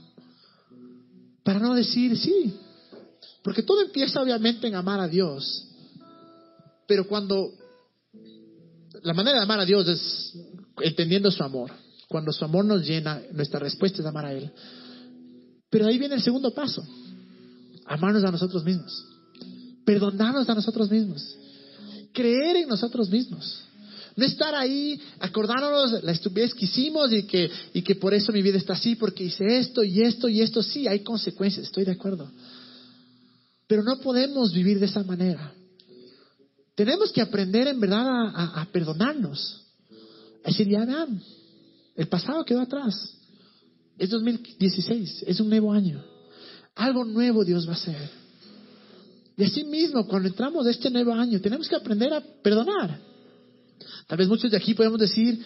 Para 1.43 1.59
no 1.59 1.73
decir, 1.73 2.17
sí, 2.17 2.53
porque 3.43 3.63
todo 3.63 3.81
empieza 3.81 4.21
obviamente 4.21 4.67
en 4.67 4.75
amar 4.75 4.99
a 4.99 5.07
Dios, 5.07 5.67
pero 6.85 7.07
cuando 7.07 7.49
la 9.03 9.13
manera 9.13 9.37
de 9.37 9.43
amar 9.43 9.61
a 9.61 9.65
Dios 9.65 9.87
es 9.87 10.33
entendiendo 10.81 11.31
su 11.31 11.43
amor. 11.43 11.84
Cuando 12.07 12.31
su 12.31 12.45
amor 12.45 12.65
nos 12.65 12.85
llena, 12.85 13.21
nuestra 13.31 13.59
respuesta 13.59 14.01
es 14.01 14.05
amar 14.05 14.25
a 14.25 14.33
Él. 14.33 14.51
Pero 15.69 15.87
ahí 15.87 15.97
viene 15.97 16.15
el 16.15 16.21
segundo 16.21 16.53
paso, 16.53 16.85
amarnos 17.85 18.23
a 18.23 18.31
nosotros 18.31 18.63
mismos, 18.63 19.05
perdonarnos 19.85 20.47
a 20.47 20.55
nosotros 20.55 20.89
mismos, 20.89 21.35
creer 22.13 22.57
en 22.57 22.69
nosotros 22.69 23.09
mismos. 23.09 23.61
No 24.15 24.25
estar 24.25 24.55
ahí 24.55 24.99
acordándonos 25.19 26.01
la 26.01 26.13
estupidez 26.13 26.53
que 26.53 26.65
hicimos 26.65 27.11
y 27.11 27.23
que, 27.23 27.51
y 27.73 27.81
que 27.81 27.95
por 27.95 28.13
eso 28.13 28.31
mi 28.31 28.41
vida 28.41 28.57
está 28.57 28.73
así, 28.73 28.95
porque 28.95 29.25
hice 29.25 29.57
esto 29.57 29.83
y 29.83 30.01
esto 30.01 30.29
y 30.29 30.41
esto. 30.41 30.63
Sí, 30.63 30.87
hay 30.87 31.01
consecuencias, 31.01 31.65
estoy 31.65 31.83
de 31.83 31.91
acuerdo. 31.91 32.31
Pero 33.67 33.83
no 33.83 33.99
podemos 33.99 34.53
vivir 34.53 34.79
de 34.79 34.85
esa 34.85 35.03
manera. 35.03 35.53
Tenemos 36.75 37.11
que 37.11 37.21
aprender 37.21 37.67
en 37.67 37.79
verdad 37.79 38.05
a, 38.33 38.67
perdonarnos. 38.71 39.65
A 40.43 40.49
decir, 40.49 40.69
ya 40.69 40.85
el 41.95 42.07
pasado 42.07 42.43
quedó 42.43 42.61
atrás. 42.61 43.15
Es 43.97 44.09
2016, 44.09 45.23
es 45.27 45.39
un 45.39 45.49
nuevo 45.49 45.71
año. 45.71 46.03
Algo 46.75 47.05
nuevo 47.05 47.45
Dios 47.45 47.67
va 47.67 47.71
a 47.71 47.75
hacer. 47.75 48.09
Y 49.37 49.43
así 49.43 49.63
mismo, 49.63 50.05
cuando 50.07 50.29
entramos 50.29 50.65
a 50.65 50.71
este 50.71 50.89
nuevo 50.89 51.13
año, 51.13 51.39
tenemos 51.41 51.67
que 51.67 51.75
aprender 51.75 52.13
a 52.13 52.21
perdonar. 52.41 52.99
Tal 54.07 54.17
vez 54.17 54.27
muchos 54.27 54.51
de 54.51 54.57
aquí 54.57 54.73
podemos 54.73 54.99
decir, 54.99 55.39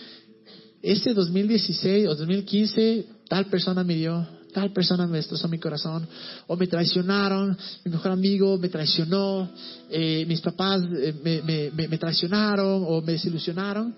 ese 0.81 1.13
2016 1.13 2.07
o 2.07 2.15
2015, 2.15 3.05
tal 3.27 3.45
persona 3.45 3.83
me 3.83 3.95
dio, 3.95 4.27
tal 4.53 4.71
persona 4.71 5.07
me 5.07 5.17
destrozó 5.17 5.47
mi 5.47 5.59
corazón, 5.59 6.07
o 6.47 6.55
me 6.55 6.67
traicionaron, 6.67 7.57
mi 7.83 7.91
mejor 7.91 8.11
amigo 8.11 8.57
me 8.57 8.69
traicionó, 8.69 9.49
eh, 9.89 10.25
mis 10.27 10.41
papás 10.41 10.81
eh, 10.97 11.71
me, 11.73 11.97
traicionaron 11.97 12.83
o 12.85 13.01
me 13.01 13.13
desilusionaron. 13.13 13.95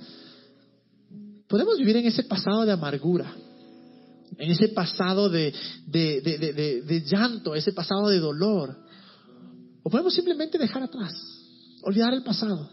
Podemos 1.52 1.78
vivir 1.78 1.98
en 1.98 2.06
ese 2.06 2.24
pasado 2.24 2.66
de 2.66 2.72
amargura, 2.72 3.36
en 4.38 4.52
ese 4.52 4.70
pasado 4.70 5.28
de, 5.28 5.54
de 5.86 7.04
llanto, 7.06 7.54
ese 7.54 7.74
pasado 7.74 8.08
de 8.08 8.20
dolor. 8.20 8.74
O 9.84 9.90
podemos 9.90 10.14
simplemente 10.14 10.58
dejar 10.58 10.84
atrás, 10.84 11.14
olvidar 11.84 12.14
el 12.14 12.24
pasado. 12.24 12.70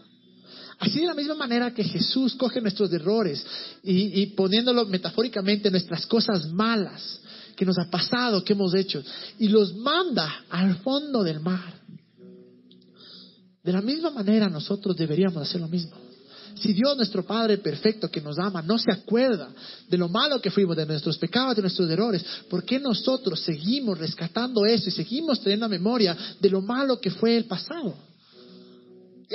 Así 0.79 1.01
de 1.01 1.07
la 1.07 1.13
misma 1.13 1.35
manera 1.35 1.73
que 1.73 1.83
Jesús 1.83 2.35
coge 2.35 2.61
nuestros 2.61 2.89
errores 2.93 3.45
y, 3.83 4.21
y, 4.21 4.27
poniéndolo 4.27 4.85
metafóricamente 4.85 5.69
nuestras 5.69 6.05
cosas 6.05 6.49
malas 6.53 7.19
que 7.57 7.65
nos 7.65 7.77
ha 7.79 7.89
pasado, 7.89 8.45
que 8.45 8.53
hemos 8.53 8.73
hecho, 8.73 9.03
y 9.39 9.49
los 9.49 9.75
manda 9.75 10.45
al 10.49 10.77
fondo 10.77 11.21
del 11.21 11.41
mar. 11.41 11.81
De 13.61 13.73
la 13.73 13.81
misma 13.81 14.11
manera 14.11 14.47
nosotros 14.47 14.95
deberíamos 14.95 15.43
hacer 15.43 15.59
lo 15.59 15.67
mismo. 15.67 16.08
Si 16.55 16.73
Dios, 16.73 16.95
nuestro 16.97 17.25
Padre 17.25 17.57
perfecto 17.57 18.09
que 18.09 18.21
nos 18.21 18.37
ama, 18.39 18.61
no 18.61 18.77
se 18.77 18.91
acuerda 18.91 19.49
de 19.87 19.97
lo 19.97 20.09
malo 20.09 20.41
que 20.41 20.51
fuimos, 20.51 20.75
de 20.75 20.85
nuestros 20.85 21.17
pecados, 21.17 21.55
de 21.55 21.61
nuestros 21.61 21.89
errores, 21.89 22.23
¿por 22.49 22.63
qué 22.63 22.79
nosotros 22.79 23.39
seguimos 23.41 23.97
rescatando 23.97 24.65
eso 24.65 24.89
y 24.89 24.91
seguimos 24.91 25.41
teniendo 25.41 25.69
memoria 25.69 26.15
de 26.39 26.49
lo 26.49 26.61
malo 26.61 26.99
que 26.99 27.11
fue 27.11 27.37
el 27.37 27.45
pasado? 27.45 27.95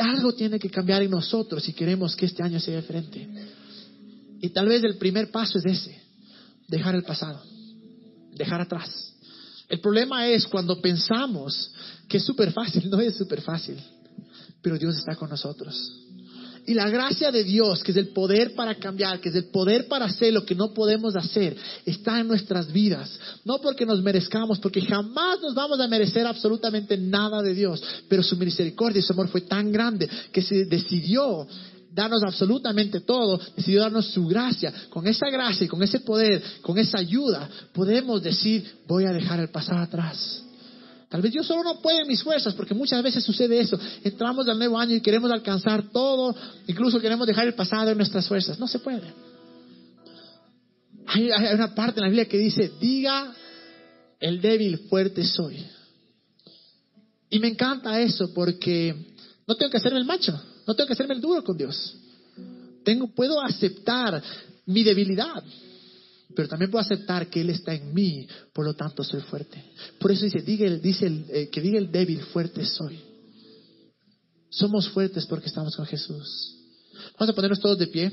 Algo 0.00 0.32
tiene 0.32 0.58
que 0.58 0.70
cambiar 0.70 1.02
en 1.02 1.10
nosotros 1.10 1.62
si 1.62 1.72
queremos 1.72 2.16
que 2.16 2.26
este 2.26 2.42
año 2.42 2.58
sea 2.60 2.76
diferente. 2.76 3.28
Y 4.40 4.48
tal 4.50 4.68
vez 4.68 4.82
el 4.84 4.96
primer 4.96 5.30
paso 5.30 5.58
es 5.58 5.64
ese, 5.64 6.02
dejar 6.68 6.94
el 6.94 7.04
pasado 7.04 7.54
dejar 8.34 8.60
atrás. 8.60 9.12
El 9.68 9.80
problema 9.80 10.28
es 10.28 10.46
cuando 10.46 10.80
pensamos 10.80 11.72
que 12.08 12.18
es 12.18 12.24
súper 12.24 12.52
fácil, 12.52 12.90
no 12.90 13.00
es 13.00 13.16
súper 13.16 13.40
fácil, 13.40 13.78
pero 14.60 14.78
Dios 14.78 14.96
está 14.96 15.16
con 15.16 15.30
nosotros. 15.30 16.03
Y 16.66 16.74
la 16.74 16.88
gracia 16.88 17.30
de 17.30 17.44
Dios, 17.44 17.82
que 17.82 17.92
es 17.92 17.98
el 17.98 18.08
poder 18.08 18.54
para 18.54 18.74
cambiar, 18.76 19.20
que 19.20 19.28
es 19.28 19.34
el 19.34 19.46
poder 19.46 19.86
para 19.86 20.06
hacer 20.06 20.32
lo 20.32 20.46
que 20.46 20.54
no 20.54 20.72
podemos 20.72 21.14
hacer, 21.14 21.56
está 21.84 22.20
en 22.20 22.28
nuestras 22.28 22.72
vidas. 22.72 23.18
No 23.44 23.58
porque 23.60 23.84
nos 23.84 24.02
merezcamos, 24.02 24.58
porque 24.60 24.80
jamás 24.80 25.40
nos 25.42 25.54
vamos 25.54 25.78
a 25.80 25.88
merecer 25.88 26.26
absolutamente 26.26 26.96
nada 26.96 27.42
de 27.42 27.54
Dios. 27.54 27.82
Pero 28.08 28.22
su 28.22 28.36
misericordia 28.36 29.00
y 29.00 29.02
su 29.02 29.12
amor 29.12 29.28
fue 29.28 29.42
tan 29.42 29.70
grande 29.72 30.08
que 30.32 30.40
se 30.40 30.64
decidió 30.64 31.46
darnos 31.92 32.22
absolutamente 32.22 33.00
todo, 33.00 33.38
decidió 33.56 33.80
darnos 33.80 34.06
su 34.06 34.26
gracia. 34.26 34.72
Con 34.90 35.06
esa 35.06 35.28
gracia 35.30 35.64
y 35.64 35.68
con 35.68 35.82
ese 35.82 36.00
poder, 36.00 36.42
con 36.62 36.78
esa 36.78 36.98
ayuda, 36.98 37.48
podemos 37.72 38.22
decir, 38.22 38.64
voy 38.86 39.04
a 39.04 39.12
dejar 39.12 39.40
el 39.40 39.50
pasado 39.50 39.80
atrás. 39.80 40.43
Tal 41.14 41.22
vez 41.22 41.32
yo 41.32 41.44
solo 41.44 41.62
no 41.62 41.80
puedo 41.80 42.00
en 42.00 42.08
mis 42.08 42.24
fuerzas, 42.24 42.54
porque 42.54 42.74
muchas 42.74 43.00
veces 43.00 43.22
sucede 43.22 43.60
eso. 43.60 43.78
Entramos 44.02 44.48
al 44.48 44.58
nuevo 44.58 44.76
año 44.76 44.96
y 44.96 45.00
queremos 45.00 45.30
alcanzar 45.30 45.88
todo, 45.92 46.34
incluso 46.66 46.98
queremos 46.98 47.24
dejar 47.24 47.46
el 47.46 47.54
pasado 47.54 47.88
en 47.88 47.96
nuestras 47.96 48.26
fuerzas. 48.26 48.58
No 48.58 48.66
se 48.66 48.80
puede. 48.80 49.14
Hay, 51.06 51.30
una 51.54 51.72
parte 51.72 52.00
en 52.00 52.02
la 52.02 52.08
Biblia 52.08 52.24
que 52.24 52.36
dice, 52.36 52.72
diga 52.80 53.32
el 54.18 54.40
débil, 54.40 54.76
fuerte 54.88 55.24
soy. 55.24 55.64
Y 57.30 57.38
me 57.38 57.46
encanta 57.46 58.00
eso 58.00 58.34
porque 58.34 59.14
no 59.46 59.54
tengo 59.54 59.70
que 59.70 59.76
hacerme 59.76 60.00
el 60.00 60.06
macho. 60.06 60.32
No 60.66 60.74
tengo 60.74 60.88
que 60.88 60.94
hacerme 60.94 61.14
el 61.14 61.20
duro 61.20 61.44
con 61.44 61.56
Dios. 61.56 61.96
Tengo, 62.82 63.06
puedo 63.06 63.40
aceptar 63.40 64.20
mi 64.66 64.82
debilidad, 64.82 65.44
pero 66.34 66.48
también 66.48 66.70
puedo 66.70 66.82
aceptar 66.84 67.28
que 67.28 67.40
Él 67.40 67.50
está 67.50 67.74
en 67.74 67.92
mí, 67.92 68.26
por 68.52 68.64
lo 68.64 68.74
tanto 68.74 69.04
soy 69.04 69.20
fuerte. 69.20 69.62
Por 69.98 70.10
eso 70.10 70.24
dice, 70.24 70.40
diga 70.42 70.68
dice 70.70 71.06
eh, 71.28 71.48
que 71.50 71.60
diga 71.60 71.78
el 71.78 71.90
débil, 71.90 72.20
fuerte 72.22 72.64
soy. 72.64 73.00
Somos 74.50 74.88
fuertes 74.88 75.26
porque 75.26 75.46
estamos 75.46 75.76
con 75.76 75.86
Jesús. 75.86 76.56
Vamos 77.18 77.32
a 77.32 77.34
ponernos 77.34 77.60
todos 77.60 77.78
de 77.78 77.88
pie. 77.88 78.12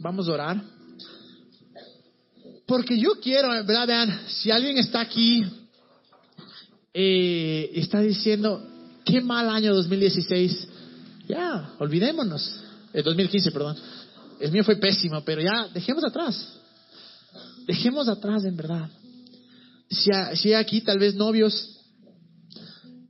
Vamos 0.00 0.28
a 0.28 0.32
orar. 0.32 0.64
Porque 2.66 2.98
yo 2.98 3.20
quiero, 3.20 3.48
¿verdad? 3.48 3.86
Vean, 3.86 4.20
si 4.28 4.50
alguien 4.50 4.78
está 4.78 5.00
aquí 5.00 5.44
eh, 6.94 7.70
está 7.74 8.00
diciendo, 8.00 8.64
qué 9.04 9.20
mal 9.20 9.48
año 9.48 9.74
2016, 9.74 10.68
ya, 11.28 11.74
olvidémonos. 11.78 12.60
El 12.92 13.02
2015, 13.02 13.50
perdón. 13.50 13.76
El 14.40 14.52
mío 14.52 14.64
fue 14.64 14.76
pésimo, 14.76 15.22
pero 15.24 15.42
ya, 15.42 15.68
dejemos 15.74 16.04
atrás. 16.04 16.60
Dejemos 17.66 18.08
atrás, 18.08 18.44
en 18.44 18.56
verdad. 18.56 18.90
Si, 19.90 20.10
hay 20.12 20.54
aquí 20.54 20.80
tal 20.80 20.98
vez 20.98 21.14
novios 21.14 21.80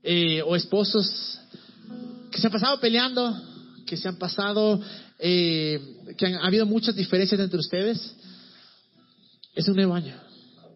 eh, 0.02 0.42
o 0.42 0.55
esposos 0.55 1.40
que 2.30 2.38
se 2.38 2.46
han 2.46 2.52
pasado 2.52 2.80
peleando, 2.80 3.34
que 3.86 3.96
se 3.96 4.09
han 4.09 4.16
pasado, 4.16 4.80
eh, 5.18 5.80
que 6.16 6.26
han 6.26 6.34
ha 6.34 6.46
habido 6.46 6.66
muchas 6.66 6.94
diferencias 6.94 7.40
entre 7.40 7.59
ustedes, 7.59 8.14
es 9.55 9.68
un 9.68 9.76
nuevo 9.76 9.94
año. 9.94 10.14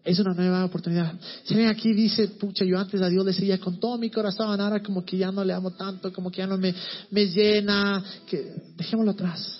Es 0.03 0.17
una 0.19 0.33
nueva 0.33 0.63
oportunidad. 0.65 1.13
Si 1.43 1.53
alguien 1.53 1.69
aquí 1.69 1.93
dice, 1.93 2.29
pucha, 2.29 2.63
yo 2.63 2.79
antes 2.79 3.01
a 3.01 3.09
Dios 3.09 3.25
le 3.25 3.33
seguía 3.33 3.59
con 3.59 3.79
todo 3.79 3.97
mi 3.97 4.09
corazón, 4.09 4.59
ahora 4.59 4.81
como 4.81 5.03
que 5.03 5.17
ya 5.17 5.31
no 5.31 5.43
le 5.43 5.53
amo 5.53 5.71
tanto, 5.71 6.11
como 6.13 6.31
que 6.31 6.37
ya 6.37 6.47
no 6.47 6.57
me, 6.57 6.73
me 7.11 7.27
llena, 7.27 8.03
que 8.25 8.53
dejémoslo 8.77 9.11
atrás. 9.11 9.59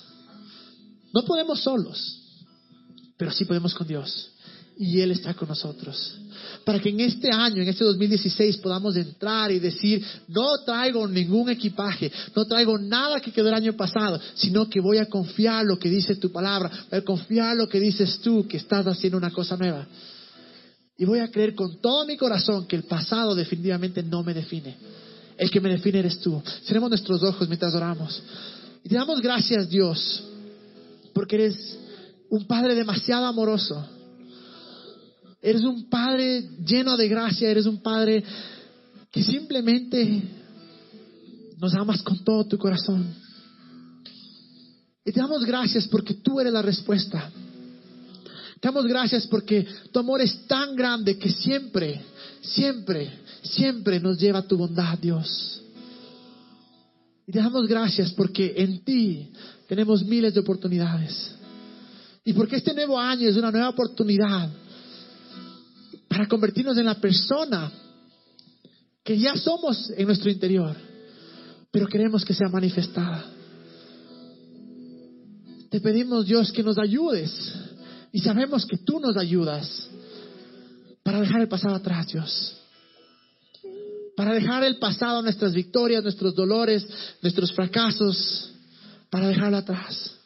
No 1.14 1.24
podemos 1.24 1.62
solos, 1.62 2.19
pero 3.20 3.32
sí 3.34 3.44
podemos 3.44 3.76
con 3.76 3.86
Dios. 3.86 4.32
y 4.82 5.02
Él 5.02 5.12
está 5.12 5.34
con 5.34 5.50
nosotros. 5.50 6.16
Para 6.64 6.80
que 6.80 6.88
en 6.88 7.02
este 7.02 7.30
año, 7.30 7.62
en 7.62 7.68
este 7.68 7.84
2016, 7.84 8.60
podamos 8.60 8.96
entrar 8.96 9.52
y 9.52 9.60
decir, 9.60 10.02
no 10.30 10.64
traigo 10.66 11.06
ningún 11.06 11.50
equipaje, 11.50 12.10
no 12.34 12.46
traigo 12.46 12.78
nada 12.78 13.20
que 13.20 13.34
quedó 13.34 13.50
el 13.50 13.56
año 13.56 13.74
pasado, 13.74 14.22
sino 14.36 14.70
que 14.70 14.80
voy 14.80 15.00
a 15.00 15.08
confiar 15.08 15.66
lo 15.66 15.78
que 15.78 15.90
dice 15.90 16.16
tu 16.16 16.32
palabra, 16.32 16.72
voy 16.90 17.00
a 17.00 17.04
confiar 17.04 17.58
lo 17.58 17.68
que 17.68 17.82
dices 17.82 18.20
tú, 18.22 18.48
que 18.48 18.56
estás 18.56 18.88
haciendo 18.88 19.18
una 19.18 19.32
cosa 19.32 19.58
nueva. 19.58 19.86
Y 20.98 21.04
voy 21.04 21.20
a 21.20 21.30
creer 21.30 21.56
con 21.56 21.82
todo 21.82 22.06
mi 22.06 22.16
corazón 22.16 22.66
que 22.66 22.78
el 22.78 22.84
pasado 22.84 23.36
definitivamente 23.36 24.02
no 24.02 24.24
me 24.24 24.34
define. 24.34 24.78
El 25.38 25.52
que 25.52 25.60
me 25.60 25.70
define 25.70 26.00
eres 26.00 26.22
tú. 26.22 26.42
Seremos 26.64 26.90
nuestros 26.90 27.22
ojos 27.24 27.50
mientras 27.50 27.76
oramos. 27.76 28.24
Y 28.82 28.88
te 28.88 28.96
damos 28.96 29.20
gracias, 29.20 29.70
Dios, 29.70 30.24
porque 31.14 31.36
eres 31.36 31.78
un 32.30 32.46
Padre 32.46 32.76
demasiado 32.76 33.26
amoroso. 33.26 33.86
Eres 35.42 35.64
un 35.64 35.90
Padre 35.90 36.50
lleno 36.66 36.98
de 36.98 37.08
gracia, 37.08 37.50
eres 37.50 37.66
un 37.66 37.82
Padre 37.82 38.24
que 39.12 39.24
simplemente 39.24 40.22
nos 41.58 41.74
amas 41.76 42.02
con 42.04 42.24
todo 42.24 42.46
tu 42.46 42.58
corazón. 42.58 43.14
Y 45.06 45.12
te 45.12 45.20
damos 45.20 45.46
gracias 45.46 45.88
porque 45.88 46.14
tú 46.14 46.40
eres 46.40 46.54
la 46.54 46.62
respuesta. 46.62 47.32
Te 48.60 48.68
damos 48.68 48.86
gracias 48.86 49.26
porque 49.28 49.66
tu 49.92 50.00
amor 50.00 50.22
es 50.22 50.46
tan 50.46 50.76
grande 50.76 51.18
que 51.18 51.30
siempre, 51.30 52.02
siempre, 52.42 53.10
siempre 53.42 54.00
nos 54.00 54.20
lleva 54.20 54.40
a 54.40 54.48
tu 54.48 54.58
bondad, 54.58 55.00
Dios. 55.00 55.62
Y 57.26 57.32
te 57.32 57.40
damos 57.40 57.68
gracias 57.68 58.12
porque 58.12 58.54
en 58.58 58.84
ti 58.84 59.32
tenemos 59.68 60.04
miles 60.04 60.34
de 60.34 60.42
oportunidades. 60.42 61.39
Y 62.24 62.34
porque 62.34 62.58
este 62.58 62.74
nuevo 62.74 63.00
año 63.00 63.28
es 63.28 63.38
una 63.38 63.52
nueva 63.52 63.70
oportunidad 63.70 64.50
para 66.08 66.28
convertirnos 66.28 66.78
en 66.78 66.86
la 66.86 66.96
persona 66.96 67.72
que 69.04 69.18
ya 69.18 69.36
somos 69.36 69.90
en 69.96 70.06
nuestro 70.06 70.30
interior, 70.30 70.76
pero 71.72 71.88
queremos 71.88 72.26
que 72.26 72.34
sea 72.34 72.50
manifestada. 72.50 73.26
Te 75.70 75.80
pedimos, 75.80 76.26
Dios, 76.26 76.52
que 76.52 76.64
nos 76.64 76.78
ayudes 76.78 77.32
y 78.12 78.20
sabemos 78.20 78.66
que 78.66 78.78
tú 78.78 79.00
nos 79.00 79.18
ayudas 79.18 79.90
para 81.04 81.22
dejar 81.22 81.42
el 81.42 81.48
pasado 81.48 81.76
atrás, 81.76 82.08
Dios. 82.08 82.56
Para 84.16 84.34
dejar 84.34 84.64
el 84.64 84.78
pasado, 84.78 85.22
nuestras 85.22 85.54
victorias, 85.54 86.04
nuestros 86.04 86.36
dolores, 86.36 86.86
nuestros 87.22 87.54
fracasos, 87.54 88.52
para 89.10 89.28
dejarlo 89.28 89.58
atrás. 89.58 90.19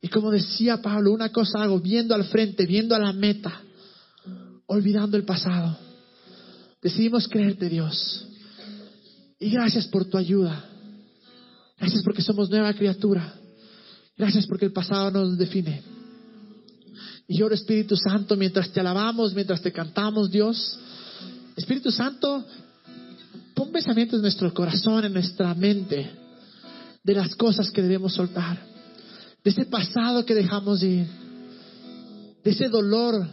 Y 0.00 0.08
como 0.08 0.30
decía 0.30 0.80
Pablo, 0.80 1.12
una 1.12 1.30
cosa 1.30 1.62
hago, 1.62 1.80
viendo 1.80 2.14
al 2.14 2.24
frente, 2.24 2.66
viendo 2.66 2.94
a 2.94 2.98
la 2.98 3.12
meta, 3.12 3.62
olvidando 4.66 5.16
el 5.16 5.24
pasado. 5.24 5.76
Decidimos 6.80 7.26
creerte, 7.26 7.68
Dios. 7.68 8.26
Y 9.40 9.50
gracias 9.50 9.86
por 9.88 10.04
tu 10.04 10.16
ayuda. 10.16 10.64
Gracias 11.78 12.02
porque 12.02 12.22
somos 12.22 12.50
nueva 12.50 12.72
criatura. 12.74 13.34
Gracias 14.16 14.46
porque 14.46 14.66
el 14.66 14.72
pasado 14.72 15.10
nos 15.10 15.38
define. 15.38 15.82
Y 17.26 17.38
lloro, 17.38 17.54
Espíritu 17.54 17.96
Santo, 17.96 18.36
mientras 18.36 18.70
te 18.70 18.80
alabamos, 18.80 19.34
mientras 19.34 19.60
te 19.60 19.70
cantamos, 19.70 20.30
Dios. 20.30 20.78
Espíritu 21.56 21.90
Santo, 21.90 22.44
pon 23.54 23.70
pensamientos 23.70 24.16
en 24.16 24.22
nuestro 24.22 24.52
corazón, 24.54 25.04
en 25.04 25.12
nuestra 25.12 25.54
mente, 25.54 26.10
de 27.04 27.14
las 27.14 27.34
cosas 27.34 27.70
que 27.70 27.82
debemos 27.82 28.14
soltar, 28.14 28.58
de 29.44 29.50
ese 29.50 29.64
pasado 29.66 30.24
que 30.24 30.34
dejamos 30.34 30.82
ir, 30.82 31.06
de 32.42 32.50
ese 32.50 32.68
dolor. 32.68 33.26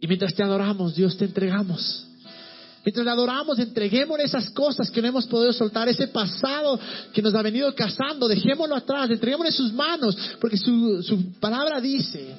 Y 0.00 0.06
mientras 0.06 0.34
te 0.34 0.42
adoramos, 0.42 0.94
Dios, 0.94 1.16
te 1.16 1.24
entregamos. 1.24 2.06
Mientras 2.84 3.04
le 3.04 3.10
adoramos, 3.10 3.58
entreguemos 3.58 4.20
esas 4.20 4.50
cosas 4.50 4.90
que 4.90 5.00
no 5.00 5.08
hemos 5.08 5.26
podido 5.26 5.52
soltar, 5.54 5.88
ese 5.88 6.08
pasado 6.08 6.78
que 7.14 7.22
nos 7.22 7.34
ha 7.34 7.40
venido 7.40 7.74
cazando, 7.74 8.28
dejémoslo 8.28 8.76
atrás, 8.76 9.10
entreguémoslo 9.10 9.48
en 9.48 9.56
sus 9.56 9.72
manos, 9.72 10.16
porque 10.38 10.58
su, 10.58 11.02
su 11.02 11.32
palabra 11.40 11.80
dice 11.80 12.36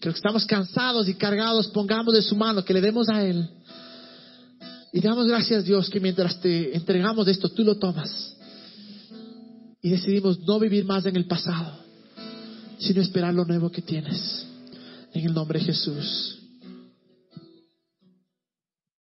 que 0.00 0.08
los 0.08 0.14
que 0.14 0.18
estamos 0.18 0.46
cansados 0.46 1.08
y 1.08 1.14
cargados, 1.14 1.66
pongamos 1.68 2.14
de 2.14 2.22
su 2.22 2.36
mano, 2.36 2.64
que 2.64 2.74
le 2.74 2.80
demos 2.80 3.08
a 3.08 3.24
Él. 3.24 3.48
Y 4.92 5.00
damos 5.00 5.26
gracias, 5.26 5.64
Dios, 5.64 5.90
que 5.90 5.98
mientras 5.98 6.38
te 6.40 6.76
entregamos 6.76 7.26
esto, 7.26 7.48
tú 7.48 7.64
lo 7.64 7.76
tomas. 7.76 8.33
Y 9.84 9.90
decidimos 9.90 10.40
no 10.40 10.58
vivir 10.58 10.86
más 10.86 11.04
en 11.04 11.14
el 11.14 11.26
pasado, 11.26 11.78
sino 12.78 13.02
esperar 13.02 13.34
lo 13.34 13.44
nuevo 13.44 13.70
que 13.70 13.82
tienes. 13.82 14.46
En 15.12 15.26
el 15.26 15.34
nombre 15.34 15.58
de 15.58 15.66
Jesús. 15.66 16.38